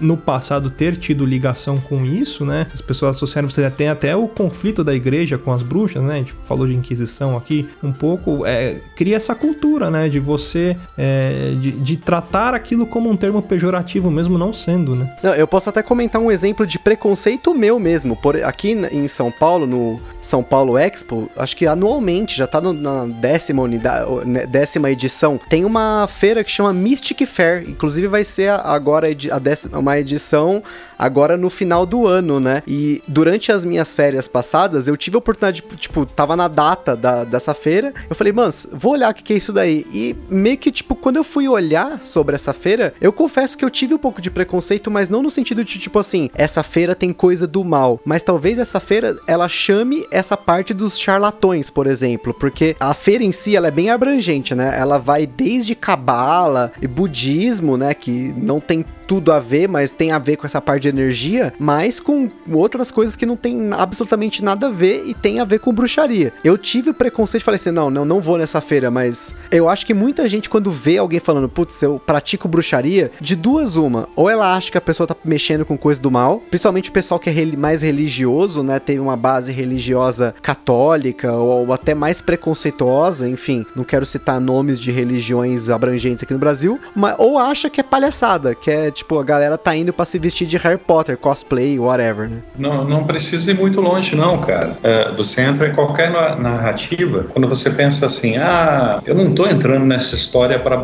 no 0.00 0.16
passado 0.16 0.70
ter 0.70 0.96
tido 0.96 1.24
ligação 1.24 1.80
com 1.80 2.04
isso, 2.04 2.44
né? 2.44 2.66
As 2.72 2.80
pessoas 2.80 3.16
associaram, 3.16 3.48
você 3.48 3.68
tem 3.70 3.88
até 3.88 4.14
o 4.16 4.28
conflito 4.28 4.84
da 4.84 4.94
igreja 4.94 5.38
com 5.38 5.52
as 5.52 5.62
bruxas, 5.62 6.02
né? 6.02 6.14
A 6.14 6.18
gente 6.18 6.34
falou 6.42 6.66
de 6.66 6.74
Inquisição 6.74 7.36
aqui 7.36 7.68
um 7.82 7.92
pouco, 7.92 8.44
é, 8.46 8.80
cria 8.96 9.16
essa 9.16 9.34
cultura, 9.34 9.90
né? 9.90 10.01
De 10.08 10.20
você 10.20 10.76
é, 10.96 11.54
de, 11.60 11.72
de, 11.72 11.96
tratar 11.96 12.54
aquilo 12.54 12.86
como 12.86 13.10
um 13.10 13.16
termo 13.16 13.40
pejorativo, 13.42 14.10
mesmo 14.10 14.38
não 14.38 14.52
sendo, 14.52 14.94
né? 14.94 15.14
Não, 15.22 15.34
eu 15.34 15.46
posso 15.46 15.68
até 15.68 15.82
comentar 15.82 16.20
um 16.20 16.30
exemplo 16.30 16.66
de 16.66 16.78
preconceito 16.78 17.54
meu 17.54 17.78
mesmo. 17.78 18.16
Por, 18.16 18.42
aqui 18.42 18.72
em 18.72 19.06
São 19.06 19.30
Paulo, 19.30 19.66
no 19.66 20.00
São 20.22 20.42
Paulo 20.42 20.78
Expo, 20.78 21.28
acho 21.36 21.56
que 21.56 21.66
anualmente, 21.66 22.36
já 22.36 22.46
tá 22.46 22.60
no, 22.60 22.72
na 22.72 23.06
décima, 23.06 23.62
unidade, 23.62 24.08
né, 24.24 24.46
décima 24.46 24.90
edição, 24.90 25.38
tem 25.48 25.64
uma 25.64 26.06
feira 26.08 26.44
que 26.44 26.50
chama 26.50 26.72
Mystic 26.72 27.26
Fair. 27.26 27.68
Inclusive 27.68 28.06
vai 28.06 28.24
ser 28.24 28.50
agora 28.50 29.08
a 29.08 29.38
décima, 29.38 29.78
uma 29.78 29.98
edição 29.98 30.62
agora 31.02 31.36
no 31.36 31.50
final 31.50 31.84
do 31.84 32.06
ano, 32.06 32.38
né? 32.38 32.62
E 32.64 33.02
durante 33.08 33.50
as 33.50 33.64
minhas 33.64 33.92
férias 33.92 34.28
passadas, 34.28 34.86
eu 34.86 34.96
tive 34.96 35.16
a 35.16 35.18
oportunidade, 35.18 35.60
de, 35.68 35.76
tipo, 35.76 36.06
tava 36.06 36.36
na 36.36 36.46
data 36.46 36.96
da, 36.96 37.24
dessa 37.24 37.52
feira. 37.52 37.92
Eu 38.08 38.14
falei, 38.14 38.32
mans, 38.32 38.68
vou 38.72 38.92
olhar 38.92 39.10
o 39.10 39.14
que, 39.14 39.24
que 39.24 39.32
é 39.32 39.36
isso 39.36 39.52
daí. 39.52 39.84
E 39.92 40.14
meio 40.28 40.56
que, 40.56 40.70
tipo, 40.70 40.94
quando 40.94 41.16
eu 41.16 41.24
fui 41.24 41.48
olhar 41.48 42.00
sobre 42.04 42.36
essa 42.36 42.52
feira, 42.52 42.94
eu 43.00 43.12
confesso 43.12 43.58
que 43.58 43.64
eu 43.64 43.70
tive 43.70 43.94
um 43.94 43.98
pouco 43.98 44.22
de 44.22 44.30
preconceito, 44.30 44.92
mas 44.92 45.10
não 45.10 45.22
no 45.22 45.30
sentido 45.30 45.64
de, 45.64 45.80
tipo 45.80 45.98
assim, 45.98 46.30
essa 46.34 46.62
feira 46.62 46.94
tem 46.94 47.12
coisa 47.12 47.48
do 47.48 47.64
mal. 47.64 48.00
Mas 48.04 48.22
talvez 48.22 48.60
essa 48.60 48.78
feira, 48.78 49.16
ela 49.26 49.48
chame 49.48 50.06
essa 50.12 50.36
parte 50.36 50.74
dos 50.74 50.98
charlatões, 50.98 51.70
por 51.70 51.86
exemplo. 51.86 52.34
Porque 52.34 52.76
a 52.78 52.94
feira 52.94 53.24
em 53.24 53.32
si, 53.32 53.56
ela 53.56 53.68
é 53.68 53.70
bem 53.70 53.90
abrangente, 53.90 54.54
né? 54.54 54.76
Ela 54.78 54.98
vai 54.98 55.26
desde 55.26 55.74
cabala 55.74 56.72
e 56.80 56.86
budismo, 56.86 57.76
né? 57.76 57.94
Que 57.94 58.34
não 58.36 58.60
tem 58.60 58.84
tudo 59.06 59.32
a 59.32 59.38
ver, 59.38 59.68
mas 59.68 59.92
tem 59.92 60.12
a 60.12 60.18
ver 60.18 60.36
com 60.36 60.46
essa 60.46 60.60
parte 60.60 60.82
de 60.82 60.88
energia, 60.88 61.52
mas 61.58 62.00
com 62.00 62.28
outras 62.50 62.90
coisas 62.90 63.16
que 63.16 63.26
não 63.26 63.36
tem 63.36 63.70
absolutamente 63.72 64.42
nada 64.42 64.68
a 64.68 64.70
ver 64.70 65.04
e 65.06 65.14
tem 65.14 65.40
a 65.40 65.44
ver 65.44 65.58
com 65.58 65.72
bruxaria. 65.72 66.32
Eu 66.44 66.56
tive 66.56 66.90
o 66.90 66.94
preconceito 66.94 67.42
e 67.42 67.44
falei 67.44 67.56
assim: 67.56 67.70
não, 67.70 67.90
não, 67.90 68.04
não 68.04 68.20
vou 68.20 68.38
nessa 68.38 68.60
feira, 68.60 68.90
mas 68.90 69.34
eu 69.50 69.68
acho 69.68 69.86
que 69.86 69.94
muita 69.94 70.28
gente, 70.28 70.48
quando 70.48 70.70
vê 70.70 70.98
alguém 70.98 71.20
falando, 71.20 71.48
putz, 71.48 71.82
eu 71.82 72.00
pratico 72.04 72.48
bruxaria, 72.48 73.10
de 73.20 73.34
duas, 73.34 73.76
uma, 73.76 74.08
ou 74.14 74.28
ela 74.28 74.54
acha 74.56 74.70
que 74.70 74.78
a 74.78 74.80
pessoa 74.80 75.06
tá 75.06 75.16
mexendo 75.24 75.64
com 75.64 75.76
coisa 75.76 76.00
do 76.00 76.10
mal, 76.10 76.42
principalmente 76.50 76.90
o 76.90 76.92
pessoal 76.92 77.18
que 77.18 77.30
é 77.30 77.56
mais 77.56 77.82
religioso, 77.82 78.62
né, 78.62 78.78
tem 78.78 78.98
uma 78.98 79.16
base 79.16 79.52
religiosa 79.52 80.34
católica 80.40 81.32
ou, 81.32 81.66
ou 81.66 81.72
até 81.72 81.94
mais 81.94 82.20
preconceituosa, 82.20 83.28
enfim, 83.28 83.66
não 83.74 83.84
quero 83.84 84.06
citar 84.06 84.40
nomes 84.40 84.78
de 84.78 84.90
religiões 84.90 85.68
abrangentes 85.68 86.22
aqui 86.22 86.32
no 86.32 86.38
Brasil, 86.38 86.78
mas 86.94 87.14
ou 87.18 87.38
acha 87.38 87.68
que 87.68 87.80
é 87.80 87.84
palhaçada, 87.84 88.54
que 88.54 88.70
é 88.70 88.90
tipo, 88.92 89.18
a 89.18 89.24
galera 89.24 89.56
tá 89.58 89.74
indo 89.76 89.92
pra 89.92 90.04
se 90.04 90.18
vestir 90.18 90.46
de 90.46 90.56
Harry 90.58 90.78
Potter, 90.78 91.16
cosplay, 91.16 91.78
whatever, 91.78 92.28
né? 92.28 92.38
Não, 92.56 92.84
não 92.84 93.04
precisa 93.04 93.50
ir 93.50 93.54
muito 93.58 93.80
longe, 93.80 94.14
não, 94.14 94.38
cara. 94.38 94.76
É, 94.82 95.10
você 95.12 95.42
entra 95.42 95.68
em 95.68 95.72
qualquer 95.74 96.10
na- 96.10 96.36
narrativa, 96.36 97.26
quando 97.32 97.48
você 97.48 97.70
pensa 97.70 98.06
assim, 98.06 98.36
ah, 98.36 99.00
eu 99.06 99.14
não 99.14 99.32
tô 99.34 99.46
entrando 99.46 99.84
nessa 99.84 100.14
história 100.14 100.58
para 100.58 100.82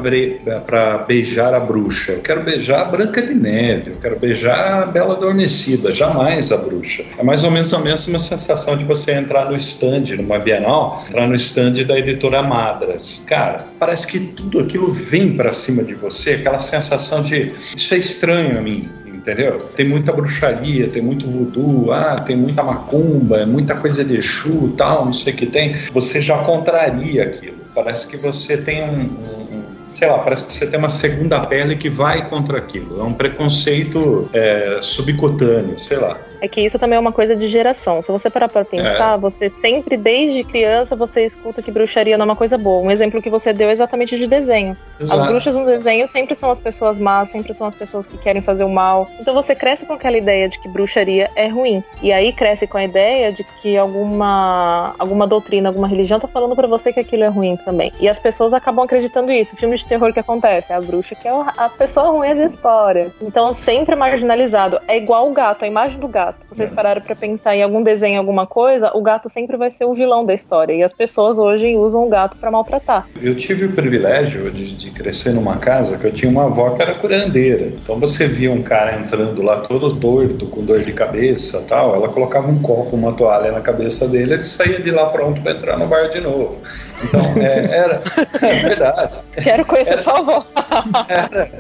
para 0.67 0.99
beijar 0.99 1.53
a 1.55 1.61
bruxa, 1.61 2.13
eu 2.13 2.21
quero 2.21 2.43
beijar 2.43 2.81
a 2.83 2.85
Branca 2.85 3.21
de 3.21 3.35
Neve, 3.35 3.91
eu 3.91 3.97
quero 4.01 4.19
beijar 4.19 4.83
a 4.83 4.87
Bela 4.87 5.15
Adormecida, 5.15 5.93
jamais 5.93 6.53
a 6.53 6.57
bruxa. 6.57 7.05
É 7.19 7.23
mais 7.23 7.45
ou 7.45 7.51
menos 7.51 7.73
a 7.75 7.79
mesma 7.79 8.19
sensação 8.19 8.77
de 8.77 8.85
você 8.85 9.13
entrar 9.13 9.47
no 9.51 9.57
stand, 9.57 10.17
numa 10.17 10.39
Bienal, 10.39 11.05
entrar 11.09 11.27
no 11.27 11.35
stand 11.35 11.85
da 11.85 11.99
editora 11.99 12.43
Madras. 12.43 13.23
Cara, 13.27 13.67
parece 13.79 14.07
que 14.07 14.19
tudo 14.21 14.61
aquilo 14.61 14.91
vem 14.91 15.37
para 15.37 15.53
cima 15.53 15.83
de 15.83 15.95
você, 15.95 16.33
aquela 16.35 16.61
sensação 16.61 17.23
de 17.23 17.53
isso 17.77 17.95
é 17.95 17.98
estranho 17.99 18.59
a 18.59 18.63
mim, 18.63 18.89
entendeu? 19.07 19.61
Tem 19.77 19.87
muita 19.87 20.13
bruxaria, 20.13 20.89
tem 20.89 21.03
muito 21.03 21.27
voodoo, 21.27 21.93
ah, 21.93 22.17
tem 22.17 22.37
muita 22.37 22.63
macumba, 22.63 23.45
muita 23.47 23.75
coisa 23.75 24.05
de 24.05 24.17
Exu, 24.17 24.75
tal, 24.77 25.05
não 25.07 25.13
sei 25.13 25.33
o 25.33 25.37
que 25.37 25.47
tem. 25.47 25.75
Você 25.93 26.21
já 26.21 26.39
contraria 26.39 27.25
aquilo. 27.25 27.59
Parece 27.75 28.07
que 28.09 28.17
você 28.17 28.57
tem 28.57 28.83
um- 28.83 28.89
um- 29.48 29.48
sei 29.99 30.09
lá, 30.09 30.19
parece 30.19 30.47
que 30.47 30.53
você 30.53 30.71
tem 30.71 30.79
uma 30.79 30.89
segunda 30.89 31.41
pele 31.41 31.75
que 31.75 31.89
vai 31.89 32.29
contra 32.29 32.59
aquilo. 32.59 33.01
É 33.01 33.03
um 33.03 33.13
preconceito 33.13 34.29
é, 34.33 34.79
subcutâneo, 34.81 35.77
sei 35.77 35.97
lá. 35.97 36.17
É 36.41 36.47
que 36.47 36.61
isso 36.61 36.79
também 36.79 36.97
é 36.97 37.01
uma 37.01 37.13
coisa 37.13 37.35
de 37.35 37.49
geração. 37.49 38.01
Se 38.01 38.11
você 38.13 38.31
parar 38.31 38.49
pra 38.49 38.65
pensar, 38.65 39.17
você 39.17 39.53
sempre, 39.61 39.97
desde 39.97 40.45
criança, 40.45 40.95
você 40.95 41.25
escuta 41.25 41.61
que 41.61 41.71
bruxaria 41.71 42.17
não 42.17 42.25
é 42.25 42.29
uma 42.29 42.37
coisa 42.37 42.57
boa. 42.57 42.81
Um 42.81 42.91
exemplo 42.91 43.21
que 43.21 43.31
você 43.31 43.53
deu 43.53 43.69
é 43.69 43.73
exatamente 43.73 44.17
de 44.17 44.27
desenho. 44.27 44.77
As 44.97 45.11
Exato. 45.11 45.31
bruxas 45.31 45.55
no 45.57 45.65
desenho 45.65 46.07
sempre 46.07 46.35
são 46.35 46.51
as 46.51 46.61
pessoas 46.61 46.99
más, 46.99 47.31
sempre 47.31 47.55
são 47.55 47.67
as 47.67 47.75
pessoas 47.75 48.07
que 48.07 48.17
querem 48.19 48.41
fazer 48.41 48.65
o 48.65 48.69
mal. 48.69 49.09
Então 49.21 49.35
você 49.35 49.55
cresce 49.55 49.85
com 49.85 49.93
aquela 49.93 50.17
ideia 50.17 50.49
de 50.49 50.59
que 50.61 50.69
bruxaria 50.69 51.29
é 51.35 51.49
ruim. 51.49 51.83
E 52.03 52.13
aí 52.13 52.33
cresce 52.33 52.67
com 52.67 52.79
a 52.79 52.85
ideia 52.85 53.33
de 53.33 53.45
que 53.61 53.77
alguma, 53.77 54.95
alguma 54.99 55.27
doutrina, 55.27 55.69
alguma 55.69 55.89
religião 55.89 56.21
tá 56.21 56.29
falando 56.29 56.55
pra 56.55 56.69
você 56.69 56.93
que 56.93 57.01
aquilo 57.01 57.25
é 57.25 57.29
ruim 57.29 57.57
também. 57.57 57.93
E 58.01 58.09
as 58.09 58.19
pessoas 58.19 58.53
acabam 58.53 58.85
acreditando 58.85 59.33
isso. 59.33 59.57
Filme 59.57 59.77
de 59.77 59.85
terror 59.89 60.13
que 60.13 60.21
acontece, 60.21 60.73
é 60.73 60.77
a 60.77 60.81
bruxa 60.81 61.15
que 61.15 61.27
é 61.27 61.31
a 61.31 61.69
pessoa 61.69 62.11
ruim 62.11 62.35
da 62.35 62.45
história. 62.45 63.11
Então 63.21 63.53
sempre 63.53 63.97
marginalizado. 63.97 64.79
É 64.87 64.97
igual 64.97 65.29
o 65.31 65.33
gato, 65.33 65.65
a 65.65 65.69
imagem 65.69 65.99
do 65.99 66.09
gato. 66.09 66.39
Vocês 66.51 66.71
É. 66.71 66.75
pararam 66.75 67.01
pra 67.01 67.15
pensar 67.17 67.57
em 67.57 67.63
algum 67.63 67.83
desenho, 67.83 68.19
alguma 68.19 68.47
coisa, 68.47 68.91
o 68.95 69.03
gato 69.03 69.29
sempre 69.29 69.57
vai 69.57 69.71
ser 69.71 69.85
o 69.85 69.95
vilão 69.95 70.25
da 70.25 70.35
história. 70.35 70.73
E 70.75 70.83
as 70.83 70.93
pessoas 70.93 71.39
hoje 71.39 71.75
usam 71.77 72.07
o 72.07 72.09
gato 72.09 72.37
pra 72.37 72.51
maltratar. 72.51 73.07
Eu 73.21 73.35
tive 73.35 73.65
o 73.67 73.73
privilégio 73.73 74.51
de, 74.51 74.75
de 74.77 74.91
crescer 74.91 75.33
numa 75.33 75.57
casa 75.57 75.97
que 75.99 76.07
eu 76.07 76.13
tinha 76.13 76.31
uma 76.31 76.45
avó 76.45 76.71
que 76.71 76.83
era 76.83 76.95
curandeira. 76.95 77.67
Então 77.67 77.99
você 77.99 78.27
via 78.27 78.53
um 78.53 78.63
cara 78.63 78.97
entrando 78.97 79.43
lá 79.43 79.61
todo 79.61 79.91
doido, 79.95 80.47
com 80.47 80.65
dor 80.65 80.81
de 80.81 80.93
cabeça 80.93 81.65
tal, 81.69 81.95
ela 81.95 82.09
colocava 82.09 82.49
um 82.49 82.61
copo, 82.61 82.95
uma 82.97 83.13
toalha 83.13 83.53
na 83.53 83.61
cabeça 83.61 84.07
dele, 84.09 84.35
ele 84.35 84.43
saía 84.43 84.81
de 84.81 84.91
lá 84.91 85.07
pronto 85.07 85.41
para 85.41 85.53
entrar 85.53 85.77
no 85.79 85.87
bar 85.87 86.09
de 86.09 86.21
novo. 86.21 86.59
Então 87.03 87.21
é, 87.41 87.77
era 87.79 88.03
é 88.43 88.55
verdade. 88.69 89.13
Quero 89.43 89.65
conhecer 89.69 90.03
sua 90.03 90.19
avó. 90.19 90.47
Era, 91.09 91.51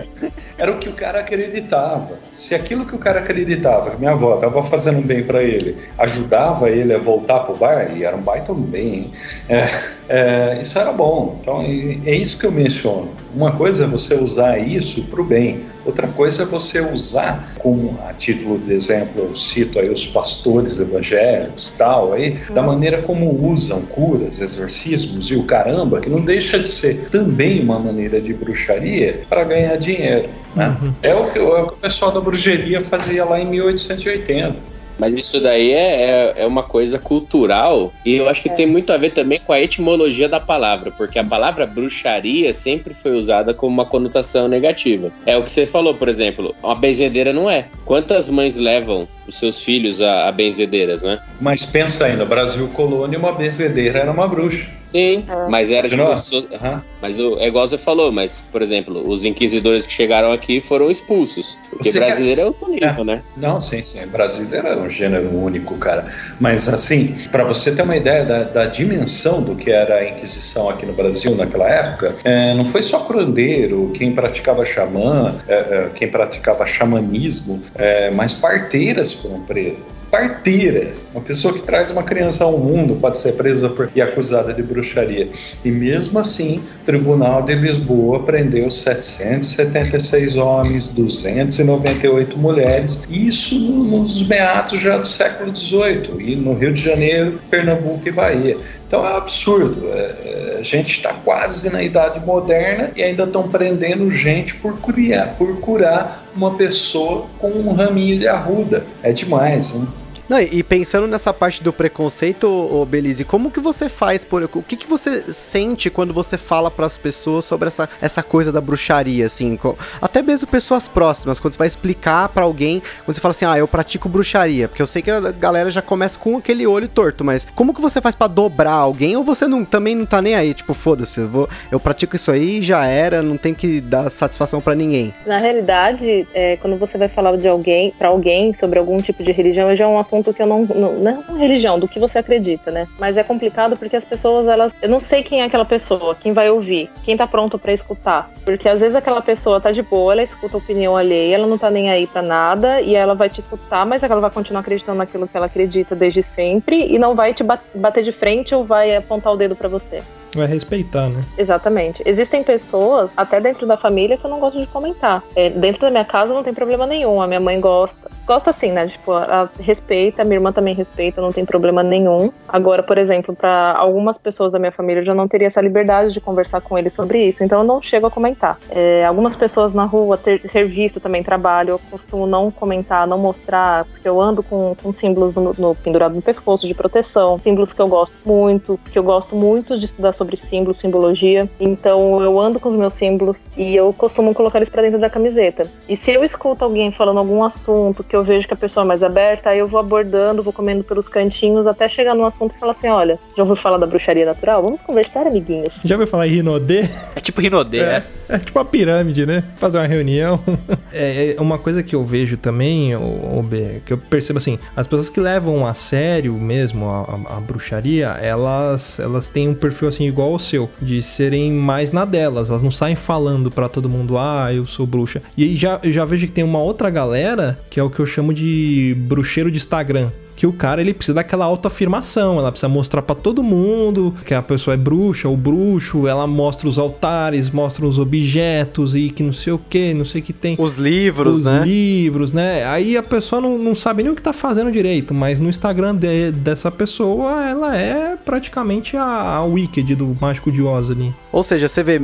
era 0.58 0.72
o 0.72 0.78
que 0.78 0.88
o 0.88 0.92
cara 0.92 1.20
acreditava. 1.20 2.18
Se 2.34 2.54
aquilo 2.54 2.84
que 2.84 2.94
o 2.94 2.98
cara 2.98 3.20
acreditava, 3.20 3.90
que 3.90 3.98
minha 3.98 4.10
avó 4.10 4.34
estava 4.34 4.62
fazendo 4.64 5.00
bem 5.00 5.22
para 5.22 5.42
ele, 5.42 5.76
ajudava 5.96 6.68
ele 6.68 6.92
a 6.92 6.98
voltar 6.98 7.40
pro 7.40 7.56
bar, 7.56 7.96
e 7.96 8.04
era 8.04 8.16
um 8.16 8.20
baita 8.20 8.52
bem? 8.52 9.12
É, 9.48 9.68
é, 10.08 10.58
isso 10.60 10.78
era 10.78 10.92
bom. 10.92 11.38
Então 11.40 11.60
é, 11.60 12.14
isso 12.14 12.38
que 12.38 12.44
eu 12.44 12.50
menciono. 12.50 13.10
Uma 13.34 13.52
coisa 13.52 13.84
é 13.84 13.86
você 13.86 14.14
usar 14.14 14.58
isso 14.58 15.02
para 15.04 15.20
o 15.20 15.24
bem, 15.24 15.60
outra 15.86 16.08
coisa 16.08 16.42
é 16.42 16.46
você 16.46 16.80
usar, 16.80 17.54
como 17.58 17.98
a 18.08 18.12
título 18.12 18.58
de 18.58 18.72
exemplo, 18.72 19.22
eu 19.22 19.36
cito 19.36 19.78
aí 19.78 19.88
os 19.88 20.06
pastores 20.06 20.80
evangélicos 20.80 21.72
tal, 21.78 22.12
aí, 22.12 22.38
da 22.52 22.62
maneira 22.62 23.02
como 23.02 23.30
usam 23.48 23.82
curas, 23.82 24.40
exorcismos 24.40 25.30
e 25.30 25.36
o 25.36 25.44
caramba, 25.44 26.00
que 26.00 26.10
não 26.10 26.20
deixa 26.20 26.58
de 26.58 26.68
ser 26.68 27.08
também 27.10 27.62
uma 27.62 27.78
maneira 27.78 28.20
de 28.20 28.34
bruxaria 28.34 29.20
para 29.28 29.44
ganhar 29.44 29.76
dinheiro. 29.76 30.28
Né? 30.58 30.76
É, 31.02 31.14
o 31.14 31.30
que, 31.30 31.38
é 31.38 31.42
o 31.42 31.66
que 31.66 31.74
o 31.74 31.76
pessoal 31.76 32.10
da 32.10 32.20
bruxaria 32.20 32.80
fazia 32.82 33.24
lá 33.24 33.40
em 33.40 33.46
1880. 33.46 34.78
Mas 34.98 35.14
isso 35.14 35.40
daí 35.40 35.70
é, 35.72 35.76
é, 35.76 36.34
é 36.38 36.46
uma 36.46 36.64
coisa 36.64 36.98
cultural 36.98 37.92
e 38.04 38.16
eu 38.16 38.28
acho 38.28 38.42
que 38.42 38.50
tem 38.50 38.66
muito 38.66 38.92
a 38.92 38.96
ver 38.96 39.10
também 39.10 39.38
com 39.38 39.52
a 39.52 39.60
etimologia 39.60 40.28
da 40.28 40.40
palavra, 40.40 40.90
porque 40.90 41.18
a 41.18 41.24
palavra 41.24 41.64
bruxaria 41.64 42.52
sempre 42.52 42.92
foi 42.94 43.12
usada 43.12 43.54
como 43.54 43.72
uma 43.72 43.86
conotação 43.86 44.48
negativa. 44.48 45.12
É 45.24 45.36
o 45.36 45.42
que 45.42 45.52
você 45.52 45.64
falou, 45.64 45.94
por 45.94 46.08
exemplo, 46.08 46.52
uma 46.60 46.74
benzedeira 46.74 47.32
não 47.32 47.48
é. 47.48 47.66
Quantas 47.84 48.28
mães 48.28 48.56
levam 48.56 49.06
os 49.28 49.36
seus 49.38 49.62
filhos 49.62 50.00
a, 50.00 50.26
a 50.28 50.32
benzedeiras, 50.32 51.02
né? 51.02 51.18
Mas 51.40 51.64
pensa 51.64 52.06
ainda, 52.06 52.24
Brasil 52.24 52.66
colônia, 52.68 53.18
uma 53.18 53.32
benzedeira 53.32 54.00
era 54.00 54.10
uma 54.10 54.26
bruxa. 54.26 54.66
Sim, 54.88 55.22
mas 55.50 55.70
era 55.70 55.86
tipo. 55.86 56.00
Aham. 56.02 56.82
Mas 57.02 57.18
o, 57.18 57.38
é 57.38 57.46
igual 57.46 57.66
você 57.66 57.76
falou, 57.76 58.10
mas, 58.10 58.42
por 58.50 58.62
exemplo, 58.62 59.06
os 59.08 59.26
inquisidores 59.26 59.86
que 59.86 59.92
chegaram 59.92 60.32
aqui 60.32 60.62
foram 60.62 60.90
expulsos. 60.90 61.58
Porque 61.68 61.90
Você 61.92 62.00
brasileiro 62.00 62.36
quer- 62.36 62.42
é 62.42 62.46
outro 62.46 62.68
nível, 62.70 63.04
né? 63.04 63.22
Não, 63.36 63.60
sim, 63.60 63.84
sim. 63.84 63.98
Brasileiro 64.06 64.66
era 64.66 64.78
um 64.80 64.88
gênero 64.88 65.28
único, 65.36 65.76
cara. 65.76 66.06
Mas, 66.40 66.66
assim, 66.68 67.14
para 67.30 67.44
você 67.44 67.70
ter 67.74 67.82
uma 67.82 67.96
ideia 67.98 68.24
da, 68.24 68.42
da 68.44 68.64
dimensão 68.64 69.42
do 69.42 69.54
que 69.54 69.70
era 69.70 69.96
a 69.96 70.08
Inquisição 70.08 70.70
aqui 70.70 70.86
no 70.86 70.94
Brasil 70.94 71.34
naquela 71.36 71.68
época, 71.68 72.16
é, 72.24 72.54
não 72.54 72.64
foi 72.64 72.80
só 72.80 73.00
curandeiro, 73.00 73.92
quem 73.94 74.12
praticava 74.14 74.64
xamã, 74.64 75.36
é, 75.46 75.54
é, 75.54 75.90
quem 75.94 76.08
praticava 76.08 76.64
xamanismo, 76.64 77.62
é, 77.74 78.10
mas 78.10 78.32
parteiras 78.32 79.12
foram 79.20 79.42
presas. 79.42 79.84
Parteira, 80.10 80.92
uma 81.12 81.20
pessoa 81.22 81.52
que 81.52 81.60
traz 81.60 81.90
uma 81.90 82.02
criança 82.02 82.42
ao 82.44 82.56
mundo 82.56 82.96
pode 83.00 83.18
ser 83.18 83.32
presa 83.34 83.68
por, 83.68 83.90
e 83.94 84.00
acusada 84.00 84.54
de 84.54 84.62
bruxaria. 84.62 85.28
E 85.64 85.70
mesmo 85.70 86.18
assim, 86.18 86.62
o 86.82 86.84
Tribunal 86.86 87.42
de 87.42 87.54
Lisboa 87.54 88.22
prendeu 88.22 88.70
776 88.70 90.36
homens, 90.36 90.88
298 90.88 92.38
mulheres, 92.38 93.04
isso 93.10 93.58
no- 93.58 93.84
nos 93.98 94.26
meados 94.26 94.80
já 94.80 94.96
do 94.96 95.06
século 95.06 95.54
XVIII, 95.54 96.10
e 96.20 96.36
no 96.36 96.54
Rio 96.54 96.72
de 96.72 96.80
Janeiro, 96.80 97.38
Pernambuco 97.50 98.00
e 98.06 98.10
Bahia. 98.10 98.56
Então 98.86 99.06
é 99.06 99.16
absurdo. 99.16 99.86
É, 99.88 99.98
é, 99.98 100.56
a 100.60 100.62
gente 100.62 100.96
está 100.96 101.12
quase 101.12 101.70
na 101.70 101.82
idade 101.82 102.24
moderna 102.24 102.90
e 102.96 103.02
ainda 103.02 103.24
estão 103.24 103.46
prendendo 103.46 104.10
gente 104.10 104.54
por 104.54 104.78
curar, 104.78 105.34
por 105.36 105.60
curar 105.60 106.24
uma 106.34 106.54
pessoa 106.54 107.26
com 107.38 107.48
um 107.50 107.74
raminho 107.74 108.18
de 108.18 108.26
arruda. 108.26 108.84
É 109.02 109.12
demais, 109.12 109.74
né? 109.78 109.86
Não, 110.28 110.38
e 110.38 110.62
pensando 110.62 111.06
nessa 111.06 111.32
parte 111.32 111.62
do 111.62 111.72
preconceito, 111.72 112.46
ô 112.46 112.84
Belize, 112.84 113.24
como 113.24 113.50
que 113.50 113.60
você 113.60 113.88
faz 113.88 114.24
por 114.24 114.42
o 114.42 114.62
que 114.62 114.76
que 114.76 114.86
você 114.86 115.32
sente 115.32 115.88
quando 115.88 116.12
você 116.12 116.36
fala 116.36 116.70
pras 116.70 116.98
pessoas 116.98 117.46
sobre 117.46 117.68
essa, 117.68 117.88
essa 118.00 118.22
coisa 118.22 118.52
da 118.52 118.60
bruxaria 118.60 119.24
assim, 119.24 119.58
até 120.02 120.20
mesmo 120.20 120.46
pessoas 120.46 120.86
próximas, 120.86 121.40
quando 121.40 121.54
você 121.54 121.58
vai 121.58 121.66
explicar 121.66 122.28
pra 122.28 122.44
alguém, 122.44 122.82
quando 123.04 123.14
você 123.14 123.20
fala 123.22 123.30
assim: 123.30 123.46
"Ah, 123.46 123.56
eu 123.56 123.66
pratico 123.66 124.08
bruxaria", 124.08 124.68
porque 124.68 124.82
eu 124.82 124.86
sei 124.86 125.00
que 125.00 125.10
a 125.10 125.32
galera 125.32 125.70
já 125.70 125.80
começa 125.80 126.18
com 126.18 126.36
aquele 126.36 126.66
olho 126.66 126.88
torto, 126.88 127.24
mas 127.24 127.46
como 127.54 127.72
que 127.72 127.80
você 127.80 127.98
faz 128.00 128.14
pra 128.14 128.26
dobrar 128.26 128.72
alguém 128.72 129.16
ou 129.16 129.24
você 129.24 129.46
não 129.48 129.64
também 129.64 129.94
não 129.94 130.04
tá 130.04 130.20
nem 130.20 130.34
aí, 130.34 130.52
tipo, 130.52 130.74
foda-se, 130.74 131.20
eu 131.20 131.48
eu 131.72 131.80
pratico 131.80 132.16
isso 132.16 132.30
aí, 132.30 132.60
já 132.60 132.84
era, 132.84 133.22
não 133.22 133.38
tem 133.38 133.54
que 133.54 133.80
dar 133.80 134.10
satisfação 134.10 134.60
pra 134.60 134.74
ninguém. 134.74 135.14
Na 135.26 135.38
realidade, 135.38 136.28
é, 136.34 136.56
quando 136.56 136.76
você 136.76 136.98
vai 136.98 137.08
falar 137.08 137.36
de 137.36 137.48
alguém, 137.48 137.92
para 137.98 138.08
alguém 138.08 138.52
sobre 138.54 138.78
algum 138.78 139.00
tipo 139.00 139.22
de 139.22 139.32
religião, 139.32 139.74
já 139.74 139.84
é 139.84 139.86
um 139.86 139.98
assunto 139.98 140.17
que 140.22 140.42
eu 140.42 140.46
não, 140.46 140.64
não, 140.64 140.92
não 140.92 141.10
é 141.10 141.18
uma 141.28 141.38
religião, 141.38 141.78
do 141.78 141.88
que 141.88 141.98
você 141.98 142.18
acredita, 142.18 142.70
né? 142.70 142.86
Mas 142.98 143.16
é 143.16 143.22
complicado 143.22 143.76
porque 143.76 143.96
as 143.96 144.04
pessoas, 144.04 144.46
elas, 144.46 144.74
eu 144.80 144.88
não 144.88 145.00
sei 145.00 145.22
quem 145.22 145.40
é 145.42 145.44
aquela 145.44 145.64
pessoa, 145.64 146.14
quem 146.14 146.32
vai 146.32 146.50
ouvir, 146.50 146.90
quem 147.04 147.16
tá 147.16 147.26
pronto 147.26 147.58
pra 147.58 147.72
escutar, 147.72 148.30
porque 148.44 148.68
às 148.68 148.80
vezes 148.80 148.94
aquela 148.94 149.20
pessoa 149.22 149.60
tá 149.60 149.70
de 149.70 149.82
boa, 149.82 150.12
ela 150.12 150.22
escuta 150.22 150.56
a 150.56 150.58
opinião 150.58 150.96
alheia, 150.96 151.34
ela 151.34 151.46
não 151.46 151.58
tá 151.58 151.70
nem 151.70 151.90
aí 151.90 152.06
pra 152.06 152.22
nada 152.22 152.80
e 152.80 152.94
ela 152.94 153.14
vai 153.14 153.28
te 153.28 153.40
escutar, 153.40 153.84
mas 153.86 154.02
ela 154.02 154.20
vai 154.20 154.30
continuar 154.30 154.60
acreditando 154.60 154.98
naquilo 154.98 155.28
que 155.28 155.36
ela 155.36 155.46
acredita 155.46 155.94
desde 155.94 156.22
sempre 156.22 156.86
e 156.92 156.98
não 156.98 157.14
vai 157.14 157.34
te 157.34 157.42
bat- 157.42 157.62
bater 157.74 158.02
de 158.02 158.12
frente 158.12 158.54
ou 158.54 158.64
vai 158.64 158.94
apontar 158.96 159.32
o 159.32 159.36
dedo 159.36 159.54
pra 159.54 159.68
você. 159.68 160.02
Vai 160.34 160.46
respeitar, 160.46 161.08
né? 161.08 161.24
Exatamente. 161.38 162.02
Existem 162.04 162.42
pessoas, 162.42 163.12
até 163.16 163.40
dentro 163.40 163.66
da 163.66 163.78
família, 163.78 164.16
que 164.18 164.24
eu 164.24 164.30
não 164.30 164.38
gosto 164.38 164.58
de 164.60 164.66
comentar. 164.66 165.22
É, 165.34 165.48
dentro 165.48 165.80
da 165.80 165.90
minha 165.90 166.04
casa 166.04 166.34
não 166.34 166.42
tem 166.42 166.52
problema 166.52 166.86
nenhum. 166.86 167.22
A 167.22 167.26
minha 167.26 167.40
mãe 167.40 167.58
gosta. 167.58 168.10
Gosta 168.28 168.50
assim, 168.50 168.70
né? 168.70 168.86
Tipo, 168.86 169.14
ela 169.14 169.50
respeita, 169.58 170.22
minha 170.22 170.36
irmã 170.36 170.52
também 170.52 170.74
respeita, 170.74 171.22
não 171.22 171.32
tem 171.32 171.46
problema 171.46 171.82
nenhum. 171.82 172.30
Agora, 172.46 172.82
por 172.82 172.98
exemplo, 172.98 173.34
para 173.34 173.72
algumas 173.72 174.18
pessoas 174.18 174.52
da 174.52 174.58
minha 174.58 174.70
família 174.70 175.00
eu 175.00 175.06
já 175.06 175.14
não 175.14 175.26
teria 175.26 175.46
essa 175.46 175.62
liberdade 175.62 176.12
de 176.12 176.20
conversar 176.20 176.60
com 176.60 176.76
eles 176.76 176.92
sobre 176.92 177.26
isso, 177.26 177.42
então 177.42 177.60
eu 177.60 177.64
não 177.64 177.80
chego 177.80 178.06
a 178.06 178.10
comentar. 178.10 178.58
É, 178.68 179.06
algumas 179.06 179.34
pessoas 179.34 179.72
na 179.72 179.84
rua, 179.84 180.18
ter 180.18 180.46
serviço 180.46 181.00
também, 181.00 181.22
trabalho, 181.22 181.70
eu 181.70 181.80
costumo 181.90 182.26
não 182.26 182.50
comentar, 182.50 183.06
não 183.06 183.16
mostrar, 183.16 183.86
porque 183.86 184.06
eu 184.06 184.20
ando 184.20 184.42
com, 184.42 184.76
com 184.82 184.92
símbolos 184.92 185.34
no, 185.34 185.54
no, 185.56 185.74
pendurado 185.74 186.14
no 186.14 186.20
pescoço 186.20 186.66
de 186.66 186.74
proteção, 186.74 187.38
símbolos 187.38 187.72
que 187.72 187.80
eu 187.80 187.88
gosto 187.88 188.14
muito, 188.26 188.78
que 188.92 188.98
eu 188.98 189.02
gosto 189.02 189.34
muito 189.34 189.78
de 189.78 189.86
estudar 189.86 190.12
sobre 190.12 190.36
símbolos, 190.36 190.76
simbologia. 190.76 191.48
Então 191.58 192.20
eu 192.22 192.38
ando 192.38 192.60
com 192.60 192.68
os 192.68 192.74
meus 192.74 192.92
símbolos 192.92 193.40
e 193.56 193.74
eu 193.74 193.90
costumo 193.94 194.34
colocar 194.34 194.58
eles 194.58 194.68
para 194.68 194.82
dentro 194.82 194.98
da 194.98 195.08
camiseta. 195.08 195.66
E 195.88 195.96
se 195.96 196.10
eu 196.10 196.22
escuto 196.22 196.62
alguém 196.62 196.92
falando 196.92 197.18
algum 197.18 197.42
assunto 197.42 198.04
que 198.04 198.17
eu 198.18 198.24
vejo 198.24 198.46
que 198.46 198.54
a 198.54 198.56
pessoa 198.56 198.84
é 198.84 198.86
mais 198.86 199.02
aberta, 199.02 199.50
aí 199.50 199.58
eu 199.58 199.68
vou 199.68 199.80
abordando, 199.80 200.42
vou 200.42 200.52
comendo 200.52 200.84
pelos 200.84 201.08
cantinhos 201.08 201.66
até 201.66 201.88
chegar 201.88 202.14
no 202.14 202.24
assunto 202.24 202.54
e 202.54 202.58
falar 202.58 202.72
assim: 202.72 202.88
olha, 202.88 203.18
já 203.36 203.42
ouviu 203.42 203.56
falar 203.56 203.78
da 203.78 203.86
bruxaria 203.86 204.26
natural? 204.26 204.62
Vamos 204.62 204.82
conversar, 204.82 205.26
amiguinhos. 205.26 205.80
Já 205.84 205.94
ouviu 205.94 206.06
falar 206.06 206.26
em 206.26 206.30
Rinodê? 206.30 206.88
É 207.14 207.20
tipo 207.20 207.40
Rinodê, 207.40 207.80
é. 207.80 208.02
É, 208.28 208.36
é 208.36 208.38
tipo 208.38 208.58
uma 208.58 208.64
pirâmide, 208.64 209.24
né? 209.26 209.44
Fazer 209.56 209.78
uma 209.78 209.86
reunião. 209.86 210.40
é, 210.92 211.36
é, 211.36 211.40
uma 211.40 211.58
coisa 211.58 211.82
que 211.82 211.94
eu 211.94 212.04
vejo 212.04 212.36
também, 212.36 212.94
o, 212.96 213.42
B, 213.42 213.80
que 213.84 213.92
eu 213.92 213.98
percebo 213.98 214.38
assim, 214.38 214.58
as 214.76 214.86
pessoas 214.86 215.08
que 215.08 215.20
levam 215.20 215.66
a 215.66 215.74
sério 215.74 216.32
mesmo 216.34 216.86
a, 216.86 217.00
a, 217.00 217.36
a, 217.36 217.40
bruxaria, 217.40 218.08
elas, 218.20 218.98
elas 218.98 219.28
têm 219.28 219.48
um 219.48 219.54
perfil 219.54 219.88
assim 219.88 220.06
igual 220.06 220.32
ao 220.32 220.38
seu, 220.38 220.68
de 220.80 221.02
serem 221.02 221.52
mais 221.52 221.92
na 221.92 222.04
delas. 222.04 222.50
Elas 222.50 222.62
não 222.62 222.70
saem 222.70 222.96
falando 222.96 223.50
para 223.50 223.68
todo 223.68 223.88
mundo, 223.88 224.18
ah, 224.18 224.52
eu 224.52 224.66
sou 224.66 224.86
bruxa. 224.86 225.22
E 225.36 225.44
aí 225.44 225.56
já, 225.56 225.80
eu 225.82 225.92
já 225.92 226.04
vejo 226.04 226.26
que 226.26 226.32
tem 226.32 226.44
uma 226.44 226.60
outra 226.60 226.90
galera, 226.90 227.58
que 227.70 227.80
é 227.80 227.82
o 227.82 227.90
que 227.90 228.00
eu 228.00 228.06
chamo 228.08 228.34
de 228.34 228.96
bruxeiro 229.06 229.50
de 229.50 229.58
Instagram 229.58 230.10
que 230.38 230.46
o 230.46 230.52
cara 230.52 230.80
ele 230.80 230.94
precisa 230.94 231.14
daquela 231.14 231.44
autoafirmação, 231.46 232.38
ela 232.38 232.52
precisa 232.52 232.68
mostrar 232.68 233.02
para 233.02 233.16
todo 233.16 233.42
mundo 233.42 234.14
que 234.24 234.32
a 234.32 234.40
pessoa 234.40 234.74
é 234.74 234.76
bruxa 234.76 235.28
ou 235.28 235.36
bruxo, 235.36 236.06
ela 236.06 236.28
mostra 236.28 236.68
os 236.68 236.78
altares, 236.78 237.50
mostra 237.50 237.84
os 237.84 237.98
objetos 237.98 238.94
e 238.94 239.10
que 239.10 239.24
não 239.24 239.32
sei 239.32 239.52
o 239.52 239.58
que, 239.58 239.92
não 239.92 240.04
sei 240.04 240.20
o 240.20 240.24
que 240.24 240.32
tem. 240.32 240.54
Os 240.56 240.76
livros, 240.76 241.40
os 241.40 241.44
né? 241.44 241.60
Os 241.60 241.66
livros, 241.66 242.32
né? 242.32 242.64
Aí 242.66 242.96
a 242.96 243.02
pessoa 243.02 243.42
não, 243.42 243.58
não 243.58 243.74
sabe 243.74 244.04
nem 244.04 244.12
o 244.12 244.14
que 244.14 244.22
tá 244.22 244.32
fazendo 244.32 244.70
direito, 244.70 245.12
mas 245.12 245.40
no 245.40 245.48
Instagram 245.48 245.96
de, 245.96 246.30
dessa 246.30 246.70
pessoa, 246.70 247.44
ela 247.44 247.76
é 247.76 248.16
praticamente 248.24 248.96
a, 248.96 249.04
a 249.04 249.44
Wicked 249.44 249.92
do 249.96 250.16
Mágico 250.20 250.52
de 250.52 250.62
Oz 250.62 250.88
ali. 250.88 251.12
Ou 251.30 251.42
seja, 251.42 251.68
você 251.68 251.82
vê, 251.82 252.00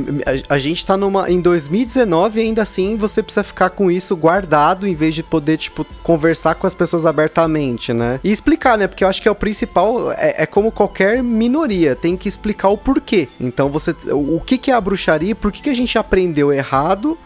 a, 0.49 0.57
gente 0.57 0.85
tá 0.85 0.95
numa, 0.95 1.29
em 1.29 1.41
2019 1.41 2.39
e 2.39 2.43
ainda 2.43 2.61
assim 2.61 2.95
você 2.95 3.23
precisa 3.23 3.43
ficar 3.43 3.69
com 3.71 3.89
isso 3.89 4.15
guardado 4.15 4.87
em 4.87 4.93
vez 4.93 5.15
de 5.15 5.23
poder, 5.23 5.57
tipo, 5.57 5.85
conversar 6.03 6.55
com 6.55 6.67
as 6.67 6.73
pessoas 6.73 7.05
abertamente, 7.05 7.91
né? 7.93 8.19
E 8.23 8.31
explicar, 8.31 8.77
né? 8.77 8.87
Porque 8.87 9.03
eu 9.03 9.07
acho 9.07 9.21
que 9.21 9.27
é 9.27 9.31
o 9.31 9.35
principal, 9.35 10.11
é, 10.11 10.43
é 10.43 10.45
como 10.45 10.71
qualquer 10.71 11.23
minoria, 11.23 11.95
tem 11.95 12.15
que 12.15 12.27
explicar 12.27 12.69
o 12.69 12.77
porquê. 12.77 13.27
Então 13.39 13.69
você, 13.69 13.95
o 14.11 14.39
que 14.39 14.57
que 14.57 14.71
é 14.71 14.73
a 14.73 14.81
bruxaria, 14.81 15.35
por 15.35 15.51
que 15.51 15.61
que 15.61 15.69
a 15.69 15.75
gente 15.75 15.97
aprendeu 15.97 16.53
errado? 16.53 17.17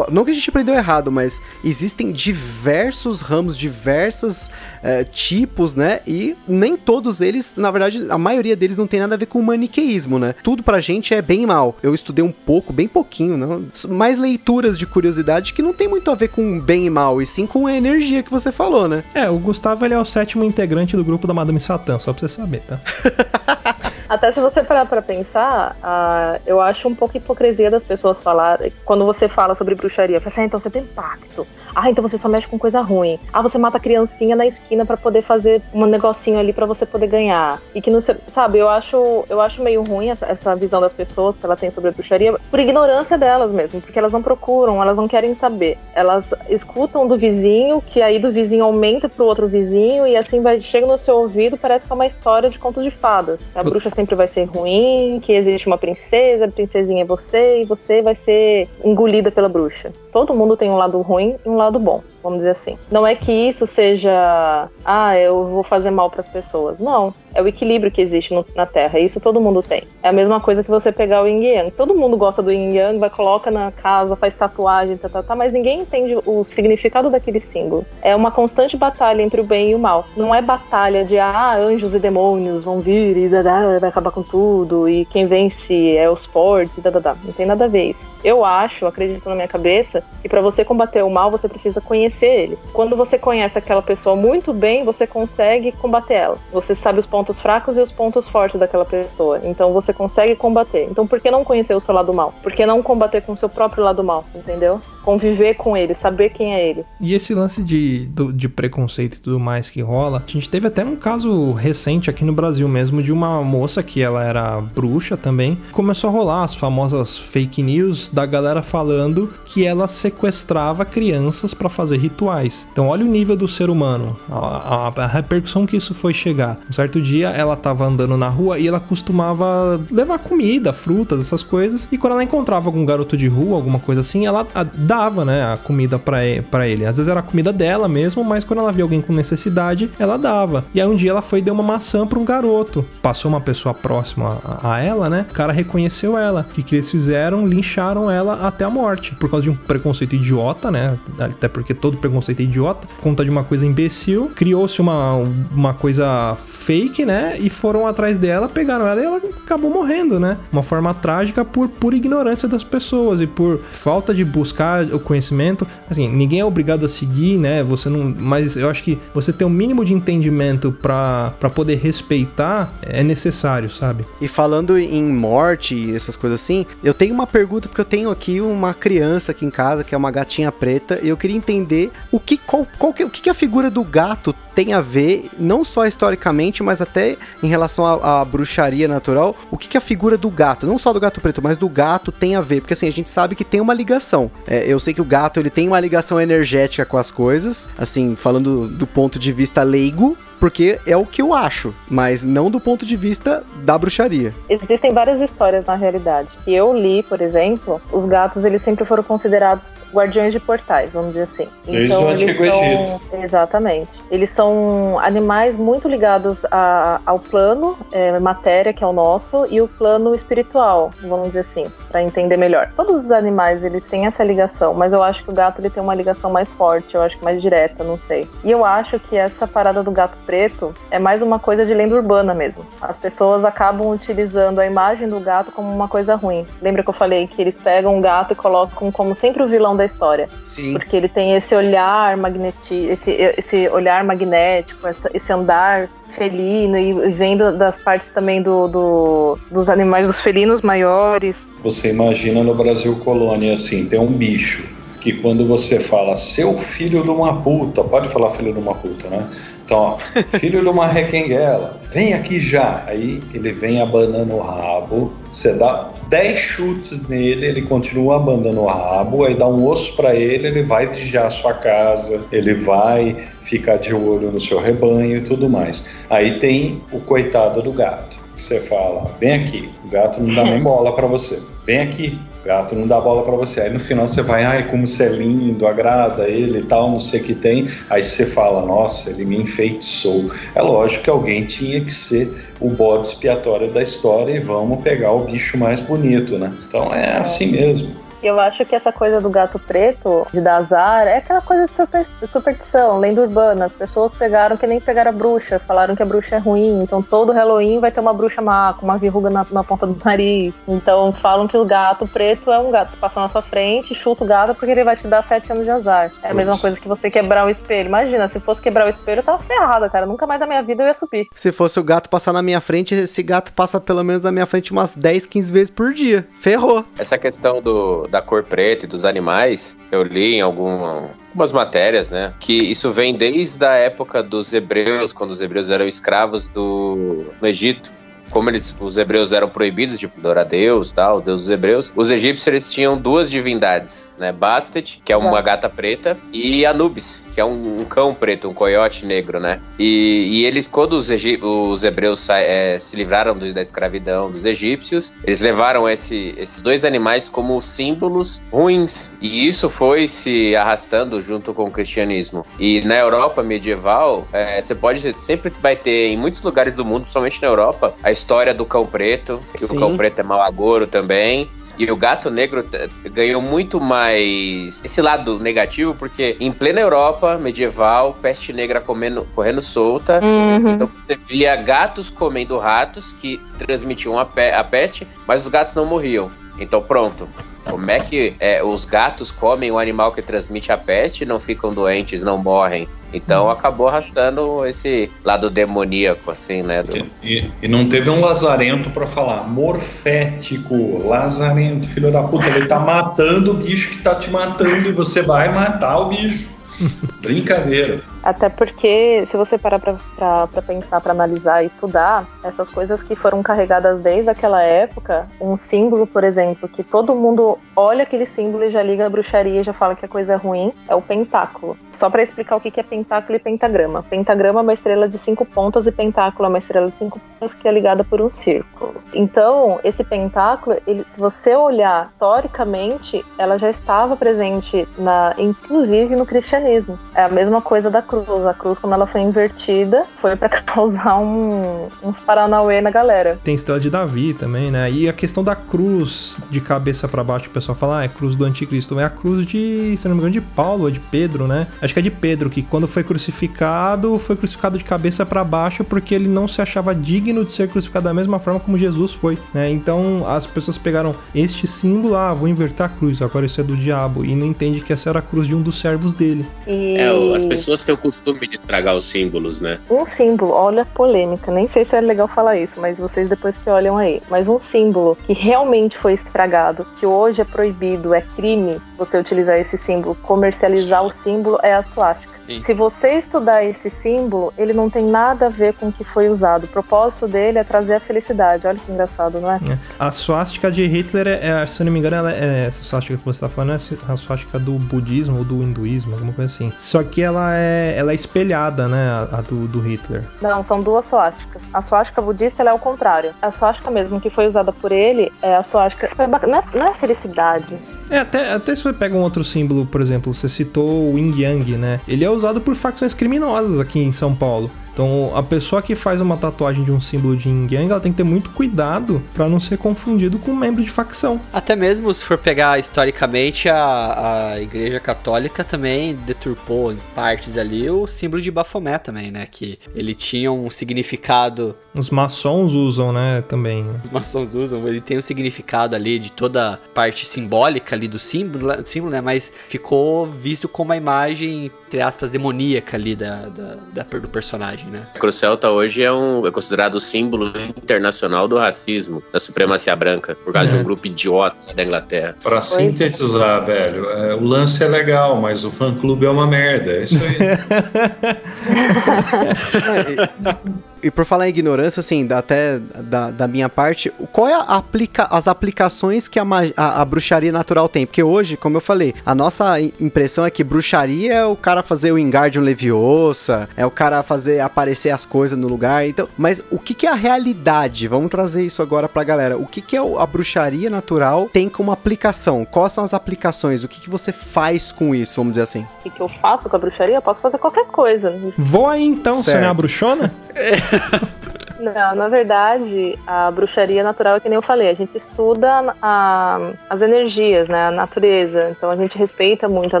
Não 0.10 0.24
que 0.24 0.30
a 0.30 0.34
gente 0.34 0.48
aprendeu 0.48 0.74
errado, 0.74 1.12
mas 1.12 1.40
existem 1.62 2.12
diversos 2.12 3.20
ramos, 3.20 3.56
diversos 3.56 4.50
é, 4.82 5.04
tipos, 5.04 5.74
né? 5.74 6.00
E 6.06 6.36
nem 6.46 6.76
todos 6.76 7.20
eles, 7.20 7.54
na 7.56 7.70
verdade, 7.70 8.06
a 8.08 8.18
maioria 8.18 8.56
deles 8.56 8.76
não 8.76 8.86
tem 8.86 9.00
nada 9.00 9.14
a 9.14 9.18
ver 9.18 9.26
com 9.26 9.42
maniqueísmo, 9.42 10.18
né? 10.18 10.34
Tudo 10.42 10.62
pra 10.62 10.80
gente 10.80 11.12
é 11.14 11.20
bem 11.20 11.42
e 11.42 11.46
Eu 11.82 11.94
estudei 11.94 12.24
um 12.24 12.32
pouco, 12.32 12.72
bem 12.72 12.88
pouquinho, 12.88 13.36
não? 13.36 13.64
mais 13.88 14.18
leituras 14.18 14.78
de 14.78 14.86
curiosidade 14.86 15.52
que 15.52 15.62
não 15.62 15.72
tem 15.72 15.88
muito 15.88 16.10
a 16.10 16.14
ver 16.14 16.28
com 16.28 16.58
bem 16.60 16.86
e 16.86 16.90
mal, 16.90 17.20
e 17.20 17.26
sim 17.26 17.46
com 17.46 17.66
a 17.66 17.74
energia 17.74 18.22
que 18.22 18.30
você 18.30 18.52
falou, 18.52 18.88
né? 18.88 19.04
É, 19.14 19.28
o 19.28 19.38
Gustavo 19.38 19.84
ele 19.84 19.94
é 19.94 19.98
o 19.98 20.04
sétimo 20.04 20.44
integrante 20.44 20.96
do 20.96 21.04
grupo 21.04 21.26
da 21.26 21.34
Madame 21.34 21.60
Satã, 21.60 21.98
só 21.98 22.12
pra 22.12 22.20
você 22.20 22.28
saber, 22.28 22.62
tá? 22.62 22.80
Até 24.08 24.32
se 24.32 24.40
você 24.40 24.62
parar 24.62 24.86
pra 24.86 25.02
pensar, 25.02 25.76
uh, 25.82 26.40
eu 26.46 26.60
acho 26.60 26.88
um 26.88 26.94
pouco 26.94 27.16
hipocrisia 27.16 27.70
das 27.70 27.84
pessoas 27.84 28.20
falar 28.20 28.58
quando 28.84 29.04
você 29.04 29.28
fala 29.28 29.54
sobre 29.54 29.74
bruxaria. 29.74 30.18
Fala 30.20 30.28
assim, 30.28 30.40
ah, 30.40 30.44
então 30.44 30.60
você 30.60 30.70
tem 30.70 30.84
pacto. 30.84 31.46
Ah, 31.74 31.90
então 31.90 32.02
você 32.02 32.18
só 32.18 32.28
mexe 32.28 32.46
com 32.46 32.58
coisa 32.58 32.80
ruim. 32.80 33.18
Ah, 33.32 33.42
você 33.42 33.58
mata 33.58 33.76
a 33.76 33.80
criancinha 33.80 34.34
na 34.34 34.46
esquina 34.46 34.84
para 34.86 34.96
poder 34.96 35.22
fazer 35.22 35.62
um 35.72 35.86
negocinho 35.86 36.38
ali 36.38 36.52
para 36.52 36.66
você 36.66 36.86
poder 36.86 37.06
ganhar. 37.06 37.60
E 37.74 37.80
que 37.80 37.90
não 37.90 38.00
sei, 38.00 38.16
sabe, 38.28 38.58
eu 38.58 38.68
acho, 38.68 39.24
eu 39.28 39.40
acho 39.40 39.62
meio 39.62 39.82
ruim 39.82 40.08
essa, 40.08 40.26
essa 40.26 40.56
visão 40.56 40.80
das 40.80 40.92
pessoas 40.92 41.36
que 41.36 41.44
ela 41.44 41.56
tem 41.56 41.70
sobre 41.70 41.90
a 41.90 41.92
bruxaria, 41.92 42.34
por 42.50 42.58
ignorância 42.58 43.18
delas 43.18 43.52
mesmo, 43.52 43.80
porque 43.80 43.98
elas 43.98 44.12
não 44.12 44.22
procuram, 44.22 44.82
elas 44.82 44.96
não 44.96 45.06
querem 45.06 45.34
saber. 45.34 45.78
Elas 45.94 46.32
escutam 46.48 47.06
do 47.06 47.16
vizinho, 47.16 47.82
que 47.82 48.00
aí 48.00 48.18
do 48.18 48.32
vizinho 48.32 48.64
aumenta 48.64 49.08
pro 49.08 49.26
outro 49.26 49.46
vizinho 49.46 50.06
e 50.06 50.16
assim 50.16 50.40
vai 50.40 50.60
chega 50.60 50.86
no 50.86 50.98
seu 50.98 51.16
ouvido, 51.16 51.56
parece 51.56 51.86
que 51.86 51.92
é 51.92 51.94
uma 51.94 52.06
história 52.06 52.50
de 52.50 52.58
contos 52.58 52.82
de 52.82 52.90
fadas. 52.90 53.38
A 53.54 53.62
bruxa 53.62 53.90
sempre 53.98 54.14
vai 54.14 54.28
ser 54.28 54.44
ruim, 54.44 55.18
que 55.20 55.32
existe 55.32 55.66
uma 55.66 55.76
princesa, 55.76 56.44
a 56.44 56.50
princesinha 56.50 57.02
é 57.02 57.04
você 57.04 57.62
e 57.62 57.64
você 57.64 58.00
vai 58.00 58.14
ser 58.14 58.68
engolida 58.84 59.28
pela 59.28 59.48
bruxa. 59.48 59.90
Todo 60.12 60.32
mundo 60.32 60.56
tem 60.56 60.70
um 60.70 60.76
lado 60.76 61.00
ruim 61.00 61.34
e 61.44 61.48
um 61.48 61.56
lado 61.56 61.80
bom 61.80 62.00
vamos 62.22 62.38
dizer 62.38 62.50
assim. 62.50 62.78
Não 62.90 63.06
é 63.06 63.14
que 63.14 63.32
isso 63.32 63.66
seja, 63.66 64.68
ah, 64.84 65.18
eu 65.18 65.46
vou 65.46 65.62
fazer 65.62 65.90
mal 65.90 66.10
para 66.10 66.20
as 66.20 66.28
pessoas. 66.28 66.80
Não, 66.80 67.14
é 67.34 67.42
o 67.42 67.46
equilíbrio 67.46 67.90
que 67.90 68.00
existe 68.00 68.34
no, 68.34 68.44
na 68.54 68.66
Terra. 68.66 68.98
Isso 68.98 69.20
todo 69.20 69.40
mundo 69.40 69.62
tem. 69.62 69.84
É 70.02 70.08
a 70.08 70.12
mesma 70.12 70.40
coisa 70.40 70.64
que 70.64 70.70
você 70.70 70.90
pegar 70.90 71.22
o 71.22 71.26
Yin 71.26 71.44
Yang. 71.44 71.70
Todo 71.72 71.94
mundo 71.94 72.16
gosta 72.16 72.42
do 72.42 72.52
Yin 72.52 72.74
Yang, 72.74 72.98
vai 72.98 73.10
coloca 73.10 73.50
na 73.50 73.70
casa, 73.70 74.16
faz 74.16 74.34
tatuagem, 74.34 74.96
tá, 74.96 75.08
tá, 75.08 75.22
tá, 75.22 75.36
mas 75.36 75.52
ninguém 75.52 75.80
entende 75.80 76.18
o 76.24 76.44
significado 76.44 77.10
daquele 77.10 77.40
símbolo. 77.40 77.86
É 78.02 78.14
uma 78.14 78.30
constante 78.30 78.76
batalha 78.76 79.22
entre 79.22 79.40
o 79.40 79.44
bem 79.44 79.70
e 79.70 79.74
o 79.74 79.78
mal. 79.78 80.04
Não 80.16 80.34
é 80.34 80.42
batalha 80.42 81.04
de 81.04 81.18
ah, 81.18 81.56
anjos 81.56 81.94
e 81.94 81.98
demônios 81.98 82.64
vão 82.64 82.80
vir 82.80 83.16
e 83.16 83.28
da, 83.28 83.78
vai 83.78 83.88
acabar 83.88 84.10
com 84.10 84.22
tudo 84.22 84.88
e 84.88 85.04
quem 85.06 85.26
vence 85.26 85.96
é 85.96 86.10
os 86.10 86.26
fortes, 86.26 86.82
da, 86.82 86.90
da. 86.90 87.16
Não 87.24 87.32
tem 87.32 87.46
nada 87.46 87.64
a 87.64 87.68
ver 87.68 87.90
isso. 87.90 88.08
Eu 88.22 88.44
acho, 88.44 88.86
acredito 88.86 89.28
na 89.28 89.34
minha 89.34 89.48
cabeça, 89.48 90.02
que 90.22 90.28
para 90.28 90.40
você 90.40 90.64
combater 90.64 91.02
o 91.02 91.10
mal, 91.10 91.30
você 91.30 91.48
precisa 91.48 91.80
conhecer 91.80 92.26
ele. 92.26 92.58
Quando 92.72 92.96
você 92.96 93.18
conhece 93.18 93.58
aquela 93.58 93.82
pessoa 93.82 94.16
muito 94.16 94.52
bem, 94.52 94.84
você 94.84 95.06
consegue 95.06 95.72
combater 95.72 96.14
ela. 96.14 96.38
Você 96.52 96.74
sabe 96.74 96.98
os 96.98 97.06
pontos 97.06 97.38
fracos 97.40 97.76
e 97.76 97.80
os 97.80 97.92
pontos 97.92 98.26
fortes 98.28 98.58
daquela 98.58 98.84
pessoa. 98.84 99.40
Então 99.44 99.72
você 99.72 99.92
consegue 99.92 100.34
combater. 100.34 100.88
Então 100.90 101.06
por 101.06 101.20
que 101.20 101.30
não 101.30 101.44
conhecer 101.44 101.74
o 101.74 101.80
seu 101.80 101.94
lado 101.94 102.12
mal? 102.12 102.34
Por 102.42 102.52
que 102.52 102.66
não 102.66 102.82
combater 102.82 103.22
com 103.22 103.32
o 103.32 103.36
seu 103.36 103.48
próprio 103.48 103.84
lado 103.84 104.02
mal? 104.02 104.24
Entendeu? 104.34 104.80
Conviver 105.04 105.54
com 105.54 105.76
ele, 105.76 105.94
saber 105.94 106.30
quem 106.30 106.54
é 106.54 106.68
ele. 106.68 106.84
E 107.00 107.14
esse 107.14 107.34
lance 107.34 107.62
de, 107.62 108.06
de 108.34 108.48
preconceito 108.48 109.16
e 109.16 109.20
tudo 109.20 109.40
mais 109.40 109.70
que 109.70 109.80
rola, 109.80 110.22
a 110.26 110.30
gente 110.30 110.50
teve 110.50 110.66
até 110.66 110.84
um 110.84 110.96
caso 110.96 111.52
recente 111.52 112.10
aqui 112.10 112.24
no 112.24 112.32
Brasil 112.32 112.68
mesmo 112.68 113.02
de 113.02 113.12
uma 113.12 113.42
moça 113.42 113.82
que 113.82 114.02
ela 114.02 114.22
era 114.24 114.60
bruxa 114.60 115.16
também. 115.16 115.58
Começou 115.72 116.10
a 116.10 116.12
rolar 116.12 116.42
as 116.42 116.54
famosas 116.54 117.16
fake 117.16 117.62
news 117.62 118.07
da 118.14 118.26
galera 118.26 118.62
falando 118.62 119.32
que 119.44 119.64
ela 119.64 119.86
sequestrava 119.86 120.84
crianças 120.84 121.54
para 121.54 121.68
fazer 121.68 121.98
rituais. 121.98 122.66
Então, 122.72 122.88
olha 122.88 123.04
o 123.04 123.08
nível 123.08 123.36
do 123.36 123.48
ser 123.48 123.70
humano, 123.70 124.16
a, 124.30 124.88
a, 124.88 125.04
a, 125.04 125.06
repercussão 125.06 125.66
que 125.66 125.76
isso 125.76 125.94
foi 125.94 126.14
chegar. 126.14 126.58
Um 126.68 126.72
certo 126.72 127.00
dia, 127.00 127.28
ela 127.30 127.56
tava 127.56 127.86
andando 127.86 128.16
na 128.16 128.28
rua 128.28 128.58
e 128.58 128.66
ela 128.66 128.80
costumava 128.80 129.80
levar 129.90 130.18
comida, 130.18 130.72
frutas, 130.72 131.20
essas 131.20 131.42
coisas. 131.42 131.88
E 131.90 131.98
quando 131.98 132.14
ela 132.14 132.22
encontrava 132.22 132.68
algum 132.68 132.84
garoto 132.84 133.16
de 133.16 133.26
rua, 133.26 133.56
alguma 133.56 133.78
coisa 133.78 134.00
assim, 134.00 134.26
ela 134.26 134.46
a, 134.54 134.62
dava, 134.62 135.24
né, 135.24 135.52
a 135.52 135.56
comida 135.56 135.98
para 135.98 136.24
ele. 136.66 136.84
Às 136.84 136.96
vezes 136.96 137.08
era 137.08 137.20
a 137.20 137.22
comida 137.22 137.52
dela 137.52 137.88
mesmo, 137.88 138.24
mas 138.24 138.44
quando 138.44 138.60
ela 138.60 138.72
via 138.72 138.84
alguém 138.84 139.00
com 139.00 139.12
necessidade, 139.12 139.90
ela 139.98 140.16
dava. 140.16 140.64
E 140.74 140.80
aí 140.80 140.86
um 140.86 140.96
dia 140.96 141.10
ela 141.10 141.22
foi 141.22 141.38
e 141.38 141.42
deu 141.42 141.54
uma 141.54 141.62
maçã 141.62 142.06
para 142.06 142.18
um 142.18 142.24
garoto. 142.24 142.84
Passou 143.02 143.28
uma 143.30 143.40
pessoa 143.40 143.74
próxima 143.74 144.38
a, 144.44 144.74
a 144.74 144.80
ela, 144.80 145.08
né? 145.08 145.26
O 145.30 145.32
cara 145.32 145.52
reconheceu 145.52 146.16
ela. 146.16 146.46
O 146.48 146.54
que, 146.54 146.62
que 146.62 146.74
eles 146.74 146.90
fizeram? 146.90 147.46
Lincharam 147.46 147.97
ela 148.10 148.46
até 148.46 148.64
a 148.64 148.70
morte. 148.70 149.14
Por 149.14 149.30
causa 149.30 149.44
de 149.44 149.50
um 149.50 149.54
preconceito 149.54 150.14
idiota, 150.14 150.70
né? 150.70 150.98
Até 151.18 151.48
porque 151.48 151.72
todo 151.72 151.96
preconceito 151.96 152.40
é 152.40 152.42
idiota, 152.42 152.86
por 152.86 153.02
conta 153.02 153.24
de 153.24 153.30
uma 153.30 153.42
coisa 153.42 153.64
imbecil. 153.64 154.30
Criou-se 154.34 154.80
uma, 154.80 155.14
uma 155.50 155.74
coisa 155.74 156.36
fake, 156.44 157.04
né? 157.04 157.36
E 157.38 157.48
foram 157.48 157.86
atrás 157.86 158.18
dela, 158.18 158.48
pegaram 158.48 158.86
ela 158.86 159.00
e 159.00 159.04
ela 159.04 159.16
acabou 159.16 159.70
morrendo, 159.70 160.20
né? 160.20 160.38
Uma 160.52 160.62
forma 160.62 160.92
trágica 160.94 161.44
por, 161.44 161.68
por 161.68 161.94
ignorância 161.94 162.48
das 162.48 162.62
pessoas 162.62 163.20
e 163.20 163.26
por 163.26 163.60
falta 163.70 164.12
de 164.12 164.24
buscar 164.24 164.84
o 164.84 165.00
conhecimento. 165.00 165.66
Assim, 165.90 166.08
ninguém 166.08 166.40
é 166.40 166.44
obrigado 166.44 166.84
a 166.84 166.88
seguir, 166.88 167.38
né? 167.38 167.62
Você 167.62 167.88
não. 167.88 168.14
Mas 168.18 168.56
eu 168.56 168.68
acho 168.68 168.82
que 168.82 168.98
você 169.14 169.32
ter 169.32 169.44
o 169.44 169.48
um 169.48 169.50
mínimo 169.50 169.84
de 169.84 169.94
entendimento 169.94 170.70
para 170.72 171.32
poder 171.54 171.76
respeitar 171.76 172.72
é 172.82 173.02
necessário, 173.02 173.70
sabe? 173.70 174.04
E 174.20 174.28
falando 174.28 174.78
em 174.78 175.04
morte 175.04 175.74
e 175.74 175.94
essas 175.94 176.16
coisas 176.16 176.40
assim, 176.40 176.66
eu 176.82 176.92
tenho 176.92 177.14
uma 177.14 177.26
pergunta 177.26 177.68
porque 177.68 177.80
eu 177.80 177.84
tenho 177.88 178.10
aqui 178.10 178.40
uma 178.40 178.74
criança 178.74 179.32
aqui 179.32 179.44
em 179.44 179.50
casa, 179.50 179.82
que 179.82 179.94
é 179.94 179.98
uma 179.98 180.10
gatinha 180.10 180.52
preta, 180.52 180.98
e 181.02 181.08
eu 181.08 181.16
queria 181.16 181.36
entender 181.36 181.90
o 182.12 182.20
que, 182.20 182.36
qual, 182.36 182.66
qual 182.78 182.92
que, 182.92 183.04
o 183.04 183.10
que, 183.10 183.22
que 183.22 183.30
a 183.30 183.34
figura 183.34 183.70
do 183.70 183.82
gato 183.82 184.34
tem 184.54 184.72
a 184.72 184.80
ver, 184.80 185.30
não 185.38 185.62
só 185.62 185.86
historicamente, 185.86 186.62
mas 186.62 186.80
até 186.80 187.16
em 187.42 187.46
relação 187.46 187.86
à, 187.86 188.24
bruxaria 188.24 188.88
natural, 188.88 189.36
o 189.50 189.56
que, 189.56 189.68
que 189.68 189.78
a 189.78 189.80
figura 189.80 190.18
do 190.18 190.28
gato, 190.30 190.66
não 190.66 190.76
só 190.76 190.92
do 190.92 190.98
gato 190.98 191.20
preto, 191.20 191.40
mas 191.40 191.56
do 191.56 191.68
gato 191.68 192.10
tem 192.10 192.34
a 192.34 192.40
ver, 192.40 192.60
porque 192.60 192.74
assim, 192.74 192.88
a 192.88 192.92
gente 192.92 193.08
sabe 193.08 193.36
que 193.36 193.44
tem 193.44 193.60
uma 193.60 193.72
ligação. 193.72 194.30
É, 194.46 194.66
eu 194.66 194.80
sei 194.80 194.92
que 194.92 195.00
o 195.00 195.04
gato, 195.04 195.38
ele 195.38 195.50
tem 195.50 195.68
uma 195.68 195.78
ligação 195.78 196.20
energética 196.20 196.84
com 196.84 196.96
as 196.96 197.10
coisas, 197.10 197.68
assim, 197.78 198.16
falando 198.16 198.68
do 198.68 198.86
ponto 198.86 199.18
de 199.18 199.32
vista 199.32 199.62
leigo, 199.62 200.18
porque 200.40 200.78
é 200.86 200.96
o 200.96 201.04
que 201.04 201.20
eu 201.22 201.34
acho, 201.34 201.74
mas 201.88 202.24
não 202.24 202.50
do 202.50 202.60
ponto 202.60 202.84
de 202.86 202.96
vista 202.96 203.44
da 203.64 203.76
bruxaria. 203.76 204.32
Existem 204.48 204.92
várias 204.92 205.20
histórias 205.20 205.64
na 205.64 205.74
realidade. 205.74 206.28
E 206.46 206.54
eu 206.54 206.72
li, 206.76 207.02
por 207.02 207.20
exemplo, 207.20 207.80
os 207.92 208.04
gatos 208.04 208.44
eles 208.44 208.62
sempre 208.62 208.84
foram 208.84 209.02
considerados 209.02 209.72
guardiões 209.92 210.32
de 210.32 210.40
portais, 210.40 210.92
vamos 210.92 211.08
dizer 211.10 211.22
assim. 211.22 211.48
Desde 211.64 211.94
o 211.94 212.10
eles 212.10 212.22
Antigo 212.22 212.46
são... 212.46 212.62
Egito. 212.64 213.00
Exatamente. 213.22 213.88
Eles 214.10 214.30
são 214.30 214.98
animais 215.00 215.56
muito 215.56 215.88
ligados 215.88 216.44
a- 216.50 217.00
ao 217.04 217.18
plano 217.18 217.76
é, 217.92 218.18
matéria, 218.18 218.72
que 218.72 218.82
é 218.82 218.86
o 218.86 218.92
nosso, 218.92 219.46
e 219.50 219.60
o 219.60 219.68
plano 219.68 220.14
espiritual, 220.14 220.90
vamos 221.02 221.28
dizer 221.28 221.40
assim, 221.40 221.66
para 221.88 222.02
entender 222.02 222.36
melhor. 222.36 222.70
Todos 222.76 223.04
os 223.04 223.10
animais 223.12 223.64
eles 223.64 223.84
têm 223.86 224.06
essa 224.06 224.22
ligação, 224.24 224.74
mas 224.74 224.92
eu 224.92 225.02
acho 225.02 225.22
que 225.24 225.30
o 225.30 225.34
gato 225.34 225.60
ele 225.60 225.70
tem 225.70 225.82
uma 225.82 225.94
ligação 225.94 226.30
mais 226.30 226.50
forte, 226.50 226.94
eu 226.94 227.02
acho 227.02 227.18
que 227.18 227.24
mais 227.24 227.40
direta, 227.42 227.82
não 227.84 227.98
sei. 228.06 228.28
E 228.44 228.50
eu 228.50 228.64
acho 228.64 228.98
que 228.98 229.16
essa 229.16 229.46
parada 229.46 229.82
do 229.82 229.90
gato 229.90 230.16
preto 230.32 230.74
é 230.90 230.98
mais 230.98 231.22
uma 231.22 231.38
coisa 231.38 231.64
de 231.64 231.72
lenda 231.72 231.94
urbana 231.96 232.34
mesmo. 232.34 232.62
As 232.82 232.98
pessoas 232.98 233.46
acabam 233.46 233.88
utilizando 233.90 234.58
a 234.58 234.66
imagem 234.66 235.08
do 235.08 235.18
gato 235.18 235.50
como 235.50 235.72
uma 235.74 235.88
coisa 235.88 236.14
ruim. 236.16 236.44
Lembra 236.60 236.82
que 236.82 236.90
eu 236.90 236.92
falei 236.92 237.26
que 237.26 237.40
eles 237.40 237.54
pegam 237.64 237.96
um 237.96 238.00
gato 238.02 238.34
e 238.34 238.36
colocam 238.36 238.92
como 238.92 239.14
sempre 239.14 239.42
o 239.42 239.46
vilão 239.48 239.74
da 239.74 239.86
história? 239.86 240.28
Sim. 240.44 240.74
Porque 240.74 240.94
ele 240.94 241.08
tem 241.08 241.34
esse 241.34 241.54
olhar 241.54 242.14
magneti 242.18 242.74
esse, 242.74 243.10
esse 243.38 243.68
olhar 243.70 244.04
magnético, 244.04 244.86
essa- 244.86 245.10
esse 245.14 245.32
andar 245.32 245.88
felino 246.10 246.76
e 246.76 246.90
e 246.90 247.10
vem 247.10 247.34
do- 247.36 247.56
das 247.56 247.76
partes 247.78 248.08
também 248.10 248.42
do, 248.42 248.68
do- 248.68 249.38
dos 249.50 249.70
animais 249.70 250.06
dos 250.08 250.20
felinos 250.20 250.60
maiores. 250.60 251.50
Você 251.62 251.90
imagina 251.90 252.42
no 252.42 252.54
Brasil 252.54 252.94
colônia 252.96 253.54
assim, 253.54 253.86
tem 253.86 253.98
um 253.98 254.12
bicho 254.12 254.76
que 255.00 255.12
quando 255.12 255.46
você 255.46 255.78
fala 255.78 256.16
seu 256.16 256.58
filho 256.58 257.02
de 257.04 257.08
uma 257.08 257.40
puta, 257.40 257.84
pode 257.84 258.08
falar 258.08 258.30
filho 258.30 258.52
de 258.52 258.58
uma 258.58 258.74
puta, 258.74 259.08
né? 259.08 259.28
Então, 259.68 259.78
ó, 259.78 259.98
filho 260.38 260.62
de 260.62 260.68
uma 260.68 260.86
requenguela, 260.86 261.78
vem 261.92 262.14
aqui 262.14 262.40
já. 262.40 262.84
Aí 262.86 263.22
ele 263.34 263.52
vem 263.52 263.82
abanando 263.82 264.34
o 264.34 264.40
rabo, 264.40 265.12
você 265.30 265.52
dá 265.52 265.90
10 266.08 266.40
chutes 266.40 267.06
nele, 267.06 267.44
ele 267.44 267.60
continua 267.60 268.16
abanando 268.16 268.62
o 268.62 268.64
rabo, 268.64 269.26
aí 269.26 269.34
dá 269.34 269.46
um 269.46 269.66
osso 269.66 269.94
pra 269.94 270.14
ele, 270.14 270.46
ele 270.46 270.62
vai 270.62 270.86
vigiar 270.86 271.26
a 271.26 271.30
sua 271.30 271.52
casa, 271.52 272.24
ele 272.32 272.54
vai 272.54 273.28
ficar 273.42 273.76
de 273.76 273.92
olho 273.92 274.32
no 274.32 274.40
seu 274.40 274.58
rebanho 274.58 275.18
e 275.18 275.20
tudo 275.20 275.50
mais. 275.50 275.86
Aí 276.08 276.38
tem 276.38 276.80
o 276.90 276.98
coitado 277.00 277.60
do 277.60 277.70
gato. 277.70 278.18
Você 278.34 278.60
fala, 278.60 279.10
vem 279.20 279.34
aqui, 279.34 279.68
o 279.84 279.88
gato 279.88 280.18
não 280.22 280.34
dá 280.34 280.44
nem 280.44 280.60
bola 280.64 280.94
pra 280.94 281.06
você. 281.06 281.42
Vem 281.66 281.80
aqui, 281.80 282.18
gato 282.48 282.74
não 282.74 282.86
dá 282.86 282.98
bola 282.98 283.22
pra 283.22 283.36
você. 283.36 283.60
Aí 283.60 283.70
no 283.70 283.78
final 283.78 284.08
você 284.08 284.22
vai, 284.22 284.42
ai, 284.42 284.70
como 284.70 284.86
você 284.86 285.04
é 285.04 285.08
lindo, 285.10 285.66
agrada 285.66 286.26
ele 286.26 286.60
e 286.60 286.64
tal, 286.64 286.90
não 286.90 287.00
sei 287.00 287.20
o 287.20 287.24
que 287.24 287.34
tem. 287.34 287.68
Aí 287.90 288.02
você 288.02 288.24
fala, 288.24 288.64
nossa, 288.64 289.10
ele 289.10 289.26
me 289.26 289.36
enfeitiçou. 289.36 290.30
É 290.54 290.62
lógico 290.62 291.04
que 291.04 291.10
alguém 291.10 291.44
tinha 291.44 291.78
que 291.80 291.92
ser 291.92 292.50
o 292.58 292.70
bode 292.70 293.08
expiatório 293.08 293.70
da 293.70 293.82
história 293.82 294.32
e 294.32 294.40
vamos 294.40 294.82
pegar 294.82 295.12
o 295.12 295.24
bicho 295.24 295.58
mais 295.58 295.80
bonito, 295.82 296.38
né? 296.38 296.50
Então 296.66 296.92
é 296.92 297.18
assim 297.18 297.48
mesmo. 297.48 298.07
Eu 298.22 298.38
acho 298.40 298.64
que 298.64 298.74
essa 298.74 298.92
coisa 298.92 299.20
do 299.20 299.30
gato 299.30 299.58
preto, 299.58 300.26
de 300.32 300.40
dar 300.40 300.56
azar, 300.56 301.06
é 301.06 301.18
aquela 301.18 301.40
coisa 301.40 301.66
de 301.66 301.72
super- 301.72 302.06
superstição, 302.30 302.98
lenda 302.98 303.20
urbana. 303.22 303.66
As 303.66 303.72
pessoas 303.72 304.12
pegaram 304.12 304.56
que 304.56 304.66
nem 304.66 304.80
pegaram 304.80 305.10
a 305.10 305.14
bruxa, 305.14 305.58
falaram 305.58 305.94
que 305.94 306.02
a 306.02 306.06
bruxa 306.06 306.36
é 306.36 306.38
ruim. 306.38 306.82
Então 306.82 307.02
todo 307.02 307.32
Halloween 307.32 307.80
vai 307.80 307.90
ter 307.90 308.00
uma 308.00 308.12
bruxa 308.12 308.40
má, 308.42 308.74
com 308.74 308.84
uma 308.86 308.98
verruga 308.98 309.30
na, 309.30 309.46
na 309.50 309.62
ponta 309.64 309.86
do 309.86 309.96
nariz. 310.04 310.54
Então 310.66 311.12
falam 311.12 311.46
que 311.46 311.56
o 311.56 311.64
gato 311.64 312.06
preto 312.06 312.50
é 312.50 312.58
um 312.58 312.70
gato 312.70 312.90
que 312.92 312.96
passa 312.96 313.20
na 313.20 313.28
sua 313.28 313.42
frente, 313.42 313.94
chuta 313.94 314.24
o 314.24 314.26
gato 314.26 314.54
porque 314.54 314.70
ele 314.72 314.84
vai 314.84 314.96
te 314.96 315.06
dar 315.06 315.22
sete 315.22 315.50
anos 315.52 315.64
de 315.64 315.70
azar. 315.70 316.10
É 316.22 316.30
a 316.30 316.34
mesma 316.34 316.52
Putz. 316.52 316.60
coisa 316.62 316.80
que 316.80 316.88
você 316.88 317.10
quebrar 317.10 317.46
um 317.46 317.50
espelho. 317.50 317.88
Imagina, 317.88 318.28
se 318.28 318.40
fosse 318.40 318.60
quebrar 318.60 318.86
o 318.86 318.90
espelho, 318.90 319.20
eu 319.20 319.22
tava 319.24 319.42
ferrada, 319.42 319.88
cara. 319.88 320.06
Nunca 320.06 320.26
mais 320.26 320.40
na 320.40 320.46
minha 320.46 320.62
vida 320.62 320.82
eu 320.82 320.88
ia 320.88 320.94
subir. 320.94 321.28
Se 321.34 321.52
fosse 321.52 321.78
o 321.78 321.84
gato 321.84 322.08
passar 322.08 322.32
na 322.32 322.42
minha 322.42 322.60
frente, 322.60 322.94
esse 322.94 323.22
gato 323.22 323.52
passa 323.52 323.80
pelo 323.80 324.02
menos 324.02 324.22
na 324.22 324.32
minha 324.32 324.46
frente 324.46 324.72
umas 324.72 324.94
10, 324.94 325.26
15 325.26 325.52
vezes 325.52 325.70
por 325.70 325.92
dia. 325.92 326.26
Ferrou. 326.34 326.84
Essa 326.98 327.16
questão 327.18 327.60
do, 327.62 328.07
da 328.08 328.20
cor 328.22 328.42
preta 328.42 328.84
e 328.84 328.88
dos 328.88 329.04
animais, 329.04 329.76
eu 329.92 330.02
li 330.02 330.36
em 330.36 330.40
algum- 330.40 331.08
algumas 331.28 331.52
matérias, 331.52 332.10
né? 332.10 332.32
Que 332.40 332.54
isso 332.54 332.90
vem 332.92 333.14
desde 333.14 333.64
a 333.64 333.72
época 333.74 334.22
dos 334.22 334.52
hebreus, 334.52 335.12
quando 335.12 335.30
os 335.30 335.40
hebreus 335.40 335.70
eram 335.70 335.86
escravos 335.86 336.48
do, 336.48 337.26
no 337.40 337.46
Egito. 337.46 337.90
Como 338.30 338.50
eles, 338.50 338.74
os 338.78 338.98
hebreus 338.98 339.32
eram 339.32 339.48
proibidos 339.48 339.98
de 339.98 340.06
adorar 340.18 340.44
Deus, 340.44 340.92
tal, 340.92 341.20
Deus 341.20 341.40
dos 341.42 341.50
hebreus, 341.50 341.90
os 341.96 342.10
egípcios 342.10 342.46
eles 342.46 342.72
tinham 342.72 342.96
duas 342.96 343.30
divindades, 343.30 344.10
né? 344.18 344.32
Bastet, 344.32 345.00
que 345.04 345.12
é 345.12 345.16
uma 345.16 345.40
gata 345.42 345.68
preta, 345.68 346.16
e 346.32 346.64
Anubis, 346.66 347.22
que 347.34 347.40
é 347.40 347.44
um, 347.44 347.80
um 347.80 347.84
cão 347.84 348.14
preto, 348.14 348.48
um 348.48 348.54
coiote 348.54 349.06
negro, 349.06 349.40
né? 349.40 349.60
E, 349.78 350.28
e 350.40 350.44
eles, 350.46 350.66
quando 350.66 350.94
os, 350.94 351.10
egí- 351.10 351.38
os 351.42 351.84
hebreus 351.84 352.28
eh, 352.30 352.78
se 352.78 352.96
livraram 352.96 353.36
do- 353.36 353.52
da 353.52 353.60
escravidão 353.60 354.30
dos 354.30 354.44
egípcios, 354.44 355.12
eles 355.24 355.40
levaram 355.40 355.88
esse- 355.88 356.34
esses 356.36 356.60
dois 356.60 356.84
animais 356.84 357.28
como 357.28 357.60
símbolos 357.60 358.40
ruins. 358.52 359.10
E 359.20 359.46
isso 359.46 359.70
foi 359.70 360.06
se 360.08 360.54
arrastando 360.56 361.20
junto 361.20 361.54
com 361.54 361.64
o 361.64 361.70
cristianismo. 361.70 362.44
E 362.58 362.80
na 362.82 362.96
Europa 362.96 363.42
medieval, 363.42 364.26
eh, 364.32 364.60
você 364.60 364.74
pode 364.74 365.14
sempre 365.22 365.52
vai 365.60 365.76
ter 365.76 366.08
em 366.08 366.16
muitos 366.16 366.42
lugares 366.42 366.74
do 366.74 366.84
mundo, 366.84 367.02
principalmente 367.02 367.40
na 367.40 367.48
Europa, 367.48 367.94
a 368.02 368.10
história 368.18 368.52
do 368.52 368.64
cão 368.66 368.84
preto, 368.86 369.40
que 369.56 369.66
Sim. 369.66 369.76
o 369.76 369.78
cão 369.80 369.96
preto 369.96 370.18
é 370.18 370.22
mau 370.22 370.42
agouro 370.42 370.86
também. 370.86 371.48
E 371.78 371.88
o 371.92 371.94
gato 371.96 372.28
negro 372.28 372.66
ganhou 373.04 373.40
muito 373.40 373.80
mais 373.80 374.80
esse 374.84 375.00
lado 375.00 375.38
negativo, 375.38 375.94
porque 375.94 376.36
em 376.40 376.50
plena 376.50 376.80
Europa 376.80 377.38
medieval, 377.38 378.14
peste 378.20 378.52
negra 378.52 378.80
comendo, 378.80 379.24
correndo 379.32 379.62
solta. 379.62 380.18
Uhum. 380.20 380.70
Então 380.70 380.88
você 380.88 381.14
via 381.28 381.54
gatos 381.54 382.10
comendo 382.10 382.58
ratos 382.58 383.12
que 383.12 383.40
transmitiam 383.60 384.18
a, 384.18 384.24
pe- 384.24 384.50
a 384.50 384.64
peste, 384.64 385.06
mas 385.24 385.44
os 385.44 385.48
gatos 385.48 385.72
não 385.76 385.86
morriam. 385.86 386.32
Então 386.58 386.82
pronto. 386.82 387.28
Como 387.70 387.90
é 387.90 388.00
que 388.00 388.34
é, 388.40 388.62
os 388.64 388.84
gatos 388.84 389.30
comem 389.30 389.70
um 389.70 389.78
animal 389.78 390.12
que 390.12 390.22
transmite 390.22 390.72
a 390.72 390.76
peste, 390.78 391.24
não 391.24 391.38
ficam 391.38 391.72
doentes, 391.72 392.22
não 392.22 392.38
morrem? 392.38 392.88
Então 393.12 393.48
acabou 393.50 393.88
arrastando 393.88 394.66
esse 394.66 395.10
lado 395.24 395.48
demoníaco, 395.48 396.30
assim, 396.30 396.62
né? 396.62 396.82
do- 396.82 397.06
E, 397.22 397.50
e 397.62 397.68
não 397.68 397.88
teve 397.88 398.10
um 398.10 398.20
lazarento 398.20 398.90
pra 398.90 399.06
falar 399.06 399.48
morfético, 399.48 401.06
lazarento, 401.06 401.88
filho 401.88 402.10
da 402.10 402.22
puta, 402.22 402.46
ele 402.48 402.66
tá 402.66 402.78
matando 402.78 403.52
o 403.52 403.54
bicho 403.54 403.90
que 403.90 404.02
tá 404.02 404.14
te 404.14 404.30
matando 404.30 404.88
e 404.88 404.92
você 404.92 405.22
vai 405.22 405.52
matar 405.52 405.98
o 405.98 406.08
bicho. 406.08 406.48
Brincadeira. 407.22 408.00
Até 408.22 408.48
porque, 408.48 409.24
se 409.26 409.36
você 409.36 409.56
parar 409.56 409.78
pra 409.78 410.62
pensar, 410.62 411.00
pra 411.00 411.12
analisar 411.12 411.62
e 411.62 411.66
estudar, 411.66 412.26
essas 412.42 412.70
coisas 412.70 413.02
que 413.02 413.14
foram 413.14 413.42
carregadas 413.42 414.00
desde 414.00 414.30
aquela 414.30 414.62
época, 414.62 415.26
um 415.40 415.56
símbolo, 415.56 416.06
por 416.06 416.24
exemplo, 416.24 416.68
que 416.68 416.82
todo 416.82 417.14
mundo 417.14 417.58
olha 417.74 418.02
aquele 418.02 418.26
símbolo 418.26 418.64
e 418.64 418.70
já 418.70 418.82
liga 418.82 419.06
a 419.06 419.10
bruxaria 419.10 419.60
e 419.60 419.64
já 419.64 419.72
fala 419.72 419.94
que 419.94 420.04
a 420.04 420.08
coisa 420.08 420.34
é 420.34 420.36
ruim, 420.36 420.72
é 420.88 420.94
o 420.94 421.02
pentáculo. 421.02 421.76
Só 421.92 422.08
pra 422.08 422.22
explicar 422.22 422.56
o 422.56 422.60
que 422.60 422.70
que 422.70 422.80
é 422.80 422.82
pentáculo 422.82 423.36
e 423.36 423.40
pentagrama. 423.40 424.02
Pentagrama 424.02 424.60
é 424.60 424.62
uma 424.62 424.72
estrela 424.72 425.08
de 425.08 425.18
cinco 425.18 425.44
pontas 425.44 425.86
e 425.86 425.92
pentáculo 425.92 426.46
é 426.46 426.48
uma 426.48 426.58
estrela 426.58 426.88
de 426.88 426.96
cinco 426.96 427.18
pontas 427.18 427.54
que 427.54 427.66
é 427.66 427.72
ligada 427.72 428.04
por 428.04 428.20
um 428.20 428.30
círculo. 428.30 428.94
Então, 429.12 429.80
esse 429.82 430.04
pentáculo, 430.04 430.76
ele, 430.86 431.04
se 431.08 431.18
você 431.18 431.56
olhar 431.56 432.10
historicamente, 432.12 433.24
ela 433.36 433.58
já 433.58 433.70
estava 433.70 434.16
presente, 434.16 434.86
na, 434.96 435.34
inclusive 435.38 436.14
no 436.14 436.26
cristianismo. 436.26 436.98
É 437.14 437.22
a 437.22 437.28
mesma 437.28 437.60
coisa 437.60 437.90
da 437.90 438.02
cruz. 438.08 438.46
A 438.46 438.54
cruz, 438.54 438.78
quando 438.78 438.92
ela 438.94 439.06
foi 439.06 439.20
invertida, 439.20 440.04
foi 440.20 440.34
pra 440.36 440.48
causar 440.62 441.18
um, 441.18 441.86
uns 442.02 442.18
paranauê 442.20 442.80
na 442.80 442.90
galera. 442.90 443.38
Tem 443.44 443.54
estrela 443.54 443.78
de 443.80 443.90
Davi 443.90 444.34
também, 444.34 444.70
né? 444.70 444.90
E 444.90 445.08
a 445.08 445.12
questão 445.12 445.44
da 445.44 445.54
cruz 445.54 446.38
de 446.50 446.60
cabeça 446.60 447.06
pra 447.06 447.22
baixo, 447.22 447.46
o 447.48 447.50
pessoal 447.50 447.76
fala, 447.76 448.00
ah, 448.00 448.04
é 448.04 448.08
cruz 448.08 448.34
do 448.34 448.44
anticristo. 448.44 448.98
É 448.98 449.04
a 449.04 449.10
cruz 449.10 449.46
de, 449.46 449.94
se 449.96 450.08
não 450.08 450.14
me 450.14 450.20
engano, 450.20 450.32
de 450.32 450.40
Paulo, 450.40 450.84
ou 450.84 450.90
de 450.90 450.98
Pedro, 451.00 451.46
né? 451.46 451.66
Acho 451.80 451.92
que 451.92 452.00
é 452.00 452.02
de 452.02 452.10
Pedro, 452.10 452.48
que 452.50 452.62
quando 452.62 452.88
foi 452.88 453.04
crucificado, 453.04 454.18
foi 454.18 454.36
crucificado 454.36 454.78
de 454.78 454.84
cabeça 454.84 455.24
pra 455.26 455.44
baixo 455.44 455.84
porque 455.84 456.14
ele 456.14 456.28
não 456.28 456.48
se 456.48 456.60
achava 456.60 456.94
digno 456.94 457.44
de 457.44 457.52
ser 457.52 457.68
crucificado 457.68 458.04
da 458.04 458.14
mesma 458.14 458.38
forma 458.38 458.58
como 458.60 458.76
Jesus 458.78 459.12
foi, 459.12 459.38
né? 459.52 459.70
Então 459.70 460.24
as 460.26 460.46
pessoas 460.46 460.78
pegaram 460.78 461.14
este 461.34 461.66
símbolo, 461.66 462.14
ah, 462.16 462.32
vou 462.34 462.48
inverter 462.48 462.86
a 462.86 462.88
cruz, 462.88 463.20
agora 463.22 463.46
isso 463.46 463.60
é 463.60 463.64
do 463.64 463.76
diabo, 463.76 464.24
e 464.24 464.34
não 464.34 464.46
entende 464.46 464.80
que 464.80 464.92
essa 464.92 465.10
era 465.10 465.18
a 465.18 465.22
cruz 465.22 465.46
de 465.46 465.54
um 465.54 465.62
dos 465.62 465.78
servos 465.78 466.12
dele. 466.12 466.46
E 466.66 466.96
É, 466.96 467.08
as 467.34 467.44
pessoas 467.44 467.84
têm 467.84 467.94
costume 467.98 468.46
de 468.46 468.54
estragar 468.54 468.94
os 468.94 469.04
símbolos, 469.04 469.60
né? 469.60 469.78
Um 469.90 470.06
símbolo, 470.06 470.52
olha 470.52 470.82
a 470.82 470.86
polêmica, 470.86 471.50
nem 471.52 471.66
sei 471.68 471.84
se 471.84 471.96
é 471.96 472.00
legal 472.00 472.28
falar 472.28 472.56
isso, 472.56 472.80
mas 472.80 472.98
vocês 472.98 473.28
depois 473.28 473.56
que 473.56 473.68
olham 473.68 473.96
aí. 473.96 474.22
Mas 474.30 474.48
um 474.48 474.60
símbolo 474.60 475.16
que 475.26 475.32
realmente 475.32 475.96
foi 475.96 476.12
estragado, 476.14 476.86
que 476.98 477.06
hoje 477.06 477.40
é 477.40 477.44
proibido, 477.44 478.14
é 478.14 478.20
crime 478.20 478.80
você 478.96 479.18
utilizar 479.18 479.58
esse 479.58 479.78
símbolo, 479.78 480.14
comercializar 480.22 481.04
o 481.04 481.10
símbolo, 481.10 481.58
é 481.62 481.74
a 481.74 481.82
suástica. 481.82 482.38
Sim. 482.48 482.62
Se 482.64 482.72
você 482.72 483.18
estudar 483.18 483.62
esse 483.62 483.90
símbolo, 483.90 484.54
ele 484.56 484.72
não 484.72 484.88
tem 484.88 485.04
nada 485.04 485.46
a 485.46 485.48
ver 485.50 485.74
com 485.74 485.88
o 485.88 485.92
que 485.92 486.02
foi 486.02 486.30
usado. 486.30 486.64
O 486.64 486.68
propósito 486.68 487.28
dele 487.28 487.58
é 487.58 487.64
trazer 487.64 487.94
a 487.94 488.00
felicidade. 488.00 488.66
Olha 488.66 488.78
que 488.78 488.90
engraçado, 488.90 489.38
não 489.38 489.50
é? 489.52 489.56
É. 489.70 489.78
A 489.98 490.10
suástica 490.10 490.70
de 490.70 490.86
Hitler, 490.86 491.28
é, 491.28 491.62
é- 491.62 491.66
se 491.66 491.82
eu 491.82 491.84
não 491.84 491.92
me 491.92 491.98
engano, 491.98 492.16
ela 492.16 492.32
é, 492.32 492.64
essa 492.66 492.82
suástica 492.82 493.18
que 493.18 493.24
você 493.24 493.40
tá 493.40 493.50
falando 493.50 493.72
é 493.72 494.12
a 494.12 494.16
suástica 494.16 494.58
do 494.58 494.72
budismo 494.78 495.38
ou 495.38 495.44
do 495.44 495.62
hinduísmo, 495.62 496.14
alguma 496.14 496.32
coisa 496.32 496.52
assim. 496.52 496.72
Só 496.78 497.02
que 497.02 497.20
ela 497.20 497.54
é, 497.54 497.87
ela 497.96 498.12
é 498.12 498.14
espelhada, 498.14 498.88
né, 498.88 499.08
a, 499.08 499.38
a 499.38 499.40
do, 499.40 499.66
do 499.66 499.80
Hitler. 499.80 500.24
Não, 500.40 500.62
são 500.62 500.82
duas 500.82 501.06
suásticas. 501.06 501.62
A 501.72 501.82
suástica 501.82 502.20
budista 502.20 502.62
é 502.62 502.72
o 502.72 502.78
contrário. 502.78 503.30
A 503.40 503.50
suástica 503.50 503.90
mesmo 503.90 504.20
que 504.20 504.30
foi 504.30 504.46
usada 504.46 504.72
por 504.72 504.92
ele 504.92 505.32
é 505.42 505.56
a 505.56 505.62
suástica. 505.62 506.10
Não 506.18 506.58
é, 506.58 506.64
não 506.74 506.86
é 506.88 506.94
felicidade. 506.94 507.78
É, 508.10 508.20
até, 508.20 508.52
até 508.52 508.74
se 508.74 508.82
você 508.82 508.92
pega 508.92 509.14
um 509.14 509.20
outro 509.20 509.44
símbolo, 509.44 509.86
por 509.86 510.00
exemplo, 510.00 510.32
você 510.32 510.48
citou 510.48 511.12
o 511.12 511.18
Yin 511.18 511.32
Yang, 511.36 511.76
né? 511.76 512.00
Ele 512.08 512.24
é 512.24 512.30
usado 512.30 512.60
por 512.60 512.74
facções 512.74 513.14
criminosas 513.14 513.78
aqui 513.78 514.00
em 514.00 514.12
São 514.12 514.34
Paulo. 514.34 514.70
Então, 514.98 515.30
a 515.36 515.44
pessoa 515.44 515.80
que 515.80 515.94
faz 515.94 516.20
uma 516.20 516.36
tatuagem 516.36 516.82
de 516.82 516.90
um 516.90 517.00
símbolo 517.00 517.36
de 517.36 517.48
Yin 517.48 517.68
Yang, 517.70 517.90
ela 517.92 518.00
tem 518.00 518.10
que 518.10 518.16
ter 518.18 518.24
muito 518.24 518.50
cuidado 518.50 519.22
pra 519.32 519.48
não 519.48 519.60
ser 519.60 519.78
confundido 519.78 520.40
com 520.40 520.50
um 520.50 520.56
membro 520.56 520.82
de 520.82 520.90
facção. 520.90 521.40
Até 521.52 521.76
mesmo 521.76 522.12
se 522.12 522.24
for 522.24 522.36
pegar 522.36 522.80
historicamente, 522.80 523.68
a, 523.68 524.50
a 524.54 524.60
Igreja 524.60 524.98
Católica 524.98 525.62
também 525.62 526.16
deturpou 526.26 526.90
em 526.92 526.96
partes 527.14 527.56
ali 527.56 527.88
o 527.88 528.08
símbolo 528.08 528.42
de 528.42 528.50
Bafomé 528.50 528.98
também, 528.98 529.30
né? 529.30 529.46
Que 529.48 529.78
ele 529.94 530.16
tinha 530.16 530.50
um 530.50 530.68
significado, 530.68 531.76
Os 531.96 532.10
maçons 532.10 532.72
usam, 532.72 533.12
né, 533.12 533.40
também. 533.42 533.84
né? 533.84 534.00
os 534.02 534.10
maçons 534.10 534.56
usam, 534.56 534.86
ele 534.88 535.00
tem 535.00 535.16
um 535.18 535.22
significado 535.22 535.94
ali 535.94 536.18
de 536.18 536.32
toda 536.32 536.74
a 536.74 536.76
parte 536.92 537.24
simbólica 537.24 537.94
ali 537.94 538.08
do 538.08 538.18
símbolo, 538.18 538.72
símbolo 538.84 539.12
né? 539.12 539.20
Mas 539.20 539.52
ficou 539.68 540.26
visto 540.26 540.68
como 540.68 540.92
a 540.92 540.96
imagem, 540.96 541.70
entre 541.86 542.00
aspas, 542.00 542.32
demoníaca 542.32 542.96
ali 542.96 543.14
da, 543.14 543.46
da, 543.48 543.76
da- 543.94 544.18
do 544.18 544.28
personagem, 544.28 544.87
né? 544.88 545.06
A 545.14 545.18
Cruz 545.18 545.36
Celta 545.36 545.70
hoje 545.70 546.02
é, 546.02 546.12
um, 546.12 546.46
é 546.46 546.50
considerado 546.50 546.96
o 546.96 547.00
símbolo 547.00 547.52
internacional 547.76 548.48
do 548.48 548.58
racismo, 548.58 549.22
da 549.32 549.38
supremacia 549.38 549.94
branca, 549.94 550.36
por 550.44 550.52
causa 550.52 550.70
É. 550.70 550.74
de 550.74 550.80
um 550.80 550.82
grupo 550.82 551.06
idiota 551.06 551.56
da 551.74 551.84
Inglaterra. 551.84 552.34
Pra 552.42 552.60
sintetizar, 552.60 553.64
velho, 553.64 554.04
é, 554.10 554.34
o 554.34 554.42
lance 554.44 554.82
é 554.82 554.88
legal, 554.88 555.36
mas 555.40 555.64
o 555.64 555.70
fã-clube 555.70 556.26
é 556.26 556.30
uma 556.30 556.46
merda. 556.46 556.90
É 556.92 557.04
isso 557.04 557.22
aí. 557.24 557.36
E 561.00 561.12
por 561.12 561.24
falar 561.24 561.46
em 561.46 561.50
ignorância, 561.50 562.00
assim, 562.00 562.26
da- 562.26 562.38
até 562.38 562.80
da, 562.80 563.30
da 563.30 563.46
minha 563.46 563.68
parte, 563.68 564.10
qual 564.32 564.48
é 564.48 564.54
a 564.54 564.62
aplica 564.62 565.28
as 565.30 565.46
aplicações 565.46 566.26
que 566.26 566.40
a, 566.40 566.44
a, 566.76 567.02
a 567.02 567.04
bruxaria 567.04 567.52
natural 567.52 567.88
tem? 567.88 568.04
Porque 568.04 568.20
hoje, 568.20 568.56
como 568.56 568.78
eu 568.78 568.80
falei, 568.80 569.14
a 569.24 569.32
nossa 569.32 569.80
impressão 569.80 570.44
é 570.44 570.50
que 570.50 570.64
bruxaria 570.64 571.32
é 571.34 571.44
o 571.44 571.54
cara 571.54 571.84
fazer 571.84 572.10
o 572.10 572.16
Wingardium 572.16 572.64
Leviosa, 572.64 573.68
é 573.76 573.86
o 573.86 573.92
cara 573.92 574.24
fazer 574.24 574.58
aparecer 574.78 575.10
as 575.10 575.24
coisas 575.24 575.58
no 575.58 575.66
lugar. 575.66 576.06
Então, 576.06 576.28
mas 576.38 576.62
o 576.70 576.78
que, 576.78 576.94
que 576.94 577.06
é 577.06 577.10
a 577.10 577.14
realidade? 577.14 578.06
Vamos 578.06 578.30
trazer 578.30 578.62
isso 578.64 578.80
agora 578.80 579.08
pra 579.08 579.24
galera. 579.24 579.58
O 579.58 579.66
que, 579.66 579.80
que 579.80 579.96
é 579.96 580.00
a 580.00 580.24
bruxaria 580.26 580.88
natural 580.88 581.48
tem 581.52 581.68
como 581.68 581.90
aplicação? 581.90 582.64
Quais 582.64 582.92
são 582.92 583.02
as 583.02 583.12
aplicações? 583.12 583.82
O 583.82 583.88
que, 583.88 584.00
que 584.00 584.08
você 584.08 584.32
faz 584.32 584.92
com 584.92 585.12
isso, 585.14 585.34
vamos 585.36 585.52
dizer 585.52 585.62
assim? 585.62 585.86
O 586.00 586.02
que, 586.04 586.10
que 586.10 586.20
eu 586.20 586.28
faço 586.28 586.68
com 586.68 586.76
a 586.76 586.78
bruxaria? 586.78 587.16
Eu 587.16 587.22
posso 587.22 587.40
fazer 587.40 587.58
qualquer 587.58 587.86
coisa. 587.86 588.32
Vou 588.56 588.86
aí 588.86 589.02
então, 589.04 589.42
você 589.42 589.50
Certo. 589.50 589.62
não 589.62 589.66
é 589.66 589.70
a 589.70 589.74
bruxona? 589.74 590.34
Não, 591.78 592.14
na 592.16 592.28
verdade, 592.28 593.18
a 593.26 593.50
bruxaria 593.50 594.02
natural 594.02 594.36
é 594.36 594.40
que 594.40 594.48
nem 594.48 594.56
eu 594.56 594.62
falei, 594.62 594.88
a 594.90 594.94
gente 594.94 595.16
estuda 595.16 595.94
a- 596.02 596.70
as 596.90 597.02
energias, 597.02 597.68
né, 597.68 597.86
a 597.88 597.90
natureza. 597.90 598.68
Então 598.70 598.90
a 598.90 598.96
gente 598.96 599.16
respeita 599.16 599.68
muito 599.68 599.96
a 599.96 600.00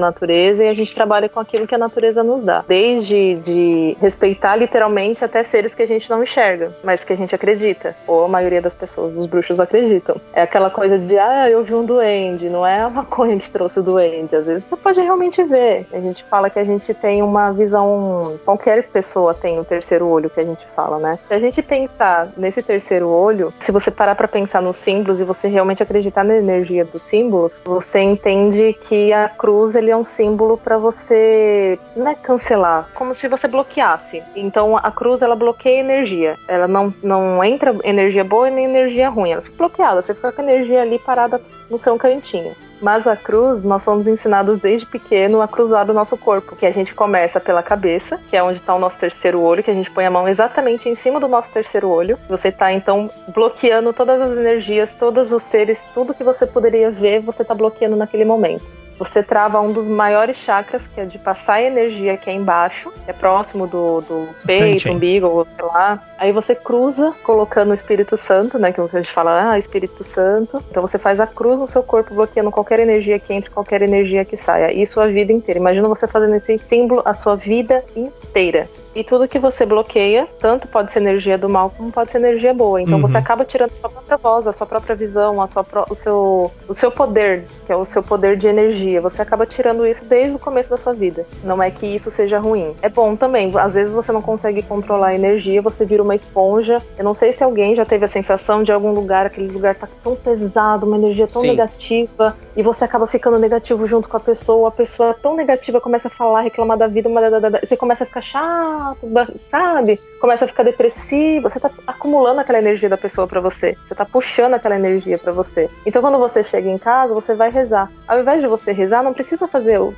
natureza 0.00 0.64
e 0.64 0.68
a 0.68 0.74
gente 0.74 0.94
trabalha 0.94 1.28
com 1.28 1.38
aquilo 1.38 1.66
que 1.66 1.74
a 1.74 1.78
natureza 1.78 2.22
nos 2.22 2.42
dá. 2.42 2.64
Desde 2.66 3.36
de 3.36 3.96
respeitar 4.00 4.56
literalmente 4.56 5.24
até 5.24 5.42
seres 5.44 5.74
que 5.74 5.82
a 5.82 5.86
gente 5.86 6.08
não 6.10 6.22
enxerga, 6.22 6.72
mas 6.82 7.04
que 7.04 7.12
a 7.12 7.16
gente 7.16 7.34
acredita. 7.34 7.94
Ou 8.06 8.24
a 8.24 8.28
maioria 8.28 8.60
das 8.60 8.74
pessoas, 8.74 9.12
dos 9.12 9.26
bruxos, 9.26 9.60
acreditam. 9.60 10.16
É 10.32 10.42
aquela 10.42 10.70
coisa 10.70 10.98
de, 10.98 11.16
ah, 11.18 11.48
eu 11.48 11.62
vi 11.62 11.74
um 11.74 11.84
duende, 11.84 12.48
não 12.48 12.66
é 12.66 12.80
a 12.80 12.90
maconha 12.90 13.36
que 13.38 13.50
trouxe 13.50 13.78
o 13.78 13.82
duende. 13.82 14.34
Às 14.34 14.46
vezes 14.46 14.64
você 14.64 14.76
pode 14.76 15.00
realmente 15.00 15.42
ver. 15.44 15.86
A 15.92 16.00
gente 16.00 16.24
fala 16.24 16.50
que 16.50 16.58
a 16.58 16.64
gente 16.64 16.92
tem 16.94 17.22
uma 17.22 17.52
visão. 17.52 18.38
Qualquer 18.44 18.84
pessoa 18.88 19.32
tem 19.34 19.58
o 19.60 19.64
terceiro 19.64 20.06
olho 20.08 20.28
que 20.30 20.40
a 20.40 20.44
gente 20.44 20.66
fala, 20.74 20.98
né? 20.98 21.18
A 21.30 21.38
gente 21.38 21.62
pensar 21.68 22.30
nesse 22.36 22.62
terceiro 22.62 23.08
olho, 23.08 23.52
se 23.58 23.70
você 23.70 23.90
parar 23.90 24.14
pra 24.14 24.26
pensar 24.26 24.62
nos 24.62 24.78
símbolos 24.78 25.20
e 25.20 25.24
você 25.24 25.46
realmente 25.48 25.82
acreditar 25.82 26.24
na 26.24 26.36
energia 26.36 26.84
dos 26.84 27.02
símbolos, 27.02 27.60
você 27.64 28.00
entende 28.00 28.72
que 28.72 29.12
a 29.12 29.28
cruz 29.28 29.74
ele 29.74 29.90
é 29.90 29.96
um 29.96 30.04
símbolo 30.04 30.56
pra 30.56 30.78
você 30.78 31.78
não 31.94 32.08
é 32.08 32.14
cancelar, 32.14 32.88
como 32.94 33.12
se 33.12 33.28
você 33.28 33.46
bloqueasse. 33.46 34.22
Então 34.34 34.76
a 34.76 34.90
cruz 34.90 35.20
ela 35.20 35.36
bloqueia 35.36 35.80
energia. 35.80 36.36
Ela 36.48 36.66
não 36.66 36.92
não 37.02 37.44
entra 37.44 37.76
energia 37.84 38.24
boa 38.24 38.48
nem 38.50 38.64
energia 38.64 39.08
ruim. 39.08 39.32
Ela 39.32 39.42
fica 39.42 39.56
bloqueada. 39.56 40.00
Você 40.00 40.14
fica 40.14 40.32
com 40.32 40.40
a 40.40 40.44
energia 40.44 40.82
ali 40.82 40.98
parada 40.98 41.40
no 41.70 41.78
seu 41.78 41.96
cantinho. 41.98 42.54
Mas 42.80 43.06
a 43.06 43.16
cruz, 43.16 43.64
nós 43.64 43.82
somos 43.82 44.06
ensinados 44.06 44.60
desde 44.60 44.86
pequeno 44.86 45.42
a 45.42 45.48
cruzar 45.48 45.90
o 45.90 45.94
nosso 45.94 46.16
corpo, 46.16 46.54
que 46.54 46.66
a 46.66 46.70
gente 46.70 46.94
começa 46.94 47.40
pela 47.40 47.62
cabeça, 47.62 48.20
que 48.30 48.36
é 48.36 48.42
onde 48.42 48.58
está 48.58 48.74
o 48.74 48.78
nosso 48.78 48.98
terceiro 48.98 49.40
olho, 49.40 49.62
que 49.62 49.70
a 49.70 49.74
gente 49.74 49.90
põe 49.90 50.06
a 50.06 50.10
mão 50.10 50.28
exatamente 50.28 50.88
em 50.88 50.94
cima 50.94 51.18
do 51.18 51.26
nosso 51.26 51.50
terceiro 51.50 51.88
olho. 51.88 52.18
Você 52.28 52.48
está 52.48 52.72
então 52.72 53.10
bloqueando 53.34 53.92
todas 53.92 54.20
as 54.20 54.36
energias, 54.36 54.92
todos 54.92 55.32
os 55.32 55.42
seres, 55.42 55.86
tudo 55.92 56.14
que 56.14 56.22
você 56.22 56.46
poderia 56.46 56.90
ver, 56.90 57.20
você 57.20 57.42
está 57.42 57.54
bloqueando 57.54 57.96
naquele 57.96 58.24
momento. 58.24 58.64
Você 58.98 59.22
trava 59.22 59.60
um 59.60 59.72
dos 59.72 59.86
maiores 59.86 60.36
chakras, 60.36 60.86
que 60.86 61.00
é 61.00 61.04
de 61.04 61.18
passar 61.18 61.62
energia, 61.62 62.16
que 62.16 62.28
é 62.28 62.32
embaixo, 62.32 62.90
que 63.04 63.10
é 63.10 63.12
próximo 63.12 63.66
do, 63.66 64.00
do 64.00 64.28
peito, 64.44 64.72
Tantien. 64.72 64.96
umbigo, 64.96 65.46
sei 65.54 65.64
lá. 65.64 66.02
Aí 66.18 66.32
você 66.32 66.54
cruza, 66.54 67.14
colocando 67.22 67.70
o 67.70 67.74
Espírito 67.74 68.16
Santo, 68.16 68.58
né? 68.58 68.72
Que 68.72 68.80
a 68.80 68.86
gente 68.86 69.10
fala, 69.10 69.52
ah, 69.52 69.58
Espírito 69.58 70.02
Santo. 70.02 70.62
Então 70.70 70.82
você 70.82 70.98
faz 70.98 71.20
a 71.20 71.26
cruz 71.26 71.58
no 71.58 71.68
seu 71.68 71.82
corpo, 71.82 72.14
bloqueando 72.14 72.50
qualquer 72.50 72.80
energia 72.80 73.18
que 73.18 73.32
entre, 73.32 73.50
qualquer 73.50 73.82
energia 73.82 74.24
que 74.24 74.36
saia. 74.36 74.72
Isso 74.72 75.00
a 75.00 75.06
vida 75.06 75.32
inteira. 75.32 75.60
Imagina 75.60 75.86
você 75.86 76.06
fazendo 76.08 76.34
esse 76.34 76.58
símbolo 76.58 77.02
a 77.04 77.14
sua 77.14 77.36
vida 77.36 77.84
inteira. 77.94 78.68
E 78.98 79.04
tudo 79.04 79.28
que 79.28 79.38
você 79.38 79.64
bloqueia, 79.64 80.26
tanto 80.40 80.66
pode 80.66 80.90
ser 80.90 80.98
energia 80.98 81.38
do 81.38 81.48
mal 81.48 81.70
como 81.70 81.92
pode 81.92 82.10
ser 82.10 82.18
energia 82.18 82.52
boa. 82.52 82.82
Então 82.82 82.96
Uhum. 82.96 83.02
você 83.02 83.16
acaba 83.16 83.44
tirando 83.44 83.70
a 83.70 83.80
sua 83.80 83.88
própria 83.90 84.16
voz, 84.16 84.46
a 84.48 84.52
sua 84.52 84.66
própria 84.66 84.96
visão, 84.96 85.40
a 85.40 85.46
sua 85.46 85.62
pró- 85.62 85.86
o, 85.88 85.94
seu, 85.94 86.50
o 86.66 86.74
seu 86.74 86.90
poder, 86.90 87.44
que 87.64 87.70
é 87.72 87.76
o 87.76 87.84
seu 87.84 88.02
poder 88.02 88.36
de 88.36 88.48
energia. 88.48 89.00
Você 89.00 89.22
acaba 89.22 89.46
tirando 89.46 89.86
isso 89.86 90.04
desde 90.04 90.34
o 90.34 90.38
começo 90.40 90.68
da 90.68 90.76
sua 90.76 90.92
vida. 90.94 91.24
Não 91.44 91.62
é 91.62 91.70
que 91.70 91.86
isso 91.86 92.10
seja 92.10 92.40
ruim. 92.40 92.74
É 92.82 92.88
bom 92.88 93.14
também. 93.14 93.52
Às 93.56 93.74
vezes 93.76 93.92
você 93.94 94.10
não 94.10 94.20
consegue 94.20 94.62
controlar 94.62 95.08
a 95.08 95.14
energia, 95.14 95.62
você 95.62 95.84
vira 95.84 96.02
uma 96.02 96.16
esponja. 96.16 96.82
Eu 96.98 97.04
não 97.04 97.14
sei 97.14 97.32
se 97.32 97.44
alguém 97.44 97.76
já 97.76 97.84
teve 97.84 98.04
a 98.04 98.08
sensação 98.08 98.64
de 98.64 98.72
algum 98.72 98.90
lugar, 98.90 99.26
aquele 99.26 99.46
lugar 99.46 99.76
tá 99.76 99.86
tão 100.02 100.16
pesado, 100.16 100.84
uma 100.86 100.96
energia 100.96 101.28
tão 101.28 101.42
Sim. 101.42 101.50
negativa, 101.50 102.36
e 102.56 102.62
você 102.64 102.82
acaba 102.82 103.06
ficando 103.06 103.38
negativo 103.38 103.86
junto 103.86 104.08
com 104.08 104.16
a 104.16 104.20
pessoa. 104.20 104.70
A 104.70 104.72
pessoa 104.72 105.10
é 105.10 105.12
tão 105.12 105.36
negativa, 105.36 105.80
começa 105.80 106.08
a 106.08 106.10
falar, 106.10 106.40
reclamar 106.40 106.76
da 106.76 106.88
vida, 106.88 107.08
uma 107.08 107.20
você 107.62 107.76
começa 107.76 108.02
a 108.02 108.06
ficar 108.06 108.22
chato, 108.22 108.87
ba- 109.02 109.28
sabe? 109.50 109.98
Começa 110.20 110.44
a 110.44 110.48
ficar 110.48 110.64
depressivo, 110.64 111.48
você 111.48 111.60
tá 111.60 111.70
acumulando 111.86 112.40
aquela 112.40 112.58
energia 112.58 112.88
da 112.88 112.96
pessoa 112.96 113.26
pra 113.26 113.40
você. 113.40 113.76
Você 113.86 113.94
tá 113.94 114.04
puxando 114.04 114.54
aquela 114.54 114.76
energia 114.76 115.18
pra 115.18 115.32
você. 115.32 115.70
Então 115.86 116.02
quando 116.02 116.18
você 116.18 116.42
chega 116.42 116.68
em 116.68 116.78
casa, 116.78 117.14
você 117.14 117.34
vai 117.34 117.50
rezar. 117.50 117.90
Ao 118.06 118.20
invés 118.20 118.40
de 118.40 118.48
você 118.48 118.72
rezar, 118.72 119.02
não 119.02 119.14
precisa 119.14 119.46
fazer 119.46 119.78
o 119.78 119.94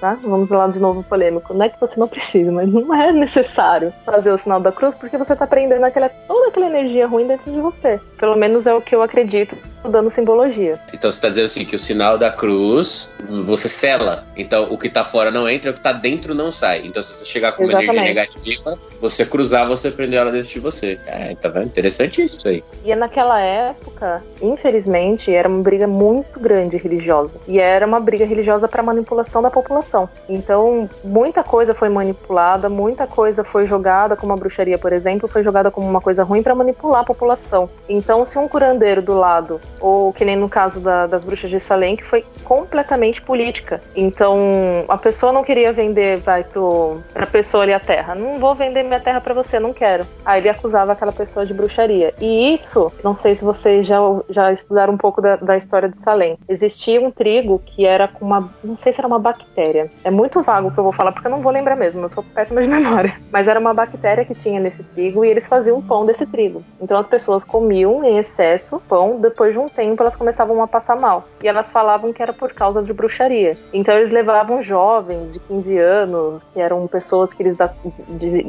tá? 0.00 0.18
Vamos 0.22 0.50
lá 0.50 0.66
de 0.66 0.78
novo 0.78 1.02
polêmico. 1.02 1.54
Não 1.54 1.64
é 1.64 1.68
que 1.68 1.80
você 1.80 1.98
não 1.98 2.08
precisa, 2.08 2.50
mas 2.50 2.68
não 2.68 2.92
é 2.94 3.12
necessário 3.12 3.92
fazer 4.04 4.32
o 4.32 4.38
sinal 4.38 4.60
da 4.60 4.72
cruz 4.72 4.94
porque 4.94 5.16
você 5.16 5.36
tá 5.36 5.46
prendendo 5.46 5.84
aquela, 5.84 6.08
toda 6.08 6.48
aquela 6.48 6.66
energia 6.66 7.06
ruim 7.06 7.26
dentro 7.26 7.50
de 7.50 7.60
você. 7.60 8.00
Pelo 8.18 8.36
menos 8.36 8.66
é 8.66 8.74
o 8.74 8.80
que 8.80 8.94
eu 8.94 9.02
acredito 9.02 9.56
dando 9.88 10.10
simbologia. 10.10 10.78
Então 10.92 11.10
você 11.10 11.20
tá 11.20 11.28
dizendo 11.28 11.46
assim 11.46 11.64
que 11.64 11.74
o 11.74 11.78
sinal 11.78 12.16
da 12.16 12.30
cruz 12.30 13.10
você 13.44 13.68
sela. 13.68 14.24
Então 14.36 14.72
o 14.72 14.78
que 14.78 14.88
tá 14.88 15.04
fora 15.04 15.30
não 15.30 15.48
entra, 15.48 15.70
o 15.70 15.74
que 15.74 15.80
tá 15.80 15.92
dentro 15.92 16.34
não 16.34 16.50
sai. 16.50 16.82
Então 16.84 17.02
se 17.02 17.12
você 17.12 17.24
chegar 17.24 17.52
com 17.52 17.64
uma 17.64 17.72
energia 17.72 17.92
Exatamente. 17.92 18.14
negativa, 18.14 18.78
você 19.00 19.11
cruzar, 19.26 19.66
você 19.66 19.90
prender 19.90 20.20
ela 20.20 20.30
dentro 20.30 20.48
de 20.48 20.60
você. 20.60 20.98
É, 21.06 21.34
tá 21.34 21.48
vendo? 21.48 21.66
Interessantíssimo 21.66 22.38
isso 22.38 22.48
aí. 22.48 22.64
E 22.84 22.94
naquela 22.94 23.40
época, 23.40 24.22
infelizmente, 24.40 25.32
era 25.32 25.48
uma 25.48 25.62
briga 25.62 25.86
muito 25.86 26.40
grande 26.40 26.76
religiosa. 26.76 27.32
E 27.46 27.58
era 27.58 27.86
uma 27.86 28.00
briga 28.00 28.24
religiosa 28.24 28.66
para 28.66 28.82
manipulação 28.82 29.42
da 29.42 29.50
população. 29.50 30.08
Então, 30.28 30.88
muita 31.04 31.42
coisa 31.42 31.74
foi 31.74 31.88
manipulada, 31.88 32.68
muita 32.68 33.06
coisa 33.06 33.44
foi 33.44 33.66
jogada, 33.66 34.16
como 34.16 34.32
a 34.32 34.36
bruxaria, 34.36 34.78
por 34.78 34.92
exemplo, 34.92 35.28
foi 35.28 35.42
jogada 35.42 35.70
como 35.70 35.88
uma 35.88 36.00
coisa 36.00 36.22
ruim 36.22 36.42
para 36.42 36.54
manipular 36.54 37.02
a 37.02 37.04
população. 37.04 37.68
Então, 37.88 38.24
se 38.24 38.38
um 38.38 38.48
curandeiro 38.48 39.02
do 39.02 39.14
lado, 39.14 39.60
ou 39.80 40.12
que 40.12 40.24
nem 40.24 40.36
no 40.36 40.48
caso 40.48 40.80
da, 40.80 41.06
das 41.06 41.24
bruxas 41.24 41.50
de 41.50 41.60
Salem, 41.60 41.96
que 41.96 42.04
foi 42.04 42.24
completamente 42.44 43.20
política. 43.20 43.80
Então, 43.94 44.84
a 44.88 44.96
pessoa 44.96 45.32
não 45.32 45.44
queria 45.44 45.72
vender, 45.72 46.18
vai 46.18 46.44
pro, 46.44 47.00
pra 47.12 47.26
pessoa 47.26 47.62
ali 47.62 47.72
a 47.72 47.80
terra. 47.80 48.14
Não 48.14 48.38
vou 48.38 48.54
vender 48.54 48.82
minha 48.82 49.00
terra 49.02 49.20
para 49.20 49.34
você, 49.34 49.60
não 49.60 49.72
quero. 49.72 50.06
Aí 50.24 50.40
ele 50.40 50.48
acusava 50.48 50.92
aquela 50.92 51.12
pessoa 51.12 51.44
de 51.44 51.52
bruxaria. 51.52 52.14
E 52.20 52.54
isso, 52.54 52.92
não 53.02 53.14
sei 53.14 53.34
se 53.34 53.44
vocês 53.44 53.86
já, 53.86 53.98
já 54.30 54.52
estudaram 54.52 54.94
um 54.94 54.96
pouco 54.98 55.20
da, 55.20 55.36
da 55.36 55.56
história 55.56 55.88
de 55.88 55.98
Salem. 55.98 56.38
Existia 56.48 57.00
um 57.00 57.10
trigo 57.10 57.60
que 57.64 57.84
era 57.84 58.08
com 58.08 58.24
uma, 58.24 58.50
não 58.62 58.76
sei 58.76 58.92
se 58.92 59.00
era 59.00 59.06
uma 59.06 59.18
bactéria. 59.18 59.90
É 60.04 60.10
muito 60.10 60.42
vago 60.42 60.68
o 60.68 60.70
que 60.72 60.78
eu 60.78 60.84
vou 60.84 60.92
falar 60.92 61.12
porque 61.12 61.26
eu 61.26 61.30
não 61.30 61.42
vou 61.42 61.52
lembrar 61.52 61.76
mesmo, 61.76 62.02
eu 62.02 62.08
sou 62.08 62.22
péssima 62.22 62.62
de 62.62 62.68
memória. 62.68 63.16
Mas 63.30 63.48
era 63.48 63.58
uma 63.58 63.74
bactéria 63.74 64.24
que 64.24 64.34
tinha 64.34 64.60
nesse 64.60 64.82
trigo 64.82 65.24
e 65.24 65.28
eles 65.28 65.46
faziam 65.46 65.82
pão 65.82 66.06
desse 66.06 66.24
trigo. 66.26 66.64
Então 66.80 66.98
as 66.98 67.06
pessoas 67.06 67.44
comiam 67.44 68.04
em 68.04 68.18
excesso 68.18 68.80
pão, 68.88 69.20
depois 69.20 69.52
de 69.52 69.58
um 69.58 69.68
tempo 69.68 70.02
elas 70.02 70.16
começavam 70.16 70.62
a 70.62 70.68
passar 70.68 70.96
mal. 70.96 71.24
E 71.42 71.48
elas 71.48 71.70
falavam 71.70 72.12
que 72.12 72.22
era 72.22 72.32
por 72.32 72.52
causa 72.52 72.82
de 72.82 72.92
bruxaria. 72.92 73.56
Então 73.72 73.94
eles 73.94 74.10
levavam 74.10 74.62
jovens 74.62 75.32
de 75.32 75.38
15 75.40 75.78
anos, 75.78 76.42
que 76.52 76.60
eram 76.60 76.86
pessoas 76.86 77.32
que 77.32 77.42
eles 77.42 77.56
da, 77.56 77.70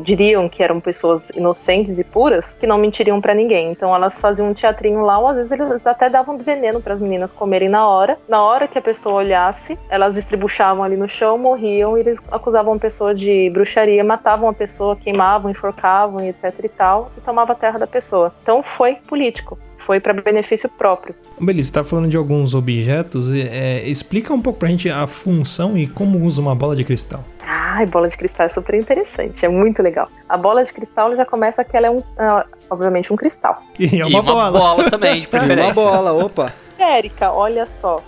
diriam 0.04 0.43
que 0.50 0.64
eram 0.64 0.80
pessoas 0.80 1.30
inocentes 1.30 2.00
e 2.00 2.04
puras, 2.04 2.54
que 2.54 2.68
não 2.68 2.78
mentiriam 2.78 3.20
para 3.22 3.34
ninguém. 3.34 3.72
Então 3.72 3.94
elas 3.96 4.20
faziam 4.20 4.50
um 4.50 4.54
teatrinho 4.54 5.02
lá, 5.02 5.20
ou 5.20 5.28
às 5.28 5.38
vezes 5.38 5.52
eles 5.52 5.86
até 5.86 6.10
davam 6.10 6.38
veneno 6.38 6.82
para 6.82 6.94
as 6.94 7.00
meninas 7.00 7.32
comerem 7.32 7.70
na 7.70 7.88
hora. 7.88 8.18
Na 8.28 8.44
hora 8.44 8.68
que 8.68 8.78
a 8.78 8.82
pessoa 8.82 9.16
olhasse, 9.16 9.78
elas 9.90 10.18
estribuchavam 10.18 10.84
ali 10.84 10.98
no 10.98 11.08
chão, 11.08 11.38
morriam 11.38 11.98
e 11.98 12.02
eles 12.02 12.20
acusavam 12.32 12.74
a 12.74 12.80
pessoa 12.80 13.14
de 13.14 13.50
bruxaria, 13.50 14.04
matavam 14.04 14.50
a 14.50 14.54
pessoa, 14.54 14.96
queimavam, 14.96 15.52
enforcavam 15.52 16.22
etc 16.22 16.54
e 16.64 16.70
tal, 16.70 17.12
e 17.18 17.22
tomavam 17.22 17.56
a 17.56 17.60
terra 17.60 17.80
da 17.80 17.88
pessoa. 17.88 18.34
Então 18.42 18.64
foi 18.64 18.96
político 18.96 19.58
foi 19.86 20.00
para 20.00 20.14
benefício 20.14 20.70
próprio. 20.70 21.16
Beleza, 21.40 21.68
você 21.68 21.74
tá 21.74 21.84
falando 21.84 22.10
de 22.10 22.18
alguns 22.18 22.54
objetos, 22.54 23.30
é, 23.34 23.84
explica 23.88 24.34
um 24.34 24.42
pouco 24.42 24.60
pra 24.60 24.70
gente 24.70 24.90
a 24.90 25.06
função 25.08 25.78
e 25.78 25.88
como 25.88 26.20
usa 26.24 26.42
uma 26.42 26.56
bola 26.56 26.76
de 26.76 26.84
cristal. 26.84 27.24
Ai, 27.46 27.86
bola 27.86 28.08
de 28.08 28.18
cristal 28.18 28.46
é 28.46 28.50
super 28.50 28.76
interessante, 28.76 29.46
é 29.46 29.50
muito 29.50 29.82
legal. 29.82 30.08
A 30.30 30.38
bola 30.38 30.64
de 30.64 30.72
cristal 30.72 31.16
já 31.16 31.26
começa 31.26 31.64
que 31.64 31.76
ela 31.76 31.88
é 31.88 31.90
um, 31.90 31.98
uh, 31.98 32.44
obviamente 32.70 33.12
um 33.12 33.16
cristal. 33.16 33.62
E 33.80 34.00
é 34.00 34.06
uma, 34.06 34.20
e 34.20 34.22
bola. 34.22 34.50
uma 34.50 34.52
bola 34.52 34.92
também, 34.92 35.22
de 35.22 35.28
preferência. 35.30 35.82
uma 35.82 35.92
bola, 35.92 36.14
opa. 36.14 36.54
Érica, 36.78 37.32
olha 37.32 37.66
só. 37.66 38.02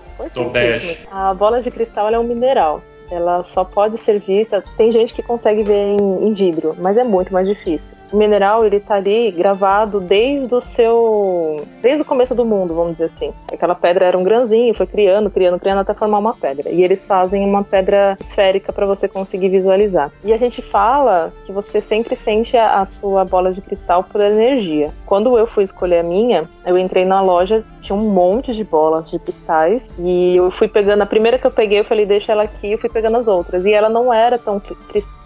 A 1.12 1.34
bola 1.34 1.62
de 1.62 1.70
cristal 1.72 2.10
é 2.10 2.20
um 2.20 2.24
mineral. 2.24 2.82
Ela 3.10 3.44
só 3.44 3.64
pode 3.64 3.98
ser 3.98 4.20
vista. 4.20 4.64
Tem 4.78 4.92
gente 4.92 5.14
que 5.14 5.22
consegue 5.22 5.64
ver 5.64 5.98
em, 6.00 6.28
em 6.28 6.34
vidro, 6.34 6.76
mas 6.80 6.98
é 6.98 7.04
muito 7.04 7.34
mais 7.34 7.48
difícil. 7.48 7.96
O 8.12 8.18
mineral 8.18 8.66
ele 8.66 8.80
tá 8.80 8.96
ali 8.96 9.32
gravado 9.32 10.00
desde 10.00 10.54
o 10.54 10.62
seu, 10.62 11.66
desde 11.82 12.04
o 12.04 12.06
começo 12.06 12.36
do 12.36 12.46
mundo, 12.46 12.74
vamos 12.74 12.94
dizer 12.94 13.06
assim. 13.06 13.34
Aquela 13.52 13.76
pedra 13.76 14.06
era 14.06 14.18
um 14.18 14.24
grãozinho, 14.24 14.74
foi 14.74 14.86
criando, 14.86 15.30
criando, 15.30 15.60
criando 15.60 15.80
até 15.80 15.94
formar 15.94 16.20
uma 16.20 16.34
pedra. 16.34 16.70
E 16.70 16.84
eles 16.84 17.04
fazem 17.04 17.44
uma 17.44 17.64
pedra 17.64 18.16
esférica 18.20 18.72
para 18.72 18.86
você 18.86 19.08
conseguir 19.08 19.50
visualizar. 19.50 20.12
E 20.24 20.32
a 20.32 20.38
gente 20.38 20.62
fala 20.62 21.34
que 21.46 21.52
você 21.52 21.82
sempre 21.82 22.16
sente 22.16 22.56
a, 22.56 22.82
a 22.82 22.86
sua 22.86 23.26
bola 23.26 23.52
de 23.52 23.62
cristal 23.62 24.04
por 24.04 24.22
energia. 24.22 24.92
Quando 25.06 25.38
eu 25.38 25.48
fui 25.48 25.64
escolher 25.64 26.00
a 26.00 26.04
minha, 26.04 26.48
eu 26.66 26.78
entrei 26.78 27.06
na 27.06 27.22
loja, 27.22 27.64
tinha 27.82 27.96
um 27.96 28.10
monte 28.10 28.54
de 28.54 28.64
bolas 28.64 29.10
de 29.10 29.20
cristais 29.20 29.90
e 30.00 30.36
eu 30.36 30.50
fui 30.50 30.68
pegando 30.68 31.02
a 31.02 31.06
primeira 31.06 31.38
que 31.38 31.46
eu 31.46 31.52
peguei, 31.52 31.80
eu 31.80 31.84
falei 31.84 32.06
deixa 32.06 32.32
ela 32.32 32.44
aqui, 32.44 32.72
eu 32.72 32.78
fui 32.78 32.90
pegando 32.96 33.18
as 33.18 33.28
outras. 33.28 33.66
E 33.66 33.74
ela 33.74 33.90
não 33.90 34.14
era 34.14 34.38
tão 34.38 34.62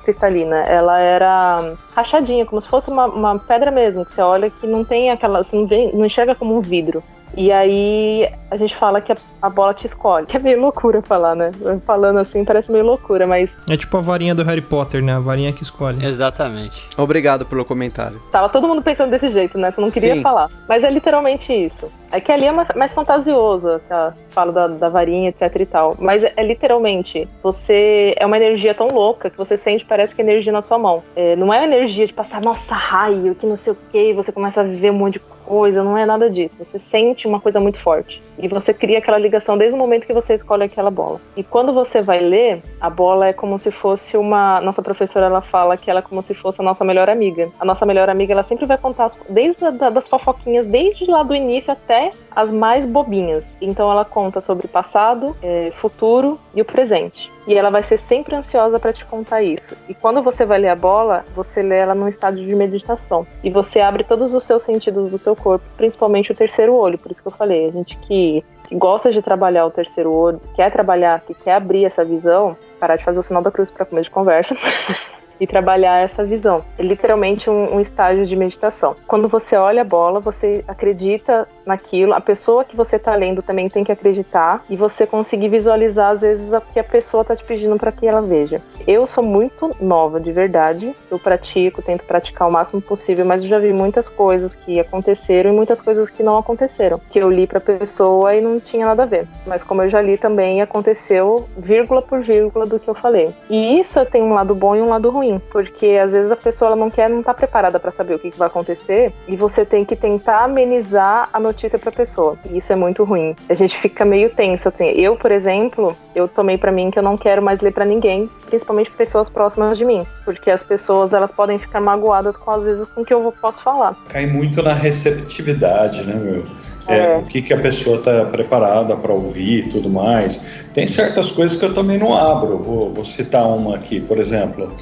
cristalina, 0.04 0.62
ela 0.64 0.98
era 0.98 1.76
rachadinha, 1.96 2.44
como 2.44 2.60
se 2.60 2.68
fosse 2.68 2.90
uma, 2.90 3.06
uma 3.06 3.38
pedra 3.38 3.70
mesmo, 3.70 4.04
que 4.04 4.12
você 4.12 4.22
olha 4.24 4.50
que 4.50 4.66
não 4.66 4.84
tem 4.84 5.12
aquela. 5.12 5.44
Você 5.44 5.56
não, 5.56 5.68
vê, 5.68 5.92
não 5.94 6.04
enxerga 6.04 6.34
como 6.34 6.58
um 6.58 6.60
vidro. 6.60 7.04
E 7.36 7.52
aí 7.52 8.30
a 8.52 8.56
gente 8.56 8.76
fala 8.76 9.00
que 9.02 9.12
a, 9.12 9.18
a, 9.42 9.50
bola 9.50 9.74
te 9.74 9.86
escolhe. 9.86 10.26
Que 10.30 10.38
é 10.38 10.40
meio 10.40 10.60
loucura 10.60 11.02
falar, 11.02 11.36
né? 11.36 11.52
Falando 11.86 12.20
assim 12.20 12.44
parece 12.44 12.72
meio 12.72 12.84
loucura, 12.84 13.26
mas. 13.26 13.58
É 13.70 13.78
tipo 13.78 13.98
a 13.98 14.02
varinha 14.02 14.36
do 14.36 14.44
Harry 14.44 14.62
Potter, 14.62 15.02
né? 15.02 15.14
A 15.14 15.20
varinha 15.20 15.52
que 15.52 15.64
escolhe. 15.64 16.06
Exatamente. 16.06 16.88
Obrigado 16.98 17.46
pelo 17.46 17.66
comentário. 17.66 18.22
Tava 18.32 18.50
todo 18.50 18.68
mundo 18.68 18.82
pensando 18.82 19.12
desse 19.12 19.30
jeito, 19.30 19.58
né? 19.58 19.72
Você 19.72 19.82
não 19.82 19.92
queria 19.92 20.16
Sim. 20.16 20.22
falar. 20.22 20.50
Mas 20.68 20.84
é 20.84 20.90
literalmente 20.90 21.54
isso. 21.54 21.92
É 22.12 22.20
que 22.20 22.32
ali 22.32 22.46
é 22.46 22.52
mais, 22.52 22.68
mais 22.76 22.94
fantasioso, 22.94 23.80
tá? 23.88 24.14
Falo 24.32 24.52
da, 24.52 24.68
da 24.68 24.90
varinha, 24.90 25.30
etc 25.30 25.56
e 25.60 25.66
tal. 25.66 25.96
Mas 26.00 26.24
é, 26.24 26.34
é, 26.36 26.44
literalmente, 26.44 27.28
você. 27.42 28.16
É 28.18 28.26
uma 28.26 28.38
energia 28.38 28.74
tão 28.74 28.88
louca 28.88 29.30
que 29.30 29.38
você 29.38 29.58
sente, 29.58 29.86
parece 29.86 30.16
que 30.16 30.22
é 30.22 30.26
energia 30.26 30.52
na 30.52 30.62
sua 30.62 30.78
mão. 30.78 31.04
É, 31.16 31.36
não 31.36 31.54
é 31.54 31.64
energia 31.64 32.06
de 32.06 32.14
passar, 32.14 32.42
nossa, 32.42 32.74
raio, 32.74 33.36
que 33.36 33.46
não 33.46 33.56
sei 33.56 33.74
o 33.74 33.78
que, 33.92 34.10
e 34.10 34.14
você 34.14 34.32
começa 34.32 34.62
a 34.62 34.64
viver 34.64 34.92
um 34.92 34.96
monte 34.96 35.14
de 35.14 35.20
coisa, 35.20 35.39
não 35.84 35.98
é 35.98 36.06
nada 36.06 36.30
disso. 36.30 36.58
Você 36.60 36.78
sente 36.78 37.28
uma 37.28 37.40
coisa 37.40 37.60
muito 37.60 37.80
forte. 37.80 38.22
E 38.38 38.48
você 38.48 38.74
cria 38.74 39.00
aquela 39.00 39.18
ligação 39.18 39.58
desde 39.58 39.76
o 39.76 39.80
momento 39.80 40.06
que 40.06 40.14
você 40.14 40.34
escolhe 40.34 40.64
aquela 40.64 40.90
bola. 40.90 41.20
E 41.36 41.44
quando 41.44 41.74
você 41.74 42.02
vai 42.02 42.20
ler, 42.20 42.62
a 42.80 42.90
bola 42.90 43.28
é 43.28 43.34
como 43.34 43.58
se 43.58 43.72
fosse 43.72 44.16
uma. 44.16 44.62
Nossa 44.62 44.82
professora 44.82 45.26
ela 45.26 45.42
fala 45.42 45.76
que 45.76 45.90
ela 45.90 46.00
é 46.00 46.04
como 46.04 46.22
se 46.22 46.34
fosse 46.34 46.62
a 46.62 46.64
nossa 46.64 46.86
melhor 46.86 47.10
amiga. 47.10 47.50
A 47.60 47.66
nossa 47.66 47.86
melhor 47.86 48.10
amiga 48.10 48.32
ela 48.32 48.44
sempre 48.44 48.66
vai 48.66 48.78
contar 48.78 49.10
desde 49.28 49.66
a, 49.66 49.72
das 49.72 50.08
fofoquinhas, 50.08 50.68
desde 50.68 51.06
lá 51.06 51.24
do 51.24 51.36
início 51.36 51.74
até 51.74 52.12
as 52.34 52.52
mais 52.52 52.86
bobinhas. 52.86 53.58
Então 53.60 53.92
ela 53.92 54.06
conta 54.06 54.40
sobre 54.40 54.68
passado, 54.68 55.36
é, 55.42 55.72
futuro 55.76 56.40
e 56.56 56.62
o 56.62 56.66
presente. 56.66 57.32
E 57.50 57.56
ela 57.56 57.72
vai 57.72 57.82
ser 57.82 57.98
sempre 57.98 58.36
ansiosa 58.36 58.80
para 58.80 58.94
te 58.94 59.04
contar 59.04 59.42
isso. 59.42 59.76
E 59.88 59.94
quando 59.96 60.22
você 60.22 60.46
vai 60.46 60.60
ler 60.60 60.70
a 60.70 60.76
bola, 60.76 61.26
você 61.36 61.64
lê 61.64 61.78
ela 61.78 61.96
num 61.96 62.08
estado 62.08 62.38
de 62.38 62.56
meditação. 62.56 63.26
E 63.44 63.50
você 63.50 63.80
abre 63.80 64.04
todos 64.04 64.36
os 64.36 64.44
seus 64.44 64.62
sentidos 64.62 65.10
do 65.10 65.18
seu 65.18 65.36
corpo, 65.36 65.66
principalmente 65.76 66.32
o 66.32 66.36
terceiro 66.36 66.76
olho. 66.76 67.00
Por 67.00 67.12
isso 67.12 67.24
que 67.24 67.28
eu 67.28 67.32
falei, 67.32 67.68
a 67.68 67.72
gente 67.72 67.98
que 67.98 68.46
gosta 68.72 69.12
de 69.12 69.20
trabalhar 69.24 69.66
o 69.66 69.72
terceiro 69.72 70.14
olho, 70.14 70.40
quer 70.56 70.72
trabalhar, 70.72 71.22
que 71.22 71.34
quer 71.34 71.56
abrir 71.56 71.86
essa 71.86 72.06
visão, 72.06 72.56
parar 72.80 72.98
de 72.98 73.04
fazer 73.04 73.20
o 73.20 73.24
sinal 73.24 73.42
da 73.42 73.50
cruz 73.50 73.72
para 73.72 73.84
comer 73.84 74.04
de 74.04 74.12
conversa. 74.12 74.56
e 75.40 75.48
trabalhar 75.48 76.00
essa 76.00 76.24
visão. 76.24 76.64
É 76.78 76.84
literalmente 76.84 77.50
um, 77.50 77.76
um, 77.76 77.80
estágio 77.80 78.26
de 78.26 78.36
meditação. 78.36 78.96
Quando 79.08 79.28
você 79.28 79.56
olha 79.56 79.82
a 79.82 79.86
bola, 79.86 80.20
você 80.20 80.64
acredita 80.68 81.48
naquilo, 81.66 82.14
a 82.14 82.22
pessoa 82.22 82.66
que 82.66 82.76
você 82.76 82.98
está 82.98 83.16
lendo 83.16 83.42
também 83.42 83.70
tem 83.70 83.84
que 83.84 83.92
acreditar 83.92 84.64
e 84.70 84.76
você 84.76 85.06
conseguir 85.06 85.50
visualizar 85.50 86.10
às 86.10 86.22
vezes 86.22 86.52
o 86.52 86.62
que 86.62 86.80
a 86.80 86.84
pessoa 86.84 87.22
está 87.22 87.36
te 87.36 87.44
pedindo 87.44 87.78
para 87.78 87.92
que 87.92 88.08
ela 88.08 88.22
veja. 88.22 88.62
Eu 88.88 89.08
sou 89.08 89.24
muito 89.24 89.72
nova, 89.80 90.20
de 90.20 90.32
verdade. 90.32 90.96
Eu 91.10 91.20
pratico, 91.20 91.82
tento 91.82 92.04
praticar 92.04 92.48
o 92.48 92.52
máximo 92.52 92.82
possível, 92.82 93.26
mas 93.26 93.44
eu 93.44 93.50
já 93.50 93.60
vi 93.60 93.72
muitas 93.72 94.10
coisas 94.10 94.56
que 94.56 94.80
aconteceram 94.80 95.52
e 95.52 95.56
muitas 95.56 95.80
coisas 95.80 96.10
que 96.10 96.24
não 96.24 96.38
aconteceram, 96.38 97.00
que 97.10 97.20
eu 97.20 97.30
li 97.30 97.46
para 97.46 97.60
pessoa 97.60 98.36
e 98.36 98.42
não 98.42 98.60
tinha 98.60 98.86
nada 98.86 99.04
a 99.04 99.06
ver. 99.06 99.28
Mas 99.46 99.64
como 99.64 99.84
eu 99.84 99.90
já 99.90 100.02
li 100.02 100.18
também, 100.18 100.62
aconteceu 100.62 101.48
vírgula 101.58 102.02
por 102.02 102.22
vírgula 102.22 102.66
do 102.66 102.80
que 102.80 102.88
eu 102.88 102.96
falei. 102.96 103.34
E 103.50 103.80
isso 103.80 104.04
tem 104.06 104.24
um 104.24 104.34
lado 104.34 104.56
bom 104.56 104.76
e 104.76 104.82
um 104.82 104.90
lado 104.90 105.10
ruim 105.10 105.29
ruim, 105.30 105.42
porque 105.52 106.00
às 106.02 106.12
vezes 106.12 106.32
a 106.32 106.36
pessoa 106.36 106.70
ela 106.70 106.76
não 106.76 106.90
quer, 106.90 107.10
não 107.10 107.22
tá 107.22 107.34
preparada 107.34 107.80
para 107.80 107.92
saber 107.92 108.16
o 108.16 108.20
que, 108.20 108.32
que, 108.32 108.38
vai 108.38 108.48
acontecer 108.48 109.14
e 109.28 109.36
você 109.36 109.66
tem 109.66 109.86
que 109.86 109.96
tentar 109.96 110.44
amenizar 110.44 111.30
a 111.32 111.40
notícia 111.40 111.78
para 111.78 111.90
a 111.90 111.94
pessoa. 111.94 112.38
E 112.50 112.58
isso 112.58 112.72
é 112.74 112.76
muito 112.76 113.04
ruim. 113.04 113.36
A 113.48 113.54
gente 113.54 113.78
fica 113.78 114.04
meio 114.04 114.30
tenso 114.32 114.70
assim. 114.70 114.86
Eu, 114.86 115.16
por 115.16 115.32
exemplo, 115.32 115.96
eu 116.16 116.28
tomei 116.28 116.58
para 116.58 116.72
mim 116.72 116.90
que 116.90 116.98
eu 116.98 117.04
não 117.04 117.18
quero 117.18 117.42
mais 117.42 117.62
ler 117.62 117.72
para 117.72 117.86
ninguém, 117.86 118.30
principalmente 118.48 118.92
pessoas 118.92 119.30
próximas 119.30 119.78
de 119.78 119.86
mim, 119.86 120.06
porque 120.26 120.50
as 120.50 120.64
pessoas 120.64 121.14
elas 121.14 121.32
podem 121.32 121.60
ficar 121.60 121.80
magoadas 121.80 122.36
com 122.36 122.52
às 122.52 122.66
vezes 122.66 122.86
com 122.86 123.02
o 123.02 123.06
que 123.06 123.14
eu 123.14 123.34
posso 123.40 123.62
falar. 123.62 123.96
Cai 124.10 124.26
muito 124.26 124.62
na 124.64 124.74
receptividade, 124.74 126.04
né, 126.04 126.14
meu? 126.16 126.44
É, 126.90 127.14
é. 127.14 127.18
o 127.18 127.24
que, 127.24 127.42
que 127.44 127.54
a 127.54 127.58
pessoa 127.58 127.98
está 127.98 128.26
preparada 128.26 128.96
para 128.96 129.14
ouvir 129.14 129.68
e 129.68 129.70
tudo 129.70 129.90
mais. 129.90 130.44
Tem 130.74 130.88
certas 130.88 131.30
coisas 131.30 131.56
que 131.56 131.64
eu 131.64 131.74
também 131.74 132.00
não 132.00 132.18
abro. 132.18 132.58
Vou, 132.58 132.92
vou 132.92 133.06
citar 133.06 133.48
uma 133.48 133.76
aqui, 133.76 134.00
por 134.00 134.18
exemplo. 134.18 134.76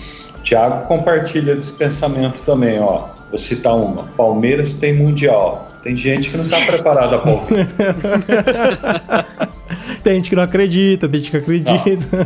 Tiago 0.47 0.87
compartilha 0.87 1.57
desse 1.57 1.73
pensamento 1.73 2.41
também, 2.43 2.79
ó. 2.79 3.09
Vou 3.29 3.37
citar 3.37 3.75
uma. 3.75 4.03
Palmeiras 4.15 4.73
tem 4.73 4.93
mundial. 4.93 5.67
Tem 5.83 5.97
gente 5.97 6.29
que 6.29 6.37
não 6.37 6.45
está 6.45 6.65
preparada 6.65 7.19
para 7.19 7.31
ouvir. 7.31 7.67
tem 10.01 10.15
gente 10.15 10.29
que 10.29 10.37
não 10.37 10.43
acredita, 10.43 11.09
tem 11.09 11.19
gente 11.19 11.31
que 11.31 11.37
acredita. 11.37 12.25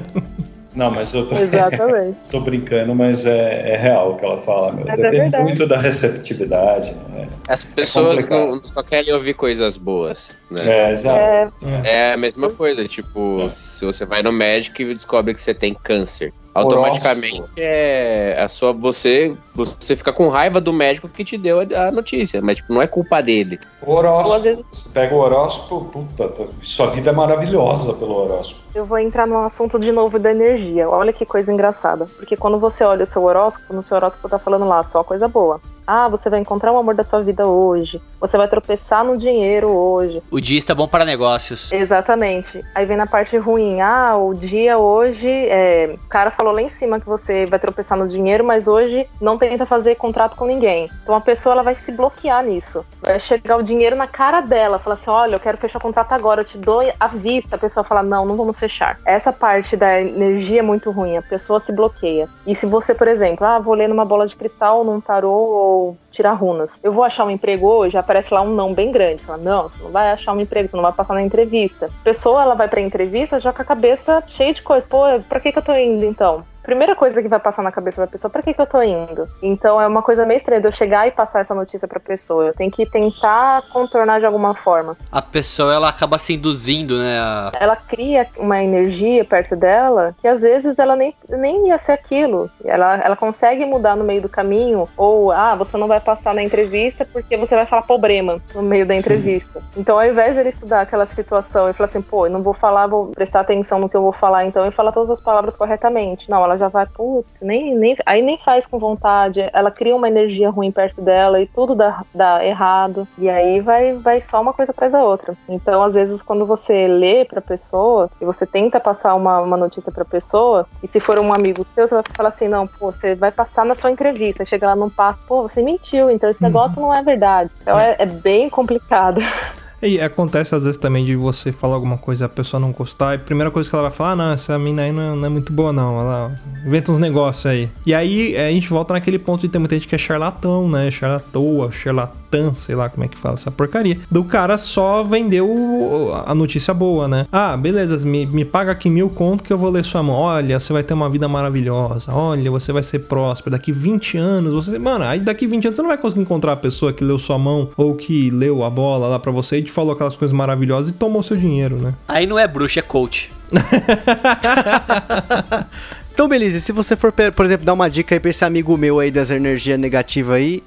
Não. 0.75 0.85
não 0.85 0.91
mas 0.91 1.11
eu 1.15 1.25
tô, 1.25 1.35
Exatamente. 1.35 2.17
tô 2.29 2.41
brincando, 2.41 2.93
mas 2.93 3.25
é, 3.25 3.71
é, 3.71 3.77
real 3.77 4.11
o 4.11 4.17
que 4.17 4.25
ela 4.25 4.37
fala. 4.37 4.71
Meu. 4.71 4.87
É 4.87 4.95
Depende 4.95 5.39
muito 5.39 5.65
da 5.65 5.79
receptividade. 5.79 6.93
Né? 7.09 7.27
As 7.47 7.63
pessoas 7.63 8.29
é 8.29 8.29
não, 8.29 8.63
só 8.63 8.83
querem 8.83 9.11
ouvir 9.11 9.33
coisas 9.33 9.77
boas. 9.77 10.37
Né? 10.51 10.61
É, 10.63 10.91
exato. 10.91 11.57
É, 11.83 12.09
é 12.09 12.13
a 12.13 12.17
mesma 12.17 12.51
coisa. 12.51 12.87
Tipo, 12.87 13.49
se 13.49 13.83
você 13.83 14.05
vai 14.05 14.21
no 14.21 14.31
médico 14.31 14.83
e 14.83 14.93
descobre 14.93 15.33
que 15.33 15.41
você 15.41 15.55
tem 15.55 15.73
câncer 15.73 16.31
Automaticamente 16.53 17.51
é 17.57 18.35
a 18.39 18.49
sua 18.49 18.73
você 18.73 19.35
você 19.53 19.95
fica 19.95 20.11
com 20.13 20.27
raiva 20.29 20.59
do 20.61 20.71
médico 20.73 21.07
que 21.09 21.23
te 21.25 21.37
deu 21.37 21.59
a, 21.61 21.91
notícia, 21.91 22.41
mas 22.41 22.57
tipo, 22.57 22.73
não 22.73 22.81
é 22.81 22.87
culpa 22.87 23.21
dele. 23.21 23.59
O 23.81 23.91
horóscopo. 23.93 24.39
Vezes- 24.41 24.65
Você 24.71 24.89
pega 24.89 25.13
o 25.15 25.17
horóscopo, 25.19 25.85
puta, 25.91 26.27
tá- 26.29 26.45
sua 26.61 26.87
vida 26.87 27.09
é 27.09 27.13
maravilhosa 27.13 27.93
pelo 27.93 28.15
horóscopo. 28.15 28.61
Eu 28.73 28.85
vou 28.85 28.97
entrar 28.97 29.27
no 29.27 29.43
assunto 29.43 29.77
de 29.77 29.91
novo 29.91 30.17
da 30.17 30.31
energia. 30.31 30.89
Olha 30.89 31.11
que 31.11 31.25
coisa 31.25 31.51
engraçada. 31.51 32.05
Porque 32.17 32.37
quando 32.37 32.57
você 32.57 32.83
olha 32.85 33.03
o 33.03 33.05
seu 33.05 33.23
horóscopo, 33.23 33.73
no 33.73 33.83
seu 33.83 33.97
horóscopo 33.97 34.29
tá 34.29 34.39
falando 34.39 34.65
lá 34.65 34.81
só 34.83 35.03
coisa 35.03 35.27
boa. 35.27 35.59
Ah, 35.85 36.07
você 36.07 36.29
vai 36.29 36.39
encontrar 36.39 36.71
o 36.71 36.77
amor 36.77 36.95
da 36.95 37.03
sua 37.03 37.21
vida 37.21 37.45
hoje. 37.45 38.01
Você 38.21 38.37
vai 38.37 38.47
tropeçar 38.47 39.03
no 39.03 39.17
dinheiro 39.17 39.67
hoje. 39.67 40.23
O 40.31 40.39
dia 40.39 40.57
está 40.57 40.73
bom 40.73 40.87
para 40.87 41.03
negócios. 41.03 41.69
Exatamente. 41.73 42.63
Aí 42.73 42.85
vem 42.85 42.95
na 42.95 43.05
parte 43.07 43.35
ruim. 43.37 43.81
Ah, 43.81 44.15
o 44.15 44.33
dia 44.33 44.77
hoje. 44.77 45.27
é, 45.29 45.95
O 46.05 46.07
cara 46.07 46.31
falou 46.31 46.53
lá 46.53 46.61
em 46.61 46.69
cima 46.69 46.97
que 46.99 47.05
você 47.05 47.45
vai 47.47 47.59
tropeçar 47.59 47.97
no 47.97 48.07
dinheiro, 48.07 48.43
mas 48.45 48.67
hoje 48.69 49.05
não 49.19 49.37
tenta 49.41 49.65
fazer 49.65 49.95
contrato 49.95 50.35
com 50.35 50.45
ninguém. 50.45 50.87
Então 51.01 51.15
a 51.15 51.21
pessoa 51.21 51.53
ela 51.53 51.63
vai 51.63 51.73
se 51.73 51.91
bloquear 51.91 52.43
nisso. 52.45 52.85
Vai 53.01 53.19
chegar 53.19 53.57
o 53.57 53.63
dinheiro 53.63 53.95
na 53.95 54.05
cara 54.05 54.39
dela. 54.39 54.77
Falar 54.77 54.93
assim: 54.93 55.09
olha, 55.09 55.35
eu 55.35 55.39
quero 55.39 55.57
fechar 55.57 55.79
contrato 55.79 56.13
agora, 56.13 56.41
eu 56.41 56.45
te 56.45 56.59
dou 56.59 56.81
à 56.99 57.07
vista. 57.07 57.55
A 57.55 57.59
pessoa 57.59 57.83
fala: 57.83 58.03
não, 58.03 58.23
não 58.23 58.35
vamos 58.35 58.59
fechar. 58.59 58.99
Essa 59.03 59.33
parte 59.33 59.75
da 59.75 59.99
energia 59.99 60.59
é 60.59 60.61
muito 60.61 60.91
ruim. 60.91 61.17
A 61.17 61.23
pessoa 61.23 61.59
se 61.59 61.71
bloqueia. 61.71 62.29
E 62.45 62.55
se 62.55 62.67
você, 62.67 62.93
por 62.93 63.07
exemplo, 63.07 63.45
ah, 63.45 63.57
vou 63.57 63.73
ler 63.73 63.89
numa 63.89 64.05
bola 64.05 64.27
de 64.27 64.35
cristal, 64.35 64.83
num 64.83 65.01
tarô 65.01 65.31
ou 65.31 65.97
tirar 66.11 66.33
runas. 66.33 66.79
Eu 66.83 66.93
vou 66.93 67.03
achar 67.03 67.25
um 67.25 67.31
emprego 67.31 67.67
hoje, 67.67 67.97
aparece 67.97 68.31
lá 68.31 68.41
um 68.41 68.53
não 68.53 68.73
bem 68.73 68.91
grande. 68.91 69.23
Fala, 69.23 69.39
não, 69.39 69.69
você 69.69 69.83
não 69.83 69.91
vai 69.91 70.11
achar 70.11 70.33
um 70.33 70.39
emprego, 70.39 70.67
você 70.67 70.75
não 70.75 70.83
vai 70.83 70.93
passar 70.93 71.15
na 71.15 71.23
entrevista. 71.23 71.87
A 71.87 72.03
pessoa, 72.03 72.43
ela 72.43 72.53
vai 72.53 72.67
pra 72.67 72.79
entrevista 72.79 73.39
já 73.39 73.51
com 73.51 73.61
a 73.61 73.65
cabeça 73.65 74.23
cheia 74.27 74.53
de 74.53 74.61
coisa. 74.61 74.85
Pô, 74.87 75.05
pra 75.27 75.39
que 75.39 75.51
que 75.51 75.57
eu 75.57 75.63
tô 75.63 75.73
indo 75.73 76.05
então? 76.05 76.45
Primeira 76.63 76.95
coisa 76.95 77.21
que 77.21 77.27
vai 77.27 77.39
passar 77.39 77.61
na 77.63 77.71
cabeça 77.71 78.01
da 78.01 78.07
pessoa, 78.07 78.29
pra 78.29 78.41
que 78.41 78.53
que 78.53 78.61
eu 78.61 78.67
tô 78.67 78.81
indo? 78.83 79.27
Então 79.41 79.81
é 79.81 79.87
uma 79.87 80.01
coisa 80.01 80.25
meio 80.25 80.37
estranha 80.37 80.61
de 80.61 80.67
eu 80.67 80.71
chegar 80.71 81.07
e 81.07 81.11
passar 81.11 81.39
essa 81.39 81.55
notícia 81.55 81.87
pra 81.87 81.99
pessoa. 81.99 82.45
Eu 82.45 82.53
tenho 82.53 82.69
que 82.71 82.85
tentar 82.85 83.63
contornar 83.71 84.19
de 84.19 84.25
alguma 84.25 84.53
forma. 84.53 84.95
A 85.11 85.21
pessoa 85.21 85.73
ela 85.73 85.89
acaba 85.89 86.17
se 86.19 86.33
induzindo, 86.33 86.97
né? 86.99 87.17
a- 87.19 87.51
Ela 87.59 87.75
cria 87.75 88.27
uma 88.37 88.61
energia 88.63 89.25
perto 89.25 89.55
dela 89.55 90.15
que 90.21 90.27
às 90.27 90.41
vezes 90.41 90.77
ela 90.77 90.95
nem, 90.95 91.15
nem 91.29 91.67
ia 91.69 91.77
ser 91.77 91.93
aquilo. 91.93 92.49
Ela, 92.63 92.97
ela 92.97 93.15
consegue 93.15 93.65
mudar 93.65 93.95
no 93.95 94.03
meio 94.03 94.21
do 94.21 94.29
caminho, 94.29 94.87
ou 94.95 95.31
ah, 95.31 95.55
você 95.55 95.77
não 95.77 95.87
vai 95.87 95.99
passar 95.99 96.33
na 96.33 96.43
entrevista 96.43 97.05
porque 97.11 97.35
você 97.37 97.55
vai 97.55 97.65
falar 97.65 97.81
problema 97.83 98.39
no 98.53 98.61
meio 98.61 98.85
da 98.85 98.95
entrevista. 98.95 99.61
Então, 99.75 99.97
ao 99.99 100.05
invés 100.05 100.35
de 100.35 100.39
ele 100.41 100.49
estudar 100.49 100.81
aquela 100.81 101.05
situação 101.05 101.69
e 101.69 101.73
falar 101.73 101.85
assim, 101.89 102.01
pô, 102.01 102.27
eu 102.27 102.31
não 102.31 102.41
vou 102.43 102.53
falar, 102.53 102.87
vou 102.87 103.07
prestar 103.07 103.39
atenção 103.41 103.79
no 103.79 103.89
que 103.89 103.97
eu 103.97 104.01
vou 104.01 104.11
falar 104.11 104.45
então 104.45 104.65
e 104.67 104.71
falar 104.71 104.91
todas 104.91 105.09
as 105.09 105.19
palavras 105.19 105.55
corretamente. 105.55 106.29
Não, 106.29 106.43
ela 106.43 106.50
já 106.57 106.67
vai, 106.67 106.85
putz, 106.85 107.27
nem, 107.41 107.75
nem, 107.75 107.95
aí 108.05 108.21
nem 108.21 108.37
faz 108.37 108.65
com 108.65 108.79
vontade. 108.79 109.47
Ela 109.53 109.71
cria 109.71 109.95
uma 109.95 110.07
energia 110.07 110.49
ruim 110.49 110.71
perto 110.71 111.01
dela 111.01 111.41
e 111.41 111.47
tudo 111.47 111.75
dá, 111.75 112.03
dá 112.13 112.45
errado. 112.45 113.07
E 113.17 113.29
aí 113.29 113.59
vai, 113.59 113.93
vai 113.93 114.21
só 114.21 114.41
uma 114.41 114.53
coisa 114.53 114.71
atrás 114.71 114.91
da 114.91 115.03
outra. 115.03 115.35
Então, 115.47 115.83
às 115.83 115.93
vezes, 115.93 116.21
quando 116.21 116.45
você 116.45 116.87
lê 116.87 117.25
pra 117.25 117.41
pessoa 117.41 118.09
e 118.19 118.25
você 118.25 118.45
tenta 118.45 118.79
passar 118.79 119.15
uma, 119.15 119.39
uma 119.41 119.57
notícia 119.57 119.91
pra 119.91 120.05
pessoa, 120.05 120.67
e 120.81 120.87
se 120.87 120.99
for 120.99 121.19
um 121.19 121.33
amigo 121.33 121.65
seu, 121.67 121.87
você 121.87 121.95
vai 121.95 122.03
falar 122.15 122.29
assim: 122.29 122.47
não, 122.47 122.67
pô, 122.67 122.91
você 122.91 123.15
vai 123.15 123.31
passar 123.31 123.65
na 123.65 123.75
sua 123.75 123.91
entrevista. 123.91 124.45
Chega 124.45 124.67
lá 124.67 124.75
num 124.75 124.89
passo, 124.89 125.19
pô, 125.27 125.43
você 125.43 125.61
mentiu, 125.61 126.09
então 126.09 126.29
esse 126.29 126.41
negócio 126.41 126.81
não 126.81 126.93
é 126.93 127.01
verdade. 127.01 127.51
Então 127.61 127.79
é, 127.79 127.95
é 127.99 128.05
bem 128.05 128.49
complicado. 128.49 129.21
E 129.81 129.99
acontece 129.99 130.53
às 130.53 130.63
vezes 130.63 130.77
também 130.77 131.03
de 131.03 131.15
você 131.15 131.51
falar 131.51 131.75
alguma 131.75 131.97
coisa 131.97 132.23
e 132.23 132.25
a 132.25 132.29
pessoa 132.29 132.59
não 132.59 132.71
gostar, 132.71 133.13
e 133.13 133.15
a 133.15 133.19
primeira 133.19 133.49
coisa 133.49 133.69
que 133.69 133.75
ela 133.75 133.83
vai 133.83 133.91
falar, 133.91 134.11
ah, 134.11 134.15
não, 134.15 134.31
essa 134.31 134.57
mina 134.59 134.83
aí 134.83 134.91
não 134.91 135.01
é, 135.01 135.15
não 135.15 135.25
é 135.25 135.29
muito 135.29 135.51
boa, 135.51 135.73
não. 135.73 135.99
Ela 135.99 136.39
inventa 136.65 136.91
uns 136.91 136.99
negócios 136.99 137.45
aí. 137.45 137.69
E 137.85 137.93
aí 137.93 138.35
é, 138.35 138.47
a 138.47 138.51
gente 138.51 138.69
volta 138.69 138.93
naquele 138.93 139.17
ponto 139.17 139.41
de 139.41 139.49
ter 139.49 139.57
muita 139.57 139.75
gente 139.75 139.87
que 139.87 139.95
é 139.95 139.97
charlatão, 139.97 140.69
né? 140.69 140.91
Charlatoa, 140.91 141.71
charlatã, 141.71 142.53
sei 142.53 142.75
lá 142.75 142.89
como 142.89 143.03
é 143.03 143.07
que 143.07 143.17
fala 143.17 143.35
essa 143.35 143.49
porcaria. 143.49 143.99
Do 144.09 144.23
cara 144.23 144.57
só 144.57 145.03
vendeu 145.03 146.11
a 146.25 146.35
notícia 146.35 146.73
boa, 146.73 147.07
né? 147.07 147.27
Ah, 147.31 147.57
beleza, 147.57 148.05
me, 148.05 148.25
me 148.25 148.45
paga 148.45 148.71
aqui 148.71 148.89
mil 148.89 149.09
conto 149.09 149.43
que 149.43 149.51
eu 149.51 149.57
vou 149.57 149.69
ler 149.69 149.83
sua 149.83 150.03
mão. 150.03 150.15
Olha, 150.15 150.59
você 150.59 150.71
vai 150.71 150.83
ter 150.83 150.93
uma 150.93 151.09
vida 151.09 151.27
maravilhosa. 151.27 152.13
Olha, 152.13 152.51
você 152.51 152.71
vai 152.71 152.83
ser 152.83 152.99
próspero. 152.99 153.51
Daqui 153.51 153.71
20 153.71 154.17
anos, 154.17 154.51
você. 154.51 154.77
Mano, 154.77 155.05
aí 155.05 155.19
daqui 155.19 155.47
20 155.47 155.65
anos 155.65 155.77
você 155.77 155.81
não 155.81 155.89
vai 155.89 155.97
conseguir 155.97 156.21
encontrar 156.21 156.53
a 156.53 156.57
pessoa 156.57 156.93
que 156.93 157.03
leu 157.03 157.17
sua 157.17 157.37
mão 157.37 157.69
ou 157.75 157.95
que 157.95 158.29
leu 158.29 158.63
a 158.63 158.69
bola 158.69 159.07
lá 159.07 159.19
pra 159.19 159.31
você 159.31 159.57
e 159.57 159.63
te 159.71 159.73
falou 159.73 159.93
aquelas 159.93 160.15
coisas 160.15 160.35
maravilhosas 160.35 160.89
e 160.89 160.93
tomou 160.93 161.23
seu 161.23 161.37
dinheiro, 161.37 161.77
né? 161.77 161.93
Aí 162.07 162.27
não 162.27 162.37
é 162.37 162.47
bruxa, 162.47 162.81
é 162.81 162.83
coach. 162.83 163.31
Então, 166.13 166.27
beleza, 166.27 166.57
e 166.57 166.61
se 166.61 166.73
você 166.73 166.97
for, 166.97 167.11
por 167.11 167.45
exemplo, 167.45 167.65
dar 167.65 167.73
uma 167.73 167.89
dica 167.89 168.13
aí 168.13 168.19
pra 168.19 168.29
esse 168.29 168.43
amigo 168.43 168.77
meu 168.77 168.99
aí 168.99 169.09
das 169.09 169.31
energias 169.31 169.79
negativas 169.79 170.35
aí, 170.35 170.61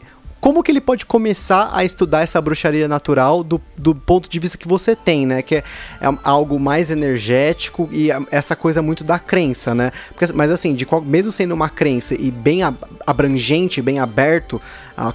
como 0.44 0.62
que 0.62 0.70
ele 0.70 0.80
pode 0.82 1.06
começar 1.06 1.70
a 1.72 1.86
estudar 1.86 2.20
essa 2.20 2.38
bruxaria 2.38 2.86
natural 2.86 3.42
do, 3.42 3.58
do 3.78 3.94
ponto 3.94 4.28
de 4.28 4.38
vista 4.38 4.58
que 4.58 4.68
você 4.68 4.94
tem, 4.94 5.24
né? 5.24 5.40
Que 5.40 5.54
é, 5.54 5.64
é 6.02 6.18
algo 6.22 6.60
mais 6.60 6.90
energético 6.90 7.88
e 7.90 8.10
essa 8.30 8.54
coisa 8.54 8.82
muito 8.82 9.02
da 9.02 9.18
crença, 9.18 9.74
né? 9.74 9.90
Porque, 10.10 10.30
mas 10.34 10.50
assim, 10.50 10.74
de 10.74 10.84
qual- 10.84 11.00
mesmo 11.00 11.32
sendo 11.32 11.54
uma 11.54 11.70
crença 11.70 12.14
e 12.14 12.30
bem 12.30 12.62
ab- 12.62 12.76
abrangente, 13.06 13.80
bem 13.80 13.98
aberto, 13.98 14.60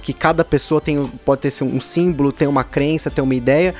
que 0.02 0.12
cada 0.12 0.44
pessoa 0.44 0.80
tem, 0.80 1.06
pode 1.24 1.42
ter 1.42 1.62
um 1.62 1.78
símbolo, 1.78 2.32
tem 2.32 2.48
uma 2.48 2.64
crença, 2.64 3.08
tem 3.08 3.22
uma 3.22 3.36
ideia. 3.36 3.72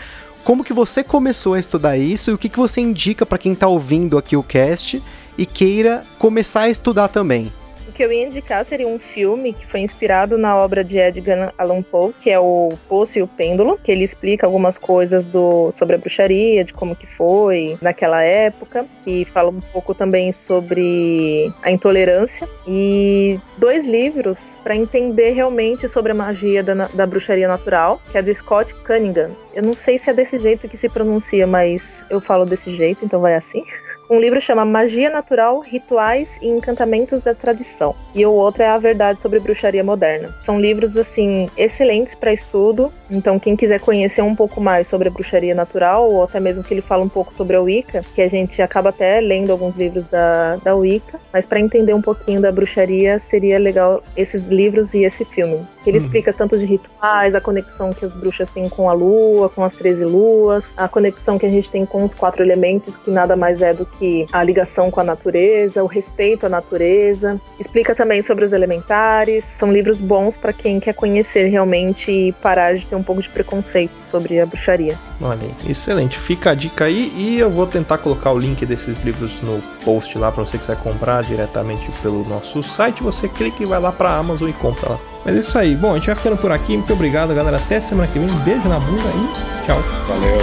Como 0.44 0.62
que 0.62 0.72
você 0.72 1.02
começou 1.02 1.54
a 1.54 1.58
estudar 1.58 1.98
isso 1.98 2.30
e 2.30 2.34
o 2.34 2.38
que, 2.38 2.48
que 2.48 2.58
você 2.58 2.80
indica 2.80 3.26
pra 3.26 3.38
quem 3.38 3.56
tá 3.56 3.66
ouvindo 3.66 4.16
aqui 4.16 4.36
o 4.36 4.42
cast 4.44 5.02
e 5.36 5.44
queira 5.44 6.04
começar 6.16 6.60
a 6.60 6.70
estudar 6.70 7.08
também? 7.08 7.52
Que 8.00 8.04
eu 8.06 8.12
ia 8.12 8.26
indicar 8.26 8.64
seria 8.64 8.88
um 8.88 8.98
filme 8.98 9.52
que 9.52 9.66
foi 9.66 9.80
inspirado 9.80 10.38
na 10.38 10.56
obra 10.56 10.82
de 10.82 10.96
Edgar 10.96 11.52
Allan 11.58 11.82
Poe, 11.82 12.14
que 12.18 12.30
é 12.30 12.40
o 12.40 12.70
Poço 12.88 13.18
e 13.18 13.22
o 13.22 13.28
Pêndulo, 13.28 13.76
que 13.76 13.92
ele 13.92 14.02
explica 14.02 14.46
algumas 14.46 14.78
coisas 14.78 15.26
do, 15.26 15.70
sobre 15.70 15.96
a 15.96 15.98
bruxaria, 15.98 16.64
de 16.64 16.72
como 16.72 16.96
que 16.96 17.06
foi 17.06 17.76
naquela 17.82 18.22
época, 18.22 18.86
que 19.04 19.26
fala 19.26 19.50
um 19.50 19.60
pouco 19.60 19.94
também 19.94 20.32
sobre 20.32 21.52
a 21.62 21.70
intolerância 21.70 22.48
e 22.66 23.38
dois 23.58 23.86
livros 23.86 24.58
para 24.64 24.74
entender 24.74 25.32
realmente 25.32 25.86
sobre 25.86 26.12
a 26.12 26.14
magia 26.14 26.62
da, 26.62 26.72
da 26.94 27.04
bruxaria 27.04 27.48
natural, 27.48 28.00
que 28.10 28.16
é 28.16 28.22
do 28.22 28.34
Scott 28.34 28.72
Cunningham. 28.76 29.32
Eu 29.52 29.62
não 29.62 29.74
sei 29.74 29.98
se 29.98 30.08
é 30.08 30.14
desse 30.14 30.38
jeito 30.38 30.66
que 30.70 30.76
se 30.78 30.88
pronuncia, 30.88 31.46
mas 31.46 32.02
eu 32.08 32.18
falo 32.18 32.46
desse 32.46 32.74
jeito, 32.74 33.04
então 33.04 33.20
vai 33.20 33.34
assim. 33.34 33.62
Um 34.10 34.18
livro 34.18 34.40
chama 34.40 34.64
Magia 34.64 35.08
Natural, 35.08 35.60
Rituais 35.60 36.36
e 36.42 36.48
Encantamentos 36.48 37.20
da 37.20 37.32
Tradição. 37.32 37.94
E 38.12 38.26
o 38.26 38.32
outro 38.32 38.60
é 38.60 38.66
A 38.66 38.76
Verdade 38.76 39.22
sobre 39.22 39.38
Bruxaria 39.38 39.84
Moderna. 39.84 40.34
São 40.44 40.60
livros, 40.60 40.96
assim, 40.96 41.48
excelentes 41.56 42.16
para 42.16 42.32
estudo. 42.32 42.92
Então, 43.08 43.38
quem 43.38 43.54
quiser 43.54 43.78
conhecer 43.78 44.20
um 44.20 44.34
pouco 44.34 44.60
mais 44.60 44.88
sobre 44.88 45.06
a 45.06 45.12
bruxaria 45.12 45.54
natural, 45.54 46.10
ou 46.10 46.24
até 46.24 46.40
mesmo 46.40 46.64
que 46.64 46.74
ele 46.74 46.82
fala 46.82 47.04
um 47.04 47.08
pouco 47.08 47.32
sobre 47.32 47.54
a 47.54 47.60
Wicca, 47.60 48.04
que 48.12 48.20
a 48.20 48.26
gente 48.26 48.60
acaba 48.60 48.88
até 48.88 49.20
lendo 49.20 49.52
alguns 49.52 49.76
livros 49.76 50.08
da, 50.08 50.56
da 50.56 50.74
Wicca, 50.74 51.20
mas 51.32 51.46
para 51.46 51.60
entender 51.60 51.94
um 51.94 52.02
pouquinho 52.02 52.40
da 52.40 52.50
bruxaria, 52.50 53.20
seria 53.20 53.60
legal 53.60 54.02
esses 54.16 54.42
livros 54.42 54.92
e 54.92 55.04
esse 55.04 55.24
filme. 55.24 55.64
Ele 55.86 55.98
Uhum. 55.98 56.04
explica 56.04 56.32
tanto 56.32 56.58
de 56.58 56.64
rituais, 56.64 57.34
a 57.34 57.40
conexão 57.40 57.92
que 57.92 58.04
as 58.04 58.14
bruxas 58.14 58.50
têm 58.50 58.68
com 58.68 58.88
a 58.90 58.92
lua, 58.92 59.48
com 59.48 59.64
as 59.64 59.74
13 59.74 60.04
luas, 60.04 60.72
a 60.76 60.88
conexão 60.88 61.38
que 61.38 61.46
a 61.46 61.48
gente 61.48 61.70
tem 61.70 61.86
com 61.86 62.04
os 62.04 62.14
quatro 62.14 62.42
elementos, 62.42 62.96
que 62.96 63.10
nada 63.10 63.34
mais 63.36 63.62
é 63.62 63.72
do 63.72 63.86
que 63.86 64.26
a 64.32 64.42
ligação 64.42 64.90
com 64.90 65.00
a 65.00 65.04
natureza, 65.04 65.82
o 65.82 65.86
respeito 65.86 66.46
à 66.46 66.48
natureza. 66.48 67.40
Explica 67.58 67.94
também 67.94 68.22
sobre 68.22 68.44
os 68.44 68.52
elementares. 68.52 69.44
São 69.58 69.72
livros 69.72 70.00
bons 70.00 70.36
para 70.36 70.52
quem 70.52 70.78
quer 70.80 70.94
conhecer 70.94 71.46
realmente 71.48 72.10
e 72.10 72.32
parar 72.32 72.74
de 72.74 72.86
ter 72.86 72.94
um 72.96 73.02
pouco 73.02 73.22
de 73.22 73.28
preconceito 73.28 73.92
sobre 74.02 74.40
a 74.40 74.46
bruxaria. 74.46 74.98
Olha 75.20 75.38
excelente. 75.68 76.18
Fica 76.18 76.50
a 76.50 76.54
dica 76.54 76.84
aí 76.84 77.12
e 77.16 77.38
eu 77.38 77.50
vou 77.50 77.66
tentar 77.66 77.98
colocar 77.98 78.32
o 78.32 78.38
link 78.38 78.64
desses 78.64 78.98
livros 79.04 79.40
no 79.42 79.60
post 79.84 80.16
lá 80.18 80.30
para 80.32 80.44
você 80.44 80.52
que 80.52 80.60
quiser 80.66 80.76
comprar 80.76 81.22
diretamente 81.22 81.90
pelo 82.02 82.24
nosso 82.28 82.62
site. 82.62 83.02
Você 83.02 83.28
clica 83.28 83.62
e 83.62 83.66
vai 83.66 83.80
lá 83.80 83.92
pra 83.92 84.16
Amazon 84.16 84.48
e 84.48 84.52
compra 84.52 84.90
lá. 84.90 84.98
Mas 85.24 85.36
é 85.36 85.40
isso 85.40 85.58
aí. 85.58 85.76
Bom, 85.76 85.92
a 85.92 85.94
gente 85.96 86.06
vai 86.06 86.16
ficando 86.16 86.36
por 86.36 86.50
aqui. 86.50 86.76
Muito 86.76 86.92
obrigado, 86.92 87.34
galera. 87.34 87.56
Até 87.58 87.80
semana 87.80 88.08
que 88.08 88.18
vem. 88.18 88.30
Um 88.30 88.38
beijo 88.38 88.68
na 88.68 88.78
bunda 88.78 89.02
e 89.02 89.66
tchau. 89.66 89.82
Valeu. 90.08 90.38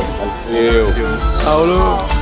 Valeu. 1.43 2.17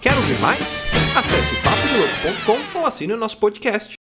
Quer 0.00 0.14
ouvir 0.14 0.38
mais? 0.38 0.84
Acesse 1.16 1.56
papodelouco.com 1.62 2.78
ou 2.80 2.86
assine 2.86 3.14
o 3.14 3.16
nosso 3.16 3.38
podcast. 3.38 3.92